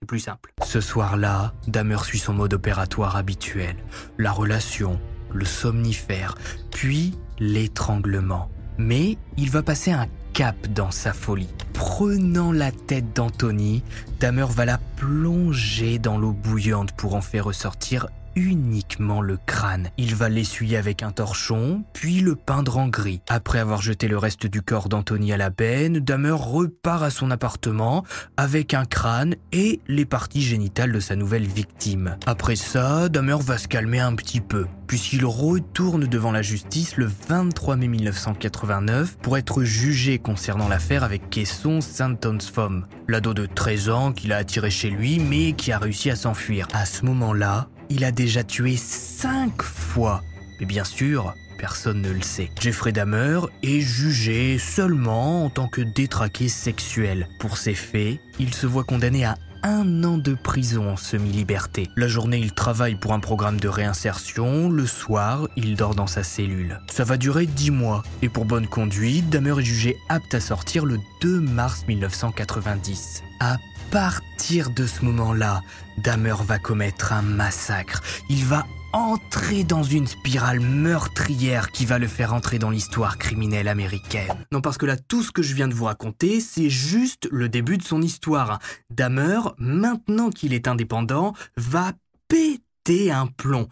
C'est 0.00 0.08
plus 0.08 0.20
simple. 0.20 0.52
Ce 0.64 0.80
soir-là, 0.80 1.54
Dahmer 1.66 1.98
suit 2.02 2.18
son 2.18 2.32
mode 2.32 2.54
opératoire 2.54 3.16
habituel. 3.16 3.76
La 4.18 4.32
relation, 4.32 5.00
le 5.32 5.44
somnifère, 5.44 6.36
puis 6.70 7.14
l'étranglement. 7.38 8.50
Mais 8.78 9.16
il 9.36 9.50
va 9.50 9.62
passer 9.62 9.90
un 9.90 10.06
cap 10.36 10.68
dans 10.68 10.90
sa 10.90 11.14
folie. 11.14 11.48
Prenant 11.72 12.52
la 12.52 12.70
tête 12.70 13.14
d'Anthony, 13.14 13.82
Dahmer 14.20 14.44
va 14.50 14.66
la 14.66 14.78
plonger 14.96 15.98
dans 15.98 16.18
l'eau 16.18 16.32
bouillante 16.32 16.92
pour 16.92 17.14
en 17.14 17.22
faire 17.22 17.46
ressortir 17.46 18.08
uniquement 18.36 19.22
le 19.22 19.38
crâne. 19.38 19.88
Il 19.96 20.14
va 20.14 20.28
l'essuyer 20.28 20.76
avec 20.76 21.02
un 21.02 21.10
torchon, 21.10 21.82
puis 21.92 22.20
le 22.20 22.36
peindre 22.36 22.76
en 22.78 22.86
gris. 22.86 23.22
Après 23.28 23.58
avoir 23.58 23.82
jeté 23.82 24.06
le 24.06 24.18
reste 24.18 24.46
du 24.46 24.62
corps 24.62 24.88
d'Anthony 24.88 25.32
à 25.32 25.36
la 25.36 25.50
benne, 25.50 25.98
Dahmer 25.98 26.36
repart 26.38 27.02
à 27.02 27.10
son 27.10 27.30
appartement 27.30 28.04
avec 28.36 28.74
un 28.74 28.84
crâne 28.84 29.34
et 29.52 29.80
les 29.88 30.04
parties 30.04 30.42
génitales 30.42 30.92
de 30.92 31.00
sa 31.00 31.16
nouvelle 31.16 31.46
victime. 31.46 32.16
Après 32.26 32.56
ça, 32.56 33.08
Dahmer 33.08 33.38
va 33.40 33.58
se 33.58 33.68
calmer 33.68 34.00
un 34.00 34.14
petit 34.14 34.40
peu, 34.40 34.66
puisqu'il 34.86 35.24
retourne 35.24 36.06
devant 36.06 36.32
la 36.32 36.42
justice 36.42 36.96
le 36.96 37.10
23 37.28 37.76
mai 37.76 37.88
1989 37.88 39.16
pour 39.22 39.38
être 39.38 39.62
jugé 39.62 40.18
concernant 40.18 40.68
l'affaire 40.68 41.04
avec 41.04 41.30
Kesson 41.30 41.80
Saint-Tonsfom, 41.80 42.84
l'ado 43.08 43.32
de 43.32 43.46
13 43.46 43.88
ans 43.88 44.12
qu'il 44.12 44.32
a 44.32 44.36
attiré 44.36 44.70
chez 44.70 44.90
lui 44.90 45.18
mais 45.18 45.52
qui 45.52 45.72
a 45.72 45.78
réussi 45.78 46.10
à 46.10 46.16
s'enfuir. 46.16 46.68
À 46.74 46.84
ce 46.84 47.04
moment-là, 47.06 47.68
il 47.90 48.04
a 48.04 48.12
déjà 48.12 48.44
tué 48.44 48.76
cinq 48.76 49.62
fois. 49.62 50.22
Mais 50.60 50.66
bien 50.66 50.84
sûr, 50.84 51.34
personne 51.58 52.02
ne 52.02 52.10
le 52.10 52.22
sait. 52.22 52.50
Jeffrey 52.60 52.92
Dahmer 52.92 53.40
est 53.62 53.80
jugé 53.80 54.58
seulement 54.58 55.44
en 55.44 55.50
tant 55.50 55.68
que 55.68 55.80
détraqué 55.80 56.48
sexuel. 56.48 57.28
Pour 57.38 57.56
ces 57.56 57.74
faits, 57.74 58.20
il 58.38 58.54
se 58.54 58.66
voit 58.66 58.84
condamné 58.84 59.24
à 59.24 59.36
un 59.62 60.04
an 60.04 60.16
de 60.16 60.34
prison 60.34 60.90
en 60.90 60.96
semi-liberté. 60.96 61.88
La 61.96 62.06
journée, 62.06 62.38
il 62.38 62.52
travaille 62.52 62.94
pour 62.94 63.12
un 63.12 63.20
programme 63.20 63.58
de 63.58 63.68
réinsertion. 63.68 64.70
Le 64.70 64.86
soir, 64.86 65.48
il 65.56 65.74
dort 65.74 65.94
dans 65.94 66.06
sa 66.06 66.22
cellule. 66.22 66.78
Ça 66.88 67.02
va 67.02 67.16
durer 67.16 67.46
dix 67.46 67.72
mois. 67.72 68.04
Et 68.22 68.28
pour 68.28 68.44
bonne 68.44 68.68
conduite, 68.68 69.28
Dahmer 69.28 69.58
est 69.60 69.64
jugé 69.64 69.96
apte 70.08 70.34
à 70.34 70.40
sortir 70.40 70.84
le 70.84 70.98
2 71.20 71.40
mars 71.40 71.84
1990. 71.88 73.24
À 73.40 73.56
partir 73.90 74.70
de 74.70 74.86
ce 74.86 75.04
moment-là, 75.04 75.62
Dahmer 75.98 76.34
va 76.44 76.58
commettre 76.58 77.12
un 77.12 77.22
massacre. 77.22 78.02
Il 78.28 78.44
va 78.44 78.64
entrer 78.92 79.64
dans 79.64 79.82
une 79.82 80.06
spirale 80.06 80.60
meurtrière 80.60 81.70
qui 81.70 81.84
va 81.84 81.98
le 81.98 82.06
faire 82.06 82.32
entrer 82.32 82.58
dans 82.58 82.70
l'histoire 82.70 83.18
criminelle 83.18 83.68
américaine. 83.68 84.46
Non, 84.52 84.60
parce 84.60 84.78
que 84.78 84.86
là, 84.86 84.96
tout 84.96 85.22
ce 85.22 85.32
que 85.32 85.42
je 85.42 85.54
viens 85.54 85.68
de 85.68 85.74
vous 85.74 85.84
raconter, 85.84 86.40
c'est 86.40 86.70
juste 86.70 87.28
le 87.30 87.48
début 87.48 87.78
de 87.78 87.82
son 87.82 88.00
histoire. 88.00 88.58
Dahmer, 88.90 89.40
maintenant 89.58 90.30
qu'il 90.30 90.54
est 90.54 90.68
indépendant, 90.68 91.34
va 91.56 91.92
péter 92.28 93.10
un 93.10 93.26
plomb. 93.26 93.68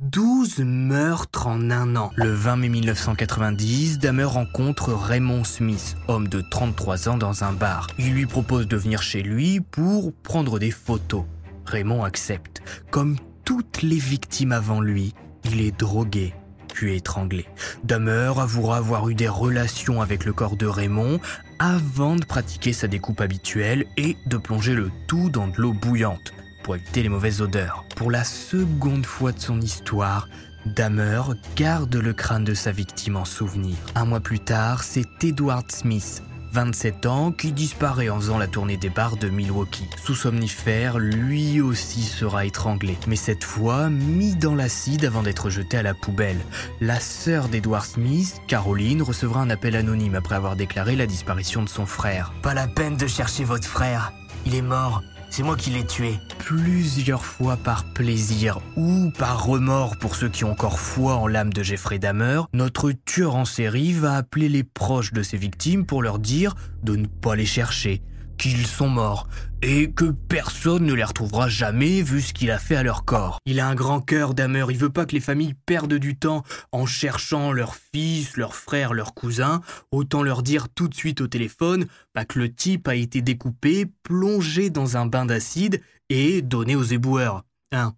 12 0.00 0.58
meurtres 0.60 1.46
en 1.46 1.70
un 1.70 1.94
an. 1.96 2.10
Le 2.16 2.32
20 2.32 2.56
mai 2.56 2.68
1990, 2.68 3.98
Dahmer 3.98 4.24
rencontre 4.24 4.92
Raymond 4.92 5.44
Smith, 5.44 5.96
homme 6.08 6.26
de 6.26 6.40
33 6.40 7.08
ans 7.08 7.16
dans 7.16 7.44
un 7.44 7.52
bar. 7.52 7.86
Il 7.98 8.12
lui 8.14 8.26
propose 8.26 8.66
de 8.66 8.76
venir 8.76 9.02
chez 9.02 9.22
lui 9.22 9.60
pour 9.60 10.12
prendre 10.12 10.58
des 10.58 10.72
photos. 10.72 11.24
Raymond 11.66 12.02
accepte. 12.02 12.62
Comme 12.90 13.16
toutes 13.44 13.82
les 13.82 13.98
victimes 13.98 14.52
avant 14.52 14.80
lui, 14.80 15.14
il 15.44 15.60
est 15.60 15.78
drogué 15.78 16.34
puis 16.68 16.94
étranglé. 16.94 17.46
Dahmer 17.84 18.32
avouera 18.36 18.76
avoir 18.76 19.08
eu 19.08 19.14
des 19.14 19.28
relations 19.28 20.02
avec 20.02 20.26
le 20.26 20.34
corps 20.34 20.56
de 20.56 20.66
Raymond 20.66 21.20
avant 21.58 22.16
de 22.16 22.24
pratiquer 22.24 22.74
sa 22.74 22.86
découpe 22.86 23.22
habituelle 23.22 23.86
et 23.96 24.16
de 24.26 24.36
plonger 24.36 24.74
le 24.74 24.90
tout 25.06 25.30
dans 25.30 25.48
de 25.48 25.56
l'eau 25.56 25.72
bouillante 25.72 26.34
pour 26.66 26.74
les 26.96 27.08
mauvaises 27.08 27.42
odeurs. 27.42 27.84
Pour 27.94 28.10
la 28.10 28.24
seconde 28.24 29.06
fois 29.06 29.30
de 29.30 29.38
son 29.38 29.60
histoire, 29.60 30.28
Dahmer 30.64 31.22
garde 31.54 31.94
le 31.94 32.12
crâne 32.12 32.42
de 32.42 32.54
sa 32.54 32.72
victime 32.72 33.16
en 33.16 33.24
souvenir. 33.24 33.76
Un 33.94 34.04
mois 34.04 34.18
plus 34.18 34.40
tard, 34.40 34.82
c'est 34.82 35.06
Edward 35.22 35.70
Smith, 35.70 36.24
27 36.50 37.06
ans, 37.06 37.30
qui 37.30 37.52
disparaît 37.52 38.08
en 38.08 38.16
faisant 38.16 38.36
la 38.36 38.48
tournée 38.48 38.76
des 38.76 38.88
bars 38.88 39.16
de 39.16 39.28
Milwaukee. 39.28 39.88
Sous 40.04 40.16
somnifère, 40.16 40.98
lui 40.98 41.60
aussi 41.60 42.02
sera 42.02 42.46
étranglé, 42.46 42.98
mais 43.06 43.14
cette 43.14 43.44
fois 43.44 43.88
mis 43.88 44.34
dans 44.34 44.56
l'acide 44.56 45.04
avant 45.04 45.22
d'être 45.22 45.50
jeté 45.50 45.76
à 45.76 45.84
la 45.84 45.94
poubelle. 45.94 46.40
La 46.80 46.98
sœur 46.98 47.46
d'Edward 47.46 47.84
Smith, 47.84 48.40
Caroline, 48.48 49.02
recevra 49.02 49.40
un 49.40 49.50
appel 49.50 49.76
anonyme 49.76 50.16
après 50.16 50.34
avoir 50.34 50.56
déclaré 50.56 50.96
la 50.96 51.06
disparition 51.06 51.62
de 51.62 51.68
son 51.68 51.86
frère. 51.86 52.32
Pas 52.42 52.54
la 52.54 52.66
peine 52.66 52.96
de 52.96 53.06
chercher 53.06 53.44
votre 53.44 53.68
frère, 53.68 54.12
il 54.46 54.56
est 54.56 54.62
mort. 54.62 55.04
C'est 55.36 55.42
moi 55.42 55.54
qui 55.54 55.68
l'ai 55.68 55.84
tué. 55.84 56.14
Plusieurs 56.38 57.22
fois 57.22 57.58
par 57.58 57.84
plaisir 57.92 58.58
ou 58.74 59.10
par 59.18 59.44
remords 59.44 59.98
pour 59.98 60.16
ceux 60.16 60.30
qui 60.30 60.44
ont 60.44 60.52
encore 60.52 60.80
foi 60.80 61.16
en 61.16 61.26
l'âme 61.26 61.52
de 61.52 61.62
Jeffrey 61.62 61.98
Dahmer, 61.98 62.40
notre 62.54 62.90
tueur 62.90 63.36
en 63.36 63.44
série 63.44 63.92
va 63.92 64.14
appeler 64.14 64.48
les 64.48 64.64
proches 64.64 65.12
de 65.12 65.22
ses 65.22 65.36
victimes 65.36 65.84
pour 65.84 66.02
leur 66.02 66.20
dire 66.20 66.54
de 66.82 66.96
ne 66.96 67.06
pas 67.06 67.36
les 67.36 67.44
chercher, 67.44 68.02
qu'ils 68.38 68.66
sont 68.66 68.88
morts 68.88 69.28
et 69.68 69.90
que 69.90 70.04
personne 70.04 70.86
ne 70.86 70.94
les 70.94 71.02
retrouvera 71.02 71.48
jamais 71.48 72.00
vu 72.00 72.20
ce 72.20 72.32
qu'il 72.32 72.52
a 72.52 72.58
fait 72.58 72.76
à 72.76 72.84
leur 72.84 73.04
corps. 73.04 73.40
Il 73.46 73.58
a 73.58 73.66
un 73.66 73.74
grand 73.74 74.00
cœur 74.00 74.32
Dahmer, 74.32 74.64
il 74.70 74.78
veut 74.78 74.90
pas 74.90 75.06
que 75.06 75.12
les 75.12 75.20
familles 75.20 75.54
perdent 75.66 75.94
du 75.94 76.16
temps 76.16 76.44
en 76.70 76.86
cherchant 76.86 77.50
leurs 77.50 77.74
fils, 77.74 78.36
leurs 78.36 78.54
frères, 78.54 78.94
leurs 78.94 79.12
cousins, 79.12 79.60
autant 79.90 80.22
leur 80.22 80.44
dire 80.44 80.68
tout 80.68 80.86
de 80.86 80.94
suite 80.94 81.20
au 81.20 81.26
téléphone 81.26 81.86
que 82.28 82.38
le 82.38 82.54
type 82.54 82.86
a 82.86 82.94
été 82.94 83.22
découpé, 83.22 83.86
plongé 84.04 84.70
dans 84.70 84.96
un 84.96 85.04
bain 85.04 85.26
d'acide 85.26 85.82
et 86.10 86.42
donné 86.42 86.76
aux 86.76 86.84
éboueurs. 86.84 87.42
Hein 87.72 87.94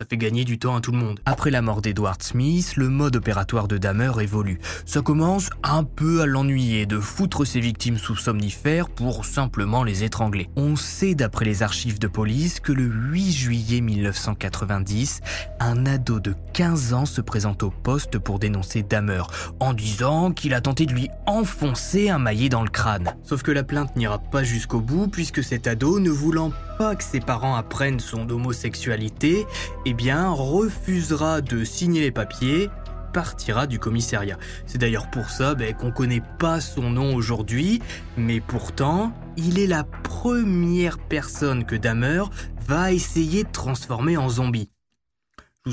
ça 0.00 0.06
fait 0.08 0.16
gagner 0.16 0.44
du 0.44 0.60
temps 0.60 0.76
à 0.76 0.80
tout 0.80 0.92
le 0.92 0.98
monde. 0.98 1.18
Après 1.26 1.50
la 1.50 1.60
mort 1.60 1.82
d'Edward 1.82 2.22
Smith, 2.22 2.76
le 2.76 2.88
mode 2.88 3.16
opératoire 3.16 3.66
de 3.66 3.78
Dahmer 3.78 4.12
évolue. 4.20 4.60
Ça 4.86 5.02
commence 5.02 5.50
un 5.64 5.82
peu 5.82 6.20
à 6.20 6.26
l'ennuyer 6.26 6.86
de 6.86 7.00
foutre 7.00 7.44
ses 7.44 7.58
victimes 7.58 7.98
sous 7.98 8.14
somnifères 8.14 8.90
pour 8.90 9.24
simplement 9.24 9.82
les 9.82 10.04
étrangler. 10.04 10.50
On 10.54 10.76
sait 10.76 11.16
d'après 11.16 11.46
les 11.46 11.64
archives 11.64 11.98
de 11.98 12.06
police 12.06 12.60
que 12.60 12.70
le 12.70 12.84
8 12.84 13.32
juillet 13.32 13.80
1990, 13.80 15.20
un 15.58 15.84
ado 15.84 16.20
de 16.20 16.36
15 16.52 16.94
ans 16.94 17.06
se 17.06 17.20
présente 17.20 17.64
au 17.64 17.70
poste 17.70 18.18
pour 18.18 18.38
dénoncer 18.38 18.84
Dahmer 18.84 19.22
en 19.58 19.74
disant 19.74 20.30
qu'il 20.30 20.54
a 20.54 20.60
tenté 20.60 20.86
de 20.86 20.92
lui 20.92 21.08
enfoncer 21.26 22.08
un 22.08 22.20
maillet 22.20 22.48
dans 22.48 22.62
le 22.62 22.70
crâne. 22.70 23.16
Sauf 23.24 23.42
que 23.42 23.50
la 23.50 23.64
plainte 23.64 23.96
n'ira 23.96 24.20
pas 24.20 24.44
jusqu'au 24.44 24.80
bout 24.80 25.08
puisque 25.08 25.42
cet 25.42 25.66
ado, 25.66 25.98
ne 25.98 26.10
voulant 26.10 26.52
pas 26.78 26.94
que 26.94 27.02
ses 27.02 27.18
parents 27.18 27.56
apprennent 27.56 27.98
son 27.98 28.30
homosexualité, 28.30 29.44
eh 29.90 29.94
bien, 29.94 30.28
refusera 30.28 31.40
de 31.40 31.64
signer 31.64 32.02
les 32.02 32.10
papiers 32.10 32.68
partira 33.14 33.66
du 33.66 33.78
commissariat. 33.78 34.36
C'est 34.66 34.76
d'ailleurs 34.76 35.10
pour 35.10 35.30
ça 35.30 35.54
ben, 35.54 35.72
qu'on 35.72 35.86
ne 35.86 35.92
connaît 35.92 36.22
pas 36.38 36.60
son 36.60 36.90
nom 36.90 37.14
aujourd'hui, 37.14 37.80
mais 38.18 38.40
pourtant, 38.40 39.14
il 39.38 39.58
est 39.58 39.66
la 39.66 39.84
première 39.84 40.98
personne 40.98 41.64
que 41.64 41.74
Dahmer 41.74 42.24
va 42.66 42.92
essayer 42.92 43.44
de 43.44 43.50
transformer 43.50 44.18
en 44.18 44.28
zombie. 44.28 44.68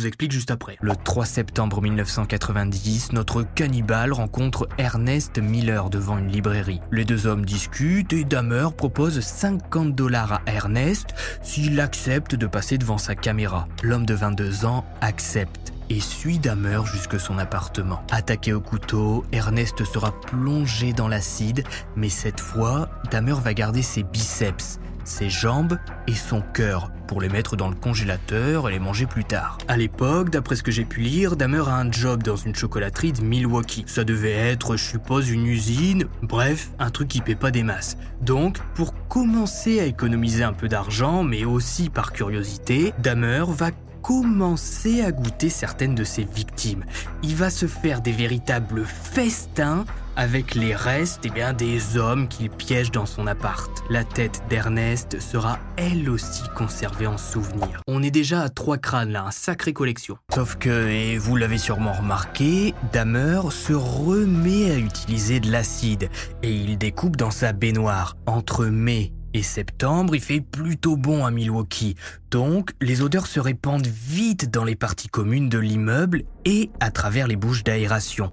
Explique 0.03 0.31
juste 0.31 0.51
après. 0.51 0.77
Le 0.81 0.93
3 0.95 1.25
septembre 1.25 1.81
1990, 1.81 3.13
notre 3.13 3.43
cannibale 3.43 4.11
rencontre 4.11 4.67
Ernest 4.77 5.37
Miller 5.39 5.89
devant 5.89 6.17
une 6.17 6.27
librairie. 6.27 6.81
Les 6.91 7.05
deux 7.05 7.27
hommes 7.27 7.45
discutent 7.45 8.11
et 8.11 8.25
Dahmer 8.25 8.67
propose 8.75 9.19
50 9.21 9.95
dollars 9.95 10.33
à 10.33 10.41
Ernest 10.47 11.15
s'il 11.41 11.79
accepte 11.79 12.35
de 12.35 12.45
passer 12.45 12.77
devant 12.77 12.97
sa 12.97 13.15
caméra. 13.15 13.67
L'homme 13.83 14.05
de 14.05 14.13
22 14.13 14.65
ans 14.65 14.85
accepte 15.01 15.73
et 15.89 15.99
suit 15.99 16.39
Dahmer 16.39 16.81
jusque 16.91 17.19
son 17.19 17.37
appartement. 17.37 18.03
Attaqué 18.11 18.53
au 18.53 18.61
couteau, 18.61 19.23
Ernest 19.31 19.83
sera 19.85 20.11
plongé 20.21 20.93
dans 20.93 21.07
l'acide, 21.07 21.63
mais 21.95 22.09
cette 22.09 22.39
fois, 22.39 22.89
Dahmer 23.11 23.35
va 23.41 23.53
garder 23.53 23.81
ses 23.81 24.03
biceps 24.03 24.79
ses 25.05 25.29
jambes 25.29 25.77
et 26.07 26.13
son 26.13 26.41
cœur 26.41 26.91
pour 27.07 27.21
les 27.21 27.29
mettre 27.29 27.55
dans 27.55 27.69
le 27.69 27.75
congélateur 27.75 28.67
et 28.67 28.73
les 28.73 28.79
manger 28.79 29.05
plus 29.05 29.23
tard. 29.23 29.57
À 29.67 29.77
l'époque, 29.77 30.29
d'après 30.29 30.55
ce 30.55 30.63
que 30.63 30.71
j'ai 30.71 30.85
pu 30.85 31.01
lire, 31.01 31.35
Dahmer 31.35 31.63
a 31.67 31.77
un 31.77 31.91
job 31.91 32.23
dans 32.23 32.35
une 32.35 32.55
chocolaterie 32.55 33.13
de 33.13 33.21
Milwaukee. 33.21 33.85
Ça 33.87 34.03
devait 34.03 34.31
être, 34.31 34.75
je 34.75 34.83
suppose, 34.83 35.29
une 35.29 35.45
usine, 35.45 36.05
bref, 36.21 36.71
un 36.79 36.89
truc 36.89 37.07
qui 37.07 37.21
paie 37.21 37.35
pas 37.35 37.51
des 37.51 37.63
masses. 37.63 37.97
Donc, 38.21 38.57
pour 38.73 38.93
commencer 39.07 39.79
à 39.79 39.85
économiser 39.85 40.43
un 40.43 40.53
peu 40.53 40.67
d'argent, 40.67 41.23
mais 41.23 41.45
aussi 41.45 41.89
par 41.89 42.11
curiosité, 42.11 42.93
Dahmer 42.99 43.43
va 43.47 43.71
commencer 44.01 45.01
à 45.01 45.11
goûter 45.11 45.49
certaines 45.49 45.95
de 45.95 46.03
ses 46.03 46.25
victimes. 46.25 46.85
Il 47.23 47.35
va 47.35 47.49
se 47.49 47.65
faire 47.65 48.01
des 48.01 48.11
véritables 48.11 48.85
festins 48.85 49.85
avec 50.15 50.55
les 50.55 50.75
restes 50.75 51.21
eh 51.25 51.29
bien, 51.29 51.53
des 51.53 51.97
hommes 51.97 52.27
qu'il 52.27 52.49
piège 52.49 52.91
dans 52.91 53.05
son 53.05 53.27
appart. 53.27 53.71
La 53.89 54.03
tête 54.03 54.43
d'Ernest 54.49 55.19
sera 55.19 55.59
elle 55.77 56.09
aussi 56.09 56.43
conservée 56.55 57.07
en 57.07 57.17
souvenir. 57.17 57.81
On 57.87 58.03
est 58.03 58.11
déjà 58.11 58.41
à 58.41 58.49
trois 58.49 58.77
crânes 58.77 59.11
là, 59.11 59.25
un 59.25 59.31
sacré 59.31 59.73
collection. 59.73 60.17
Sauf 60.33 60.55
que, 60.55 60.87
et 60.87 61.17
vous 61.17 61.35
l'avez 61.35 61.57
sûrement 61.57 61.93
remarqué, 61.93 62.73
Dahmer 62.93 63.41
se 63.51 63.73
remet 63.73 64.71
à 64.71 64.77
utiliser 64.77 65.39
de 65.39 65.51
l'acide 65.51 66.09
et 66.43 66.51
il 66.51 66.77
découpe 66.77 67.15
dans 67.15 67.31
sa 67.31 67.53
baignoire. 67.53 68.15
Entre 68.25 68.65
mai 68.65 69.13
et 69.35 69.43
septembre, 69.43 70.15
il 70.15 70.21
fait 70.21 70.39
plutôt 70.39 70.95
bon 70.95 71.25
à 71.25 71.31
Milwaukee. 71.31 71.95
Donc, 72.31 72.71
les 72.81 73.01
odeurs 73.01 73.27
se 73.27 73.39
répandent 73.39 73.87
vite 73.87 74.49
dans 74.49 74.63
les 74.63 74.75
parties 74.75 75.09
communes 75.09 75.49
de 75.49 75.59
l'immeuble 75.59 76.23
et 76.45 76.71
à 76.79 76.89
travers 76.89 77.27
les 77.27 77.35
bouches 77.35 77.63
d'aération. 77.63 78.31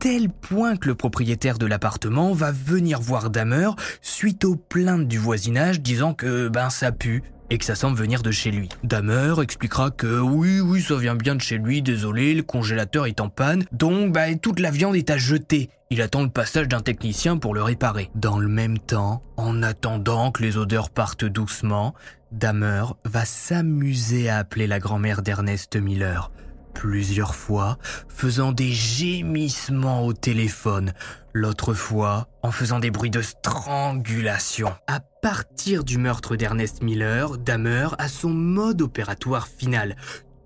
Tel 0.00 0.30
point 0.30 0.76
que 0.76 0.88
le 0.88 0.94
propriétaire 0.94 1.58
de 1.58 1.66
l'appartement 1.66 2.32
va 2.32 2.52
venir 2.52 3.00
voir 3.00 3.28
Dahmer 3.28 3.68
suite 4.00 4.46
aux 4.46 4.56
plaintes 4.56 5.06
du 5.06 5.18
voisinage 5.18 5.82
disant 5.82 6.14
que 6.14 6.48
ben 6.48 6.70
ça 6.70 6.90
pue 6.90 7.22
et 7.50 7.58
que 7.58 7.66
ça 7.66 7.74
semble 7.74 7.98
venir 7.98 8.22
de 8.22 8.30
chez 8.30 8.50
lui. 8.50 8.70
Dahmer 8.82 9.34
expliquera 9.42 9.90
que 9.90 10.20
oui, 10.20 10.60
oui, 10.60 10.80
ça 10.80 10.96
vient 10.96 11.16
bien 11.16 11.34
de 11.34 11.42
chez 11.42 11.58
lui, 11.58 11.82
désolé, 11.82 12.32
le 12.32 12.42
congélateur 12.42 13.06
est 13.06 13.20
en 13.20 13.28
panne, 13.28 13.64
donc 13.72 14.12
bah, 14.12 14.34
toute 14.40 14.58
la 14.58 14.70
viande 14.70 14.96
est 14.96 15.10
à 15.10 15.18
jeter. 15.18 15.68
Il 15.90 16.00
attend 16.00 16.22
le 16.22 16.30
passage 16.30 16.68
d'un 16.68 16.80
technicien 16.80 17.36
pour 17.36 17.52
le 17.52 17.62
réparer. 17.62 18.10
Dans 18.14 18.38
le 18.38 18.48
même 18.48 18.78
temps, 18.78 19.22
en 19.36 19.62
attendant 19.62 20.30
que 20.30 20.42
les 20.42 20.56
odeurs 20.56 20.88
partent 20.88 21.24
doucement, 21.26 21.94
Dahmer 22.32 22.84
va 23.04 23.26
s'amuser 23.26 24.30
à 24.30 24.38
appeler 24.38 24.66
la 24.66 24.78
grand-mère 24.78 25.20
d'Ernest 25.20 25.76
Miller 25.76 26.30
plusieurs 26.72 27.34
fois, 27.34 27.78
faisant 28.08 28.52
des 28.52 28.72
gémissements 28.72 30.06
au 30.06 30.12
téléphone, 30.12 30.92
l'autre 31.32 31.74
fois 31.74 32.28
en 32.42 32.50
faisant 32.50 32.78
des 32.78 32.90
bruits 32.90 33.10
de 33.10 33.22
strangulation. 33.22 34.72
À 34.86 35.00
partir 35.00 35.84
du 35.84 35.98
meurtre 35.98 36.36
d'Ernest 36.36 36.82
Miller, 36.82 37.38
Dahmer 37.38 37.88
a 37.98 38.08
son 38.08 38.30
mode 38.30 38.82
opératoire 38.82 39.48
final. 39.48 39.96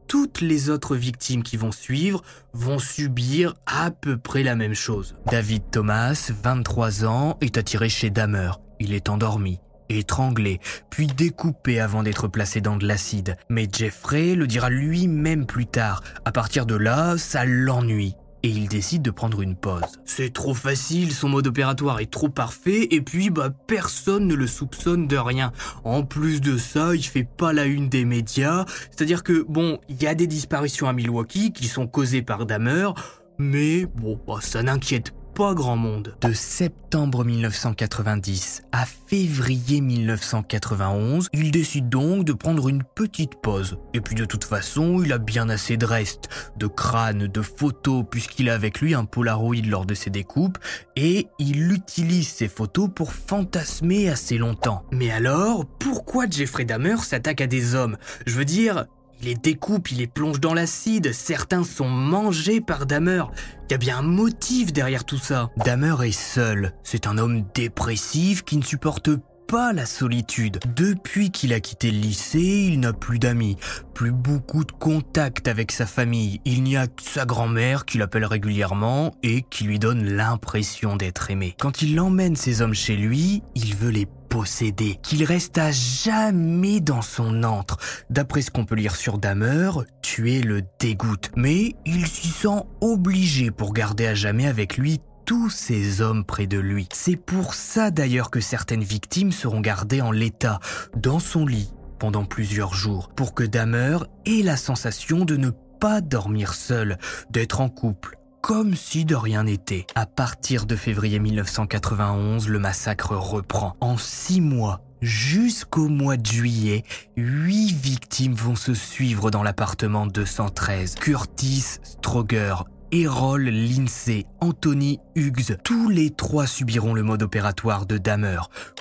Toutes 0.07 0.41
les 0.41 0.70
autres 0.70 0.97
victimes 0.97 1.43
qui 1.43 1.57
vont 1.57 1.72
suivre 1.72 2.22
vont 2.53 2.79
subir 2.79 3.55
à 3.66 3.91
peu 3.91 4.16
près 4.16 4.43
la 4.43 4.55
même 4.55 4.75
chose. 4.75 5.16
David 5.31 5.62
Thomas, 5.70 6.31
23 6.43 7.05
ans, 7.05 7.39
est 7.41 7.57
attiré 7.57 7.89
chez 7.89 8.11
Dahmer. 8.11 8.51
Il 8.81 8.93
est 8.93 9.09
endormi 9.09 9.61
étranglé, 9.89 10.61
puis 10.91 11.07
découpé 11.07 11.80
avant 11.80 12.03
d'être 12.03 12.28
placé 12.28 12.61
dans 12.61 12.76
de 12.76 12.87
l'acide. 12.87 13.37
Mais 13.49 13.68
Jeffrey 13.70 14.35
le 14.35 14.47
dira 14.47 14.70
lui-même 14.70 15.47
plus 15.47 15.66
tard. 15.66 16.03
À 16.24 16.32
partir 16.32 16.66
de 16.66 16.74
là, 16.74 17.16
ça 17.18 17.45
l'ennuie. 17.45 18.16
Et 18.43 18.49
il 18.49 18.68
décide 18.68 19.01
de 19.01 19.11
prendre 19.11 19.41
une 19.41 19.57
pause. 19.57 19.80
C'est 20.05 20.30
trop 20.30 20.53
facile, 20.53 21.12
son 21.12 21.30
mode 21.30 21.47
opératoire 21.47 22.01
est 22.01 22.11
trop 22.11 22.28
parfait, 22.28 22.89
et 22.91 23.01
puis 23.01 23.30
bah 23.30 23.49
personne 23.66 24.26
ne 24.26 24.35
le 24.35 24.47
soupçonne 24.47 25.09
de 25.09 25.16
rien. 25.16 25.51
En 25.82 26.03
plus 26.03 26.43
de 26.43 26.59
ça, 26.59 26.95
il 26.95 27.03
fait 27.03 27.24
pas 27.24 27.55
la 27.55 27.64
une 27.64 27.89
des 27.89 28.05
médias, 28.05 28.66
c'est-à-dire 28.91 29.22
que 29.22 29.47
bon, 29.49 29.78
il 29.89 30.03
y 30.03 30.07
a 30.07 30.14
des 30.14 30.26
disparitions 30.26 30.89
à 30.89 30.93
Milwaukee 30.93 31.53
qui 31.53 31.68
sont 31.68 31.87
causées 31.87 32.20
par 32.20 32.45
Dahmer, 32.45 32.91
mais 33.39 33.87
bon, 33.87 34.20
bah, 34.26 34.41
ça 34.43 34.62
n'inquiète 34.62 35.14
pas 35.35 35.53
grand 35.53 35.76
monde. 35.76 36.16
De 36.20 36.32
septembre 36.32 37.24
1990 37.24 38.62
à 38.70 38.87
février 38.87 39.80
1991, 39.80 41.28
il 41.32 41.51
décide 41.51 41.89
donc 41.89 42.24
de 42.24 42.32
prendre 42.32 42.68
une 42.68 42.85
petite 42.85 43.41
pause. 43.43 43.78
Et 43.95 44.01
puis 44.01 44.14
de 44.14 44.24
toute 44.24 44.45
façon, 44.45 45.03
il 45.03 45.12
a 45.12 45.18
bien 45.18 45.49
assez 45.49 45.76
de 45.76 45.87
restes, 45.87 46.28
de 46.57 46.68
crânes, 46.68 47.26
de 47.26 47.43
photos, 47.43 48.05
puisqu'il 48.09 48.49
a 48.49 48.55
avec 48.55 48.80
lui 48.80 48.95
un 48.95 49.05
Polaroid 49.05 49.66
lors 49.66 49.87
de 49.87 49.95
ses 49.95 50.11
découpes, 50.11 50.59
et 50.95 51.26
il 51.41 51.72
utilise 51.72 52.28
ces 52.28 52.49
photos 52.49 52.89
pour 52.95 53.12
fantasmer 53.12 54.09
assez 54.09 54.39
longtemps. 54.39 54.85
Mais 54.93 55.11
alors, 55.11 55.66
pourquoi 55.66 56.26
Jeffrey 56.30 56.64
Dahmer 56.64 56.99
s'attaque 56.99 57.41
à 57.41 57.49
des 57.49 57.74
hommes? 57.74 57.97
Je 58.24 58.37
veux 58.37 58.45
dire, 58.45 58.87
les 59.25 59.35
découpe, 59.35 59.91
il 59.91 59.99
les 59.99 60.07
plonge 60.07 60.41
dans 60.41 60.55
l'acide, 60.55 61.12
certains 61.12 61.64
sont 61.64 61.89
mangés 61.89 62.61
par 62.61 62.87
Dahmer. 62.87 63.25
Il 63.68 63.72
y 63.72 63.75
a 63.75 63.79
bien 63.79 63.99
un 63.99 64.03
motif 64.03 64.72
derrière 64.72 65.05
tout 65.05 65.18
ça. 65.18 65.51
Dahmer 65.64 65.97
est 66.07 66.12
seul. 66.12 66.72
C'est 66.83 67.07
un 67.07 67.18
homme 67.18 67.45
dépressif 67.55 68.45
qui 68.45 68.57
ne 68.57 68.62
supporte 68.62 69.11
pas 69.47 69.72
la 69.72 69.87
solitude. 69.87 70.59
Depuis 70.75 71.31
qu'il 71.31 71.53
a 71.53 71.61
quitté 71.61 71.91
le 71.91 71.99
lycée, 71.99 72.68
il 72.72 72.81
n'a 72.81 72.93
plus 72.93 73.18
d'amis, 73.18 73.57
plus 73.95 74.12
beaucoup 74.12 74.64
de 74.64 74.72
contact 74.72 75.49
avec 75.49 75.72
sa 75.72 75.87
famille. 75.87 76.41
Il 76.45 76.62
n'y 76.62 76.77
a 76.77 76.87
que 76.87 77.03
sa 77.03 77.25
grand-mère 77.25 77.85
qui 77.85 77.99
l'appelle 77.99 78.25
régulièrement 78.25 79.14
et 79.22 79.43
qui 79.43 79.64
lui 79.64 79.79
donne 79.79 80.05
l'impression 80.05 80.97
d'être 80.97 81.31
aimé. 81.31 81.55
Quand 81.59 81.83
il 81.83 81.99
emmène 82.01 82.37
ses 82.37 82.62
hommes 82.62 82.75
chez 82.75 82.97
lui, 82.97 83.43
il 83.55 83.75
veut 83.75 83.91
les 83.91 84.07
posséder, 84.35 84.99
qu'il 85.01 85.22
reste 85.22 85.59
à 85.59 85.70
jamais 85.70 86.80
dans 86.80 87.03
son 87.03 87.45
antre. 87.45 87.78
D'après 88.11 88.43
ce 88.43 88.51
qu'on 88.51 88.64
peut 88.64 88.74
lire 88.74 88.97
sur 88.97 89.18
Dahmer, 89.18 89.70
tuer 90.03 90.43
le 90.43 90.62
dégoûte. 90.80 91.30
Mais 91.37 91.76
il 91.87 92.09
s'y 92.09 92.26
sent 92.26 92.64
obligé 92.80 93.53
pour 93.53 93.72
garder 93.72 94.09
à 94.09 94.14
jamais 94.16 94.49
avec 94.49 94.76
lui 94.76 94.99
tous 95.24 95.51
ces 95.51 96.01
hommes 96.01 96.24
près 96.24 96.49
de 96.49 96.59
lui. 96.59 96.89
C'est 96.93 97.14
pour 97.14 97.55
ça 97.55 97.93
d'ailleurs 97.93 98.32
que 98.32 98.41
certaines 98.41 98.82
victimes 98.82 99.30
seront 99.30 99.61
gardées 99.61 100.01
en 100.01 100.11
l'état, 100.11 100.59
dans 100.97 101.20
son 101.20 101.47
lit, 101.47 101.72
pendant 102.01 102.24
plusieurs 102.24 102.74
jours, 102.74 103.11
pour 103.11 103.35
que 103.35 103.45
Dahmer 103.45 103.99
ait 104.26 104.43
la 104.43 104.57
sensation 104.57 105.24
de 105.24 105.37
ne 105.37 105.51
pas 105.78 106.01
dormir 106.01 106.55
seul, 106.55 106.99
d'être 107.30 107.61
en 107.61 107.68
couple, 107.68 108.18
comme 108.45 108.75
si 108.75 109.07
de 109.07 109.15
rien 109.15 109.45
n'était. 109.45 109.87
À 109.95 110.05
partir 110.05 110.67
de 110.67 110.77
février 110.77 111.19
1991, 111.19 112.47
le 112.47 112.59
massacre 112.59 113.17
reprend. 113.17 113.75
En 113.81 113.97
six 113.97 114.43
mois, 114.43 114.83
jusqu'au 115.01 115.89
mois 115.89 116.19
de 116.19 116.27
juillet, 116.27 116.85
huit 117.17 117.73
victimes 117.73 118.35
vont 118.35 118.55
se 118.55 118.75
suivre 118.75 119.31
dans 119.31 119.43
l'appartement 119.43 120.07
213. 120.07 120.97
Curtis 120.97 121.79
Stroger, 121.83 122.57
Errol 122.93 123.45
Lindsay, 123.45 124.27
Anthony 124.43 125.01
Hughes, 125.15 125.57
tous 125.65 125.89
les 125.89 126.11
trois 126.11 126.47
subiront 126.47 126.93
le 126.93 127.03
mode 127.03 127.23
opératoire 127.23 127.87
de 127.87 127.97
Dahmer. 127.97 128.41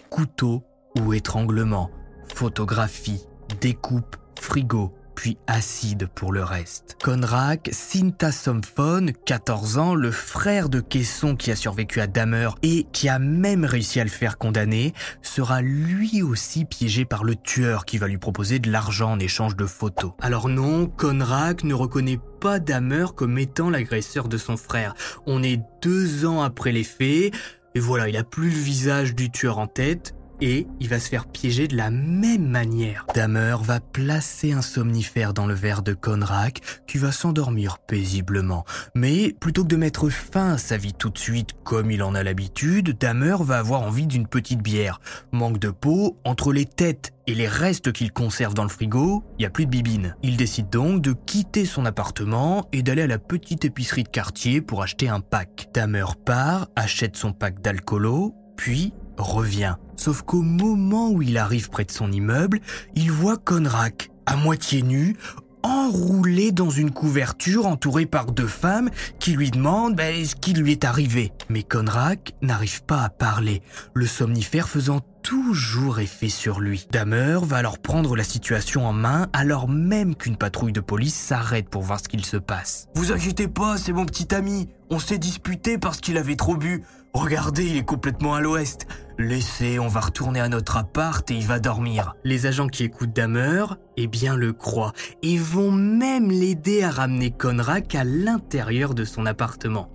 Couteau 0.09 0.65
ou 0.99 1.13
étranglement, 1.13 1.89
photographie, 2.35 3.21
découpe, 3.61 4.17
frigo, 4.37 4.93
puis 5.15 5.37
acide 5.47 6.07
pour 6.13 6.31
le 6.31 6.43
reste. 6.43 6.97
Conrad 7.03 7.59
Sintasomphone, 7.71 9.11
14 9.25 9.77
ans, 9.77 9.95
le 9.95 10.11
frère 10.11 10.69
de 10.69 10.79
Caisson 10.79 11.35
qui 11.35 11.51
a 11.51 11.55
survécu 11.55 12.01
à 12.01 12.07
Dahmer 12.07 12.49
et 12.61 12.87
qui 12.91 13.09
a 13.09 13.19
même 13.19 13.65
réussi 13.65 13.99
à 13.99 14.03
le 14.03 14.09
faire 14.09 14.37
condamner, 14.37 14.93
sera 15.21 15.61
lui 15.61 16.21
aussi 16.21 16.65
piégé 16.65 17.05
par 17.05 17.23
le 17.23 17.35
tueur 17.35 17.85
qui 17.85 17.97
va 17.97 18.07
lui 18.07 18.17
proposer 18.17 18.59
de 18.59 18.71
l'argent 18.71 19.11
en 19.11 19.19
échange 19.19 19.55
de 19.55 19.65
photos. 19.65 20.11
Alors 20.21 20.49
non, 20.49 20.87
Conrad 20.87 21.63
ne 21.63 21.73
reconnaît 21.73 22.19
pas 22.39 22.59
Dahmer 22.59 23.05
comme 23.15 23.37
étant 23.37 23.69
l'agresseur 23.69 24.27
de 24.27 24.37
son 24.37 24.57
frère. 24.57 24.93
On 25.25 25.43
est 25.43 25.61
deux 25.81 26.25
ans 26.25 26.41
après 26.41 26.71
les 26.71 26.83
faits, 26.83 27.33
et 27.75 27.79
voilà, 27.79 28.09
il 28.09 28.17
a 28.17 28.23
plus 28.23 28.49
le 28.49 28.55
visage 28.55 29.15
du 29.15 29.31
tueur 29.31 29.57
en 29.57 29.67
tête, 29.67 30.13
et 30.43 30.67
il 30.81 30.89
va 30.89 30.99
se 30.99 31.07
faire 31.07 31.25
piéger 31.25 31.69
de 31.69 31.77
la 31.77 31.89
même 31.89 32.45
manière. 32.45 33.05
Dahmer 33.15 33.55
va 33.61 33.79
placer 33.79 34.51
un 34.51 34.61
somnifère 34.61 35.33
dans 35.33 35.47
le 35.47 35.53
verre 35.53 35.83
de 35.83 35.93
Conrack 35.93 36.59
qui 36.85 36.97
va 36.97 37.13
s'endormir 37.13 37.79
paisiblement. 37.79 38.65
Mais 38.93 39.33
plutôt 39.39 39.63
que 39.63 39.69
de 39.69 39.77
mettre 39.77 40.09
fin 40.09 40.51
à 40.51 40.57
sa 40.57 40.75
vie 40.75 40.93
tout 40.93 41.09
de 41.09 41.17
suite 41.17 41.51
comme 41.63 41.91
il 41.91 42.03
en 42.03 42.13
a 42.13 42.23
l'habitude, 42.23 42.97
Dahmer 42.99 43.37
va 43.39 43.59
avoir 43.59 43.83
envie 43.83 44.05
d'une 44.05 44.27
petite 44.27 44.61
bière. 44.61 44.99
Manque 45.31 45.59
de 45.59 45.69
peau, 45.69 46.19
entre 46.25 46.51
les 46.51 46.65
têtes 46.65 47.13
et 47.25 47.35
les 47.35 47.47
restes 47.47 47.93
qu'il 47.93 48.11
conserve 48.11 48.53
dans 48.53 48.63
le 48.63 48.69
frigo, 48.69 49.23
il 49.39 49.43
n'y 49.43 49.45
a 49.45 49.49
plus 49.49 49.65
de 49.65 49.71
bibine. 49.71 50.17
Il 50.23 50.35
décide 50.35 50.69
donc 50.69 51.01
de 51.01 51.13
quitter 51.13 51.63
son 51.63 51.85
appartement 51.85 52.67
et 52.73 52.83
d'aller 52.83 53.03
à 53.03 53.07
la 53.07 53.17
petite 53.17 53.63
épicerie 53.63 54.03
de 54.03 54.09
quartier 54.09 54.59
pour 54.59 54.83
acheter 54.83 55.07
un 55.07 55.21
pack. 55.21 55.69
Dahmer 55.73 56.03
part, 56.25 56.67
achète 56.75 57.15
son 57.15 57.31
pack 57.31 57.61
d'alcoolo, 57.61 58.35
puis 58.57 58.93
revient. 59.17 59.75
Sauf 59.95 60.21
qu'au 60.23 60.41
moment 60.41 61.11
où 61.11 61.21
il 61.21 61.37
arrive 61.37 61.69
près 61.69 61.85
de 61.85 61.91
son 61.91 62.11
immeuble, 62.11 62.59
il 62.95 63.11
voit 63.11 63.37
Conrad, 63.37 63.93
à 64.25 64.35
moitié 64.35 64.81
nu, 64.81 65.15
enroulé 65.63 66.51
dans 66.51 66.69
une 66.69 66.91
couverture 66.91 67.65
entouré 67.65 68.05
par 68.05 68.31
deux 68.31 68.47
femmes 68.47 68.89
qui 69.19 69.31
lui 69.31 69.49
demandent 69.49 69.95
ben, 69.95 70.25
ce 70.25 70.35
qui 70.35 70.53
lui 70.53 70.73
est 70.73 70.83
arrivé. 70.83 71.31
Mais 71.49 71.63
Conrad 71.63 72.19
n'arrive 72.41 72.83
pas 72.83 73.01
à 73.01 73.09
parler, 73.09 73.61
le 73.93 74.05
somnifère 74.05 74.67
faisant 74.67 74.99
toujours 75.23 75.99
effet 75.99 76.27
sur 76.27 76.59
lui. 76.59 76.85
Dahmer 76.91 77.39
va 77.43 77.57
alors 77.57 77.79
prendre 77.79 78.15
la 78.17 78.25
situation 78.25 78.85
en 78.85 78.91
main 78.91 79.27
alors 79.31 79.69
même 79.69 80.15
qu'une 80.15 80.35
patrouille 80.35 80.73
de 80.73 80.81
police 80.81 81.15
s'arrête 81.15 81.69
pour 81.69 81.81
voir 81.81 82.01
ce 82.01 82.09
qu'il 82.09 82.25
se 82.25 82.37
passe. 82.37 82.89
Vous 82.95 83.13
inquiétez 83.13 83.47
pas, 83.47 83.77
c'est 83.77 83.93
mon 83.93 84.05
petit 84.05 84.35
ami. 84.35 84.67
On 84.89 84.99
s'est 84.99 85.17
disputé 85.17 85.77
parce 85.77 86.01
qu'il 86.01 86.17
avait 86.17 86.35
trop 86.35 86.57
bu. 86.57 86.83
Regardez, 87.13 87.65
il 87.65 87.77
est 87.77 87.85
complètement 87.85 88.33
à 88.33 88.41
l'ouest. 88.41 88.87
Laissez, 89.19 89.77
on 89.77 89.87
va 89.87 89.99
retourner 89.99 90.39
à 90.39 90.49
notre 90.49 90.77
appart 90.77 91.29
et 91.29 91.35
il 91.35 91.45
va 91.45 91.59
dormir. 91.59 92.15
Les 92.23 92.47
agents 92.47 92.67
qui 92.67 92.83
écoutent 92.83 93.13
Dahmer, 93.13 93.65
eh 93.97 94.07
bien 94.07 94.35
le 94.35 94.51
croient 94.51 94.93
et 95.21 95.37
vont 95.37 95.71
même 95.71 96.31
l'aider 96.31 96.81
à 96.81 96.89
ramener 96.89 97.29
Conrad 97.29 97.85
à 97.95 98.03
l'intérieur 98.03 98.95
de 98.95 99.05
son 99.05 99.27
appartement. 99.27 99.89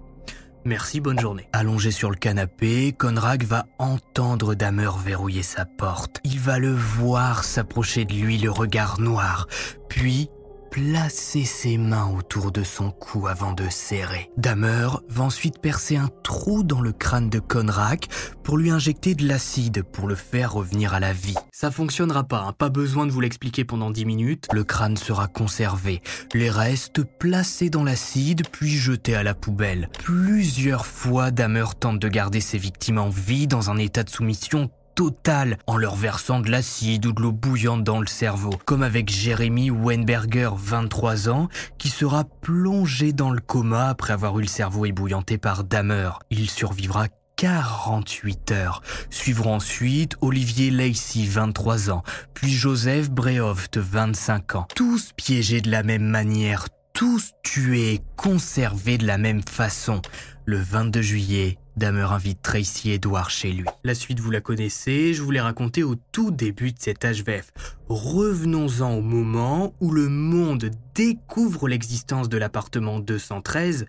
Merci, 0.65 1.01
bonne 1.01 1.19
journée. 1.19 1.49
Allongé 1.53 1.91
sur 1.91 2.11
le 2.11 2.17
canapé, 2.17 2.93
Conrad 2.93 3.43
va 3.43 3.67
entendre 3.79 4.55
Dahmer 4.55 4.91
verrouiller 5.05 5.43
sa 5.43 5.65
porte. 5.65 6.21
Il 6.25 6.39
va 6.39 6.59
le 6.59 6.73
voir 6.73 7.43
s'approcher 7.43 8.05
de 8.05 8.13
lui, 8.13 8.39
le 8.39 8.51
regard 8.51 9.01
noir. 9.01 9.49
Puis, 9.89 10.31
placer 10.71 11.45
ses 11.45 11.79
mains 11.79 12.11
autour 12.17 12.53
de 12.53 12.63
son 12.63 12.91
cou 12.91 13.27
avant 13.27 13.53
de 13.53 13.69
serrer. 13.69 14.31
Dahmer 14.37 14.89
va 15.09 15.25
ensuite 15.25 15.61
percer 15.61 15.97
un 15.97 16.09
trou 16.23 16.63
dans 16.63 16.81
le 16.81 16.93
crâne 16.93 17.31
de 17.31 17.39
Conrad 17.39 18.01
pour 18.43 18.59
lui 18.59 18.71
injecter 18.71 19.15
de 19.15 19.27
l'acide 19.27 19.83
pour 19.83 20.09
le 20.09 20.15
faire 20.15 20.53
revenir 20.53 20.95
à 20.95 21.01
la 21.01 21.13
vie. 21.13 21.35
Ça 21.53 21.71
fonctionnera 21.71 22.25
pas, 22.25 22.41
hein. 22.41 22.53
pas 22.53 22.69
besoin 22.69 23.07
de 23.07 23.11
vous 23.11 23.21
l'expliquer 23.21 23.65
pendant 23.65 23.91
10 23.91 24.05
minutes. 24.05 24.49
Le 24.53 24.65
crâne 24.65 24.97
sera 24.97 25.27
conservé, 25.27 26.03
les 26.35 26.51
restes 26.51 27.03
placés 27.03 27.71
dans 27.71 27.85
l'acide 27.85 28.43
puis 28.51 28.71
jetés 28.71 29.15
à 29.15 29.23
la 29.23 29.35
poubelle. 29.35 29.89
Plusieurs 30.03 30.87
fois, 30.87 31.31
Dahmer 31.31 31.67
tente 31.79 31.99
de 31.99 32.09
garder 32.09 32.41
ses 32.41 32.59
victimes 32.59 32.99
en 32.99 33.11
vie 33.11 33.47
dans 33.47 33.71
un 33.71 33.79
état 33.79 34.03
de 34.03 34.11
soumission 34.11 34.71
total 34.99 35.59
en 35.69 35.77
leur 35.77 35.95
versant 35.95 36.41
de 36.41 36.51
l'acide 36.51 37.07
ou 37.07 37.13
de 37.13 37.23
l'eau 37.23 37.31
bouillante 37.31 37.85
dans 37.85 38.01
le 38.01 38.09
cerveau, 38.09 38.51
comme 38.65 38.83
avec 38.83 39.09
Jérémy 39.09 39.71
Weinberger, 39.71 40.51
23 40.57 41.29
ans, 41.29 41.49
qui 41.79 41.89
sera 41.89 42.25
plongé 42.25 43.13
dans 43.13 43.31
le 43.31 43.39
coma 43.41 43.91
après 43.91 44.13
avoir 44.13 44.37
eu 44.41 44.43
le 44.43 44.49
cerveau 44.49 44.87
ébouillanté 44.87 45.39
par 45.39 45.63
Dahmer. 45.63 46.11
Il 46.31 46.51
survivra 46.51 47.07
48 47.37 48.51
heures. 48.51 48.83
Suivront 49.09 49.55
ensuite 49.55 50.17
Olivier 50.21 50.73
Lacey, 50.73 51.27
23 51.29 51.93
ans, 51.93 52.03
puis 52.35 52.51
Joseph 52.51 53.09
Brehoft, 53.09 53.79
25 53.79 54.57
ans. 54.57 54.67
Tous 54.75 55.13
piégés 55.15 55.61
de 55.61 55.71
la 55.71 55.85
même 55.85 56.09
manière, 56.09 56.67
tous 56.93 57.31
tués, 57.45 58.01
conservés 58.17 58.99
de 58.99 59.07
la 59.07 59.19
même 59.19 59.43
façon. 59.49 60.03
Le 60.45 60.59
22 60.59 61.03
juillet, 61.03 61.59
Dahmer 61.79 62.09
invite 62.11 62.43
Tracy 62.43 62.91
Edward 62.91 63.31
chez 63.31 63.53
lui. 63.53 63.65
La 63.85 63.95
suite, 63.95 64.19
vous 64.19 64.33
la 64.33 64.41
connaissez, 64.41 65.15
je 65.15 65.23
vous 65.23 65.31
l'ai 65.31 65.41
raconté 65.41 65.85
au 65.85 65.95
tout 65.95 66.33
début 66.33 66.73
de 66.73 66.79
cet 66.81 67.05
HVF. 67.05 67.53
Revenons-en 67.89 68.95
au 68.95 69.01
moment 69.01 69.73
où 69.81 69.93
le 69.93 70.09
monde 70.09 70.71
découvre 70.97 71.69
l'existence 71.69 72.29
de 72.29 72.37
l'appartement 72.37 72.99
213 72.99 73.87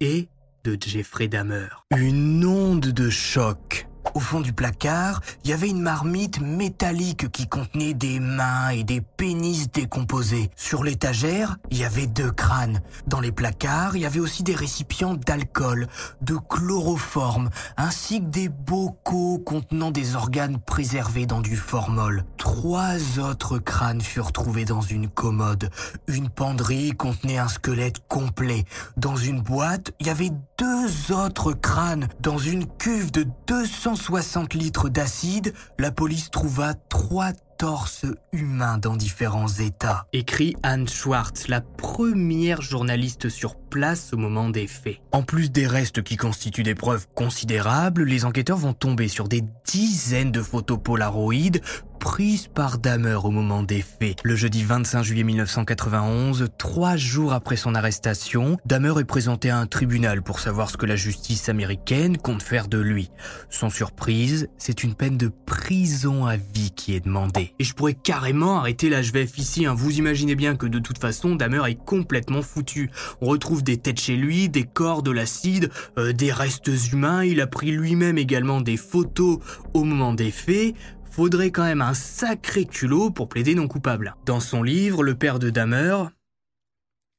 et 0.00 0.28
de 0.62 0.78
Jeffrey 0.80 1.26
Dahmer. 1.26 1.66
Une 1.96 2.44
onde 2.44 2.92
de 2.92 3.10
choc 3.10 3.88
au 4.14 4.20
fond 4.20 4.40
du 4.40 4.52
placard, 4.52 5.20
il 5.44 5.50
y 5.50 5.52
avait 5.52 5.68
une 5.68 5.80
marmite 5.80 6.40
métallique 6.40 7.30
qui 7.30 7.46
contenait 7.48 7.94
des 7.94 8.20
mains 8.20 8.70
et 8.70 8.84
des 8.84 9.00
pénis 9.00 9.70
décomposés. 9.70 10.50
Sur 10.56 10.84
l'étagère, 10.84 11.56
il 11.70 11.78
y 11.78 11.84
avait 11.84 12.06
deux 12.06 12.30
crânes. 12.30 12.80
Dans 13.06 13.20
les 13.20 13.32
placards, 13.32 13.96
il 13.96 14.02
y 14.02 14.06
avait 14.06 14.20
aussi 14.20 14.42
des 14.42 14.54
récipients 14.54 15.14
d'alcool, 15.14 15.88
de 16.20 16.36
chloroforme, 16.36 17.50
ainsi 17.76 18.20
que 18.20 18.26
des 18.26 18.48
bocaux 18.48 19.38
contenant 19.38 19.90
des 19.90 20.14
organes 20.14 20.58
préservés 20.58 21.26
dans 21.26 21.40
du 21.40 21.56
formol. 21.56 22.24
Trois 22.36 23.18
autres 23.18 23.58
crânes 23.58 24.00
furent 24.00 24.32
trouvés 24.32 24.64
dans 24.64 24.80
une 24.80 25.08
commode. 25.08 25.70
Une 26.06 26.28
penderie 26.28 26.92
contenait 26.92 27.38
un 27.38 27.48
squelette 27.48 28.06
complet. 28.08 28.64
Dans 28.96 29.16
une 29.16 29.40
boîte, 29.40 29.92
il 30.00 30.06
y 30.06 30.10
avait 30.10 30.32
deux 30.58 31.12
autres 31.12 31.52
crânes. 31.52 32.08
Dans 32.20 32.38
une 32.38 32.66
cuve 32.66 33.10
de 33.10 33.26
260 33.92 34.54
litres 34.54 34.88
d'acide, 34.88 35.52
la 35.78 35.90
police 35.90 36.30
trouva 36.30 36.72
trois 36.88 37.32
torses 37.58 38.06
humains 38.32 38.78
dans 38.78 38.96
différents 38.96 39.48
états. 39.48 40.06
Écrit 40.14 40.56
Anne 40.62 40.88
Schwartz, 40.88 41.46
la 41.48 41.60
première 41.60 42.62
journaliste 42.62 43.28
sur 43.28 43.54
place 43.54 44.14
au 44.14 44.16
moment 44.16 44.48
des 44.48 44.66
faits. 44.66 44.96
En 45.12 45.22
plus 45.22 45.52
des 45.52 45.66
restes 45.66 46.02
qui 46.02 46.16
constituent 46.16 46.62
des 46.62 46.74
preuves 46.74 47.06
considérables, 47.14 48.04
les 48.04 48.24
enquêteurs 48.24 48.56
vont 48.56 48.72
tomber 48.72 49.08
sur 49.08 49.28
des 49.28 49.44
dizaines 49.66 50.32
de 50.32 50.40
photos 50.40 50.78
polaroïdes 50.82 51.60
prise 52.02 52.48
par 52.48 52.78
Dahmer 52.78 53.18
au 53.22 53.30
moment 53.30 53.62
des 53.62 53.80
faits. 53.80 54.18
Le 54.24 54.34
jeudi 54.34 54.64
25 54.64 55.04
juillet 55.04 55.22
1991, 55.22 56.48
trois 56.58 56.96
jours 56.96 57.32
après 57.32 57.54
son 57.54 57.76
arrestation, 57.76 58.58
Dahmer 58.66 58.94
est 58.98 59.04
présenté 59.04 59.50
à 59.50 59.58
un 59.58 59.66
tribunal 59.66 60.20
pour 60.20 60.40
savoir 60.40 60.68
ce 60.68 60.76
que 60.76 60.84
la 60.84 60.96
justice 60.96 61.48
américaine 61.48 62.18
compte 62.18 62.42
faire 62.42 62.66
de 62.66 62.78
lui. 62.78 63.12
Sans 63.50 63.70
surprise, 63.70 64.48
c'est 64.58 64.82
une 64.82 64.96
peine 64.96 65.16
de 65.16 65.30
prison 65.46 66.26
à 66.26 66.36
vie 66.36 66.72
qui 66.72 66.96
est 66.96 67.04
demandée. 67.04 67.54
Et 67.60 67.64
je 67.64 67.72
pourrais 67.72 67.94
carrément 67.94 68.58
arrêter 68.58 68.90
l'HVF 68.90 69.38
ici, 69.38 69.64
hein. 69.64 69.74
vous 69.74 69.96
imaginez 69.96 70.34
bien 70.34 70.56
que 70.56 70.66
de 70.66 70.80
toute 70.80 70.98
façon, 70.98 71.36
Dahmer 71.36 71.62
est 71.68 71.84
complètement 71.84 72.42
foutu. 72.42 72.90
On 73.20 73.26
retrouve 73.26 73.62
des 73.62 73.76
têtes 73.76 74.00
chez 74.00 74.16
lui, 74.16 74.48
des 74.48 74.64
corps, 74.64 75.04
de 75.04 75.12
l'acide, 75.12 75.70
euh, 75.98 76.12
des 76.12 76.32
restes 76.32 76.70
humains, 76.92 77.22
il 77.22 77.40
a 77.40 77.46
pris 77.46 77.70
lui-même 77.70 78.18
également 78.18 78.60
des 78.60 78.76
photos 78.76 79.38
au 79.72 79.84
moment 79.84 80.14
des 80.14 80.32
faits, 80.32 80.74
faudrait 81.12 81.50
quand 81.50 81.64
même 81.64 81.82
un 81.82 81.92
sacré 81.92 82.64
culot 82.64 83.10
pour 83.10 83.28
plaider 83.28 83.54
non 83.54 83.68
coupable. 83.68 84.16
Dans 84.24 84.40
son 84.40 84.62
livre, 84.62 85.02
le 85.02 85.14
père 85.14 85.38
de 85.38 85.50
Dahmer, 85.50 86.04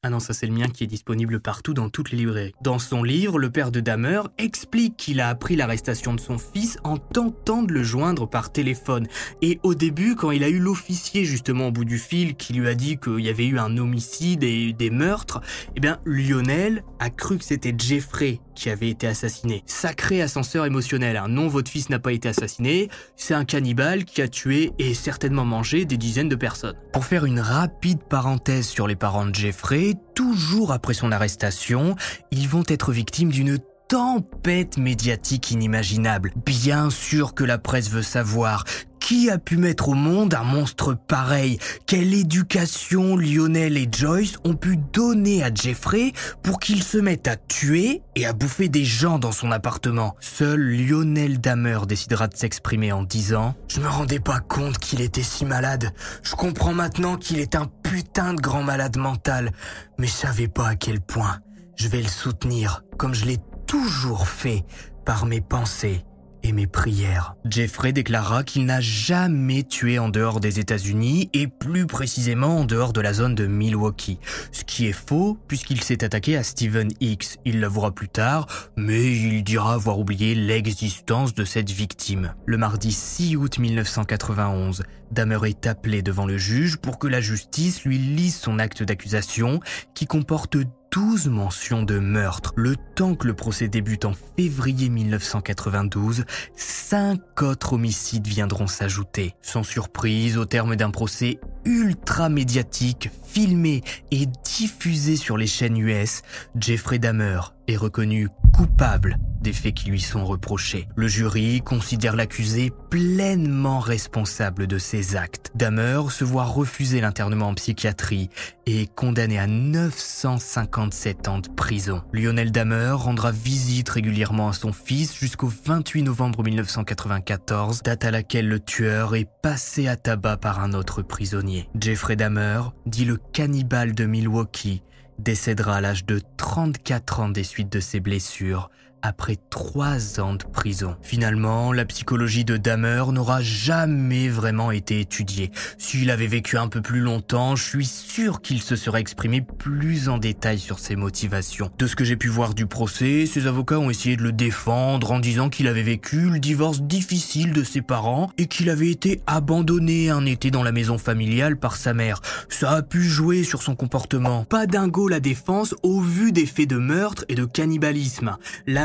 Ah 0.06 0.10
non, 0.10 0.20
ça 0.20 0.34
c'est 0.34 0.48
le 0.48 0.54
mien 0.54 0.68
qui 0.68 0.84
est 0.84 0.88
disponible 0.88 1.40
partout 1.40 1.74
dans 1.74 1.88
toutes 1.88 2.12
les 2.12 2.18
librairies. 2.18 2.54
Dans 2.62 2.78
son 2.78 3.04
livre, 3.04 3.40
le 3.40 3.50
père 3.50 3.72
de 3.72 3.80
Dahmer 3.80 4.20
explique 4.38 4.98
qu'il 4.98 5.22
a 5.22 5.30
appris 5.30 5.56
l'arrestation 5.56 6.14
de 6.14 6.20
son 6.20 6.38
fils 6.38 6.78
en 6.84 6.98
tentant 6.98 7.64
de 7.64 7.72
le 7.72 7.84
joindre 7.84 8.28
par 8.28 8.52
téléphone. 8.52 9.08
Et 9.42 9.62
au 9.64 9.76
début, 9.76 10.16
quand 10.16 10.32
il 10.32 10.44
a 10.44 10.50
eu 10.50 10.60
l'officier 10.60 11.24
justement 11.24 11.68
au 11.68 11.72
bout 11.72 11.86
du 11.86 11.98
fil 11.98 12.36
qui 12.36 12.52
lui 12.52 12.68
a 12.68 12.76
dit 12.76 12.98
qu'il 12.98 13.22
y 13.22 13.30
avait 13.30 13.46
eu 13.46 13.60
un 13.60 13.78
homicide 13.78 14.44
et 14.44 14.74
des 14.74 14.90
meurtres, 14.90 15.40
eh 15.78 15.80
bien 15.80 16.00
Lionel 16.04 16.84
a 17.00 17.10
cru 17.10 17.38
que 17.38 17.46
c'était 17.46 17.74
Jeffrey 17.78 18.42
qui 18.56 18.70
avait 18.70 18.90
été 18.90 19.08
assassiné. 19.08 19.64
Sacré 19.66 20.22
ascenseur 20.22 20.66
émotionnel, 20.66 21.16
hein. 21.16 21.28
non 21.30 21.48
votre 21.48 21.72
fils 21.72 21.90
n'a 21.90 22.00
pas 22.00 22.12
été 22.12 22.28
assassiné, 22.28 22.90
c'est 23.16 23.34
un 23.34 23.46
cannibale 23.46 24.04
qui 24.04 24.22
a 24.22 24.28
tué 24.28 24.74
et 24.80 24.94
certainement 24.94 25.46
mangé 25.46 25.86
des 25.86 25.98
dizaines 25.98 26.30
de 26.30 26.36
personnes. 26.36 26.76
Pour 26.92 27.06
faire 27.06 27.26
une 27.26 27.40
rapide 27.40 28.04
parenthèse 28.04 28.68
sur 28.68 28.86
les 28.86 28.96
parents 28.96 29.26
de 29.26 29.34
Jeffrey, 29.34 29.93
toujours 30.16 30.72
après 30.72 30.94
son 30.94 31.12
arrestation, 31.12 31.96
ils 32.32 32.48
vont 32.48 32.64
être 32.68 32.92
victimes 32.92 33.32
d'une 33.32 33.58
tempête 33.88 34.78
médiatique 34.78 35.52
inimaginable. 35.52 36.34
Bien 36.46 36.90
sûr 36.90 37.34
que 37.34 37.44
la 37.44 37.58
presse 37.58 37.90
veut 37.90 38.02
savoir 38.04 38.64
qui 39.04 39.30
a 39.30 39.38
pu 39.38 39.58
mettre 39.58 39.90
au 39.90 39.96
monde 39.96 40.34
un 40.34 40.46
monstre 40.46 40.96
pareil 40.96 41.60
Quelle 41.86 42.14
éducation 42.14 43.18
Lionel 43.18 43.78
et 43.78 43.90
Joyce 43.92 44.38
ont 44.46 44.54
pu 44.54 44.78
donner 44.78 45.44
à 45.44 45.54
Jeffrey 45.54 46.14
pour 46.42 46.58
qu'il 46.58 46.82
se 46.82 46.98
mette 46.98 47.28
à 47.28 47.36
tuer 47.36 48.02
et 48.16 48.26
à 48.26 48.32
bouffer 48.32 48.70
des 48.70 48.86
gens 48.86 49.20
dans 49.20 49.34
son 49.34 49.52
appartement 49.52 50.16
Seul 50.22 50.62
Lionel 50.62 51.42
Dahmer 51.42 51.80
décidera 51.86 52.30
de 52.30 52.38
s'exprimer 52.38 52.94
en 52.94 53.04
disant⁇ 53.04 53.50
Je 53.76 53.82
me 53.82 53.90
rendais 53.90 54.22
pas 54.22 54.40
compte 54.40 54.78
qu'il 54.78 55.02
était 55.02 55.22
si 55.22 55.44
malade. 55.44 55.92
Je 56.24 56.36
comprends 56.36 56.74
maintenant 56.74 57.18
qu'il 57.18 57.42
est 57.42 57.56
un 57.56 57.66
putain 57.66 58.34
de 58.34 58.40
grand 58.40 58.64
malade 58.64 58.98
mental. 58.98 59.52
Mais 60.00 60.08
je 60.08 60.14
savais 60.14 60.48
pas 60.48 60.70
à 60.70 60.76
quel 60.76 61.02
point. 61.02 61.40
Je 61.76 61.90
vais 61.90 62.02
le 62.02 62.08
soutenir, 62.08 62.84
comme 62.98 63.14
je 63.14 63.26
l'ai 63.26 63.38
toujours 63.74 64.28
fait, 64.28 64.66
par 65.04 65.26
mes 65.26 65.42
pensées 65.42 66.06
et 66.44 66.52
mes 66.52 66.68
prières. 66.68 67.34
Jeffrey 67.44 67.92
déclara 67.92 68.44
qu'il 68.44 68.66
n'a 68.66 68.82
jamais 68.82 69.64
tué 69.64 69.98
en 69.98 70.10
dehors 70.10 70.40
des 70.40 70.60
États-Unis 70.60 71.32
et 71.34 71.48
plus 71.48 71.88
précisément 71.88 72.60
en 72.60 72.66
dehors 72.66 72.94
de 72.94 73.02
la 73.02 73.14
zone 73.14 73.34
de 73.34 73.48
Milwaukee. 73.48 74.20
Ce 74.52 74.64
qui 74.64 74.86
est 74.86 74.92
faux 74.92 75.40
puisqu'il 75.48 75.82
s'est 75.82 76.04
attaqué 76.04 76.38
à 76.38 76.44
Stephen 76.44 76.90
Hicks. 77.00 77.40
Il 77.46 77.62
l'avouera 77.62 77.90
plus 77.90 78.10
tard, 78.10 78.46
mais 78.78 79.12
il 79.12 79.44
dira 79.44 79.74
avoir 79.74 79.98
oublié 79.98 80.36
l'existence 80.36 81.34
de 81.34 81.44
cette 81.44 81.72
victime. 81.72 82.36
Le 82.46 82.60
mardi 82.60 82.92
6 82.92 83.38
août 83.38 83.58
1991, 83.58 84.84
Dahmer 85.14 85.40
est 85.46 85.68
appelé 85.68 86.02
devant 86.02 86.26
le 86.26 86.38
juge 86.38 86.78
pour 86.78 87.00
que 87.00 87.08
la 87.08 87.22
justice 87.22 87.84
lui 87.84 87.98
lise 87.98 88.36
son 88.36 88.60
acte 88.60 88.84
d'accusation 88.84 89.60
qui 89.94 90.08
comporte 90.08 90.58
12 90.92 91.28
mentions 91.28 91.82
de 91.82 91.98
meurtre. 91.98 92.54
Le 92.56 92.76
temps 92.96 93.16
que 93.16 93.26
le 93.26 93.34
procès 93.34 93.68
débute 93.68 94.06
en 94.06 94.14
février 94.38 94.90
1992, 94.90 96.26
cinq 96.56 97.42
autres 97.42 97.74
homicides 97.74 98.28
viendront 98.28 98.68
s'ajouter. 98.68 99.34
Sans 99.42 99.64
surprise, 99.64 100.38
au 100.38 100.46
terme 100.46 100.76
d'un 100.76 100.92
procès 100.92 101.40
ultra 101.66 102.30
médiatique, 102.30 103.10
filmé 103.26 103.82
et 104.12 104.28
diffusé 104.44 105.16
sur 105.16 105.38
les 105.38 105.48
chaînes 105.48 105.78
US, 105.78 106.22
Jeffrey 106.60 107.00
Dahmer 107.00 107.40
est 107.68 107.78
reconnu 107.78 108.30
coupable 108.54 109.18
des 109.44 109.54
faits 109.54 109.76
qui 109.76 109.90
lui 109.90 110.02
sont 110.02 110.26
reprochés. 110.26 110.88
Le 110.96 111.08
jury 111.08 111.62
considère 111.62 112.16
l'accusé 112.16 112.72
pleinement 112.90 113.80
responsable 113.80 114.66
de 114.66 114.78
ses 114.80 115.16
actes. 115.16 115.52
Dahmer 115.54 116.00
se 116.10 116.24
voit 116.24 116.46
refuser 116.46 117.02
l'internement 117.02 117.50
en 117.50 117.54
psychiatrie 117.54 118.30
et 118.66 118.88
condamné 118.88 119.38
à 119.38 119.46
957 119.46 121.28
ans 121.28 121.40
de 121.40 121.50
prison. 121.50 122.02
Lionel 122.14 122.52
Dahmer 122.52 122.92
rendra 122.92 123.32
visite 123.32 123.90
régulièrement 123.90 124.50
à 124.50 124.54
son 124.54 124.72
fils 124.72 125.16
jusqu'au 125.16 125.52
28 125.66 126.04
novembre 126.04 126.44
1994, 126.44 127.84
date 127.84 128.06
à 128.06 128.12
laquelle 128.12 128.48
le 128.48 128.60
tueur 128.60 129.16
est 129.16 129.28
passé 129.42 129.88
à 129.88 129.98
tabac 129.98 130.38
par 130.38 130.62
un 130.62 130.74
autre 130.74 131.02
prisonnier. 131.02 131.70
Jeffrey 131.80 132.16
Dahmer, 132.16 132.62
dit 132.86 133.06
le 133.06 133.18
cannibale 133.18 133.94
de 133.94 134.06
Milwaukee, 134.06 134.82
décédera 135.20 135.78
à 135.78 135.82
l'âge 135.82 136.06
de 136.06 136.22
34 136.38 137.20
ans 137.20 137.30
des 137.30 137.44
suites 137.44 137.72
de 137.72 137.80
ses 137.80 138.00
blessures 138.00 138.70
après 139.04 139.38
trois 139.50 140.22
ans 140.22 140.34
de 140.34 140.46
prison. 140.46 140.96
Finalement, 141.02 141.74
la 141.74 141.84
psychologie 141.84 142.46
de 142.46 142.56
Dahmer 142.56 143.04
n'aura 143.12 143.42
jamais 143.42 144.30
vraiment 144.30 144.72
été 144.72 145.02
étudiée. 145.02 145.52
S'il 145.78 146.10
avait 146.10 146.26
vécu 146.26 146.58
un 146.58 146.70
peu 146.70 146.82
plus 146.82 147.02
longtemps, 147.02 147.58
je 147.58 147.64
suis 147.64 147.86
sûr 147.86 148.42
qu'il 148.42 148.62
se 148.62 148.78
serait 148.78 149.02
exprimé 149.02 149.42
plus 149.42 150.08
en 150.08 150.18
détail 150.18 150.58
sur 150.58 150.80
ses 150.80 150.96
motivations. 150.96 151.70
De 151.78 151.86
ce 151.86 151.98
que 151.98 152.06
j'ai 152.06 152.16
pu 152.16 152.30
voir 152.30 152.54
du 152.56 152.66
procès, 152.66 153.26
ses 153.26 153.46
avocats 153.46 153.78
ont 153.78 153.90
essayé 153.90 154.16
de 154.16 154.24
le 154.24 154.32
défendre 154.32 155.12
en 155.12 155.20
disant 155.20 155.50
qu'il 155.50 155.68
avait 155.68 155.84
vécu 155.84 156.30
le 156.30 156.40
divorce 156.40 156.82
difficile 156.82 157.52
de 157.52 157.64
ses 157.64 157.82
parents 157.82 158.32
et 158.38 158.48
qu'il 158.48 158.70
avait 158.70 158.90
été 158.90 159.22
abandonné 159.28 160.10
un 160.12 160.26
été 160.26 160.50
dans 160.50 160.64
la 160.64 160.72
maison 160.72 160.98
familiale 160.98 161.58
par 161.58 161.76
sa 161.76 161.94
mère. 161.94 162.22
Ça 162.48 162.72
a 162.72 162.82
pu 162.82 163.04
jouer 163.04 163.44
sur 163.44 163.64
son 163.64 163.76
comportement. 163.76 164.46
Pas 164.46 164.66
dingo 164.66 165.10
la 165.10 165.20
défense 165.20 165.76
au 165.84 166.00
vu 166.00 166.32
des 166.32 166.46
faits 166.46 166.70
de 166.70 166.78
meurtre 166.78 167.26
et 167.28 167.36
de 167.36 167.44
cannibalisme. 167.44 168.38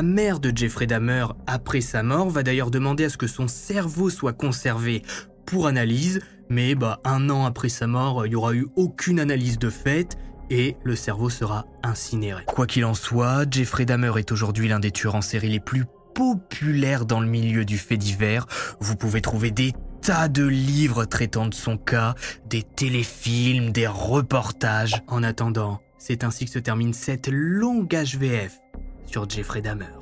Mère 0.09 0.41
de 0.41 0.51
Jeffrey 0.55 0.87
Dahmer, 0.87 1.27
après 1.47 1.81
sa 1.81 2.03
mort, 2.03 2.31
va 2.31 2.43
d'ailleurs 2.43 2.71
demander 2.71 3.05
à 3.05 3.11
ce 3.11 3.17
que 3.17 3.27
son 3.27 3.47
cerveau 3.47 4.11
soit 4.11 4.33
conservé 4.33 5.03
pour 5.47 5.67
analyse, 5.67 6.21
mais 6.49 6.75
bah, 6.75 7.01
un 7.05 7.31
an 7.31 7.45
après 7.45 7.69
sa 7.69 7.87
mort, 7.87 8.27
il 8.27 8.31
n'y 8.31 8.35
aura 8.35 8.55
eu 8.55 8.67
aucune 8.75 9.21
analyse 9.21 9.59
de 9.59 9.71
fait 9.71 10.17
et 10.51 10.77
le 10.83 10.97
cerveau 10.97 11.29
sera 11.29 11.67
incinéré. 11.83 12.45
Quoi 12.47 12.67
qu'il 12.67 12.85
en 12.87 12.95
soit, 12.95 13.45
Jeffrey 13.51 13.85
Dahmer 13.85 14.13
est 14.17 14.33
aujourd'hui 14.33 14.69
l'un 14.69 14.81
des 14.81 14.91
tueurs 14.91 15.15
en 15.15 15.21
série 15.21 15.51
les 15.51 15.61
plus 15.61 15.85
populaires 16.15 17.05
dans 17.05 17.21
le 17.21 17.29
milieu 17.29 17.65
du 17.65 17.77
fait 17.77 17.99
divers. 17.99 18.47
Vous 18.81 18.97
pouvez 18.97 19.21
trouver 19.21 19.51
des 19.51 19.73
tas 20.01 20.29
de 20.29 20.47
livres 20.47 21.05
traitant 21.05 21.47
de 21.47 21.55
son 21.55 21.77
cas, 21.77 22.15
des 22.47 22.63
téléfilms, 22.63 23.73
des 23.73 23.87
reportages. 23.87 25.03
En 25.07 25.23
attendant, 25.23 25.81
c'est 25.99 26.25
ainsi 26.25 26.47
que 26.47 26.51
se 26.51 26.59
termine 26.59 26.95
cette 26.95 27.29
longue 27.31 27.95
HVF 27.95 28.59
sur 29.07 29.29
Jeffrey 29.29 29.61
Dahmer. 29.61 29.98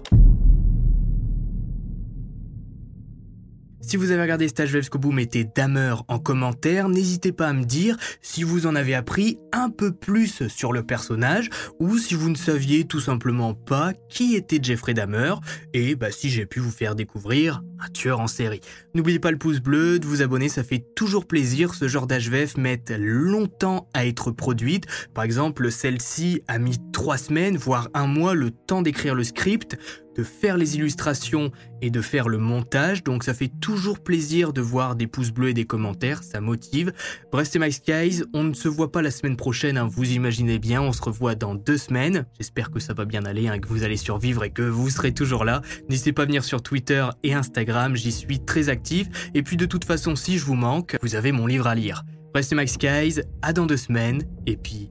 Si 3.86 3.96
vous 3.96 4.10
avez 4.10 4.22
regardé 4.22 4.48
Stage 4.48 4.70
jusqu'au 4.70 4.98
bout, 4.98 5.12
mettez 5.12 5.44
Dahmer 5.44 5.94
en 6.08 6.18
commentaire. 6.18 6.88
N'hésitez 6.88 7.30
pas 7.30 7.46
à 7.46 7.52
me 7.52 7.62
dire 7.62 7.96
si 8.20 8.42
vous 8.42 8.66
en 8.66 8.74
avez 8.74 8.96
appris 8.96 9.38
un 9.52 9.70
peu 9.70 9.92
plus 9.92 10.48
sur 10.48 10.72
le 10.72 10.82
personnage 10.82 11.50
ou 11.78 11.96
si 11.96 12.14
vous 12.14 12.28
ne 12.28 12.34
saviez 12.34 12.86
tout 12.86 12.98
simplement 12.98 13.54
pas 13.54 13.92
qui 14.08 14.34
était 14.34 14.58
Jeffrey 14.60 14.92
Dahmer 14.92 15.34
et 15.72 15.94
bah, 15.94 16.10
si 16.10 16.30
j'ai 16.30 16.46
pu 16.46 16.58
vous 16.58 16.72
faire 16.72 16.96
découvrir 16.96 17.62
un 17.78 17.88
tueur 17.90 18.18
en 18.18 18.26
série. 18.26 18.60
N'oubliez 18.94 19.20
pas 19.20 19.30
le 19.30 19.38
pouce 19.38 19.60
bleu, 19.60 20.00
de 20.00 20.06
vous 20.06 20.20
abonner, 20.20 20.48
ça 20.48 20.64
fait 20.64 20.84
toujours 20.96 21.24
plaisir. 21.24 21.72
Ce 21.74 21.86
genre 21.86 22.08
d'HVF 22.08 22.56
met 22.56 22.82
longtemps 22.98 23.88
à 23.94 24.04
être 24.04 24.32
produite. 24.32 24.86
Par 25.14 25.22
exemple, 25.22 25.70
celle-ci 25.70 26.42
a 26.48 26.58
mis 26.58 26.78
trois 26.92 27.18
semaines, 27.18 27.56
voire 27.56 27.88
un 27.94 28.08
mois, 28.08 28.34
le 28.34 28.50
temps 28.50 28.82
d'écrire 28.82 29.14
le 29.14 29.22
script 29.22 29.78
de 30.16 30.22
faire 30.22 30.56
les 30.56 30.76
illustrations 30.76 31.50
et 31.82 31.90
de 31.90 32.00
faire 32.00 32.28
le 32.28 32.38
montage. 32.38 33.02
Donc 33.04 33.24
ça 33.24 33.34
fait 33.34 33.50
toujours 33.60 34.00
plaisir 34.00 34.52
de 34.52 34.60
voir 34.60 34.96
des 34.96 35.06
pouces 35.06 35.30
bleus 35.30 35.50
et 35.50 35.54
des 35.54 35.64
commentaires, 35.64 36.22
ça 36.22 36.40
motive. 36.40 36.92
Bref, 37.30 37.48
c'est 37.50 37.58
My 37.58 37.72
Skies, 37.72 38.22
on 38.32 38.44
ne 38.44 38.54
se 38.54 38.68
voit 38.68 38.90
pas 38.92 39.02
la 39.02 39.10
semaine 39.10 39.36
prochaine, 39.36 39.76
hein, 39.78 39.88
vous 39.90 40.12
imaginez 40.12 40.58
bien, 40.58 40.80
on 40.80 40.92
se 40.92 41.02
revoit 41.02 41.34
dans 41.34 41.54
deux 41.54 41.78
semaines. 41.78 42.26
J'espère 42.38 42.70
que 42.70 42.80
ça 42.80 42.94
va 42.94 43.04
bien 43.04 43.24
aller, 43.24 43.48
hein, 43.48 43.58
que 43.58 43.68
vous 43.68 43.84
allez 43.84 43.96
survivre 43.96 44.44
et 44.44 44.50
que 44.50 44.62
vous 44.62 44.90
serez 44.90 45.12
toujours 45.12 45.44
là. 45.44 45.62
N'hésitez 45.88 46.12
pas 46.12 46.22
à 46.22 46.26
venir 46.26 46.44
sur 46.44 46.62
Twitter 46.62 47.06
et 47.22 47.34
Instagram, 47.34 47.96
j'y 47.96 48.12
suis 48.12 48.40
très 48.40 48.68
actif. 48.68 49.08
Et 49.34 49.42
puis 49.42 49.56
de 49.56 49.66
toute 49.66 49.84
façon, 49.84 50.16
si 50.16 50.38
je 50.38 50.44
vous 50.44 50.54
manque, 50.54 50.96
vous 51.02 51.14
avez 51.14 51.32
mon 51.32 51.46
livre 51.46 51.66
à 51.66 51.74
lire. 51.74 52.04
Bref, 52.32 52.46
c'est 52.46 52.56
My 52.56 52.68
Skies, 52.68 53.20
à 53.42 53.52
dans 53.52 53.66
deux 53.66 53.76
semaines, 53.76 54.22
et 54.46 54.56
puis 54.56 54.90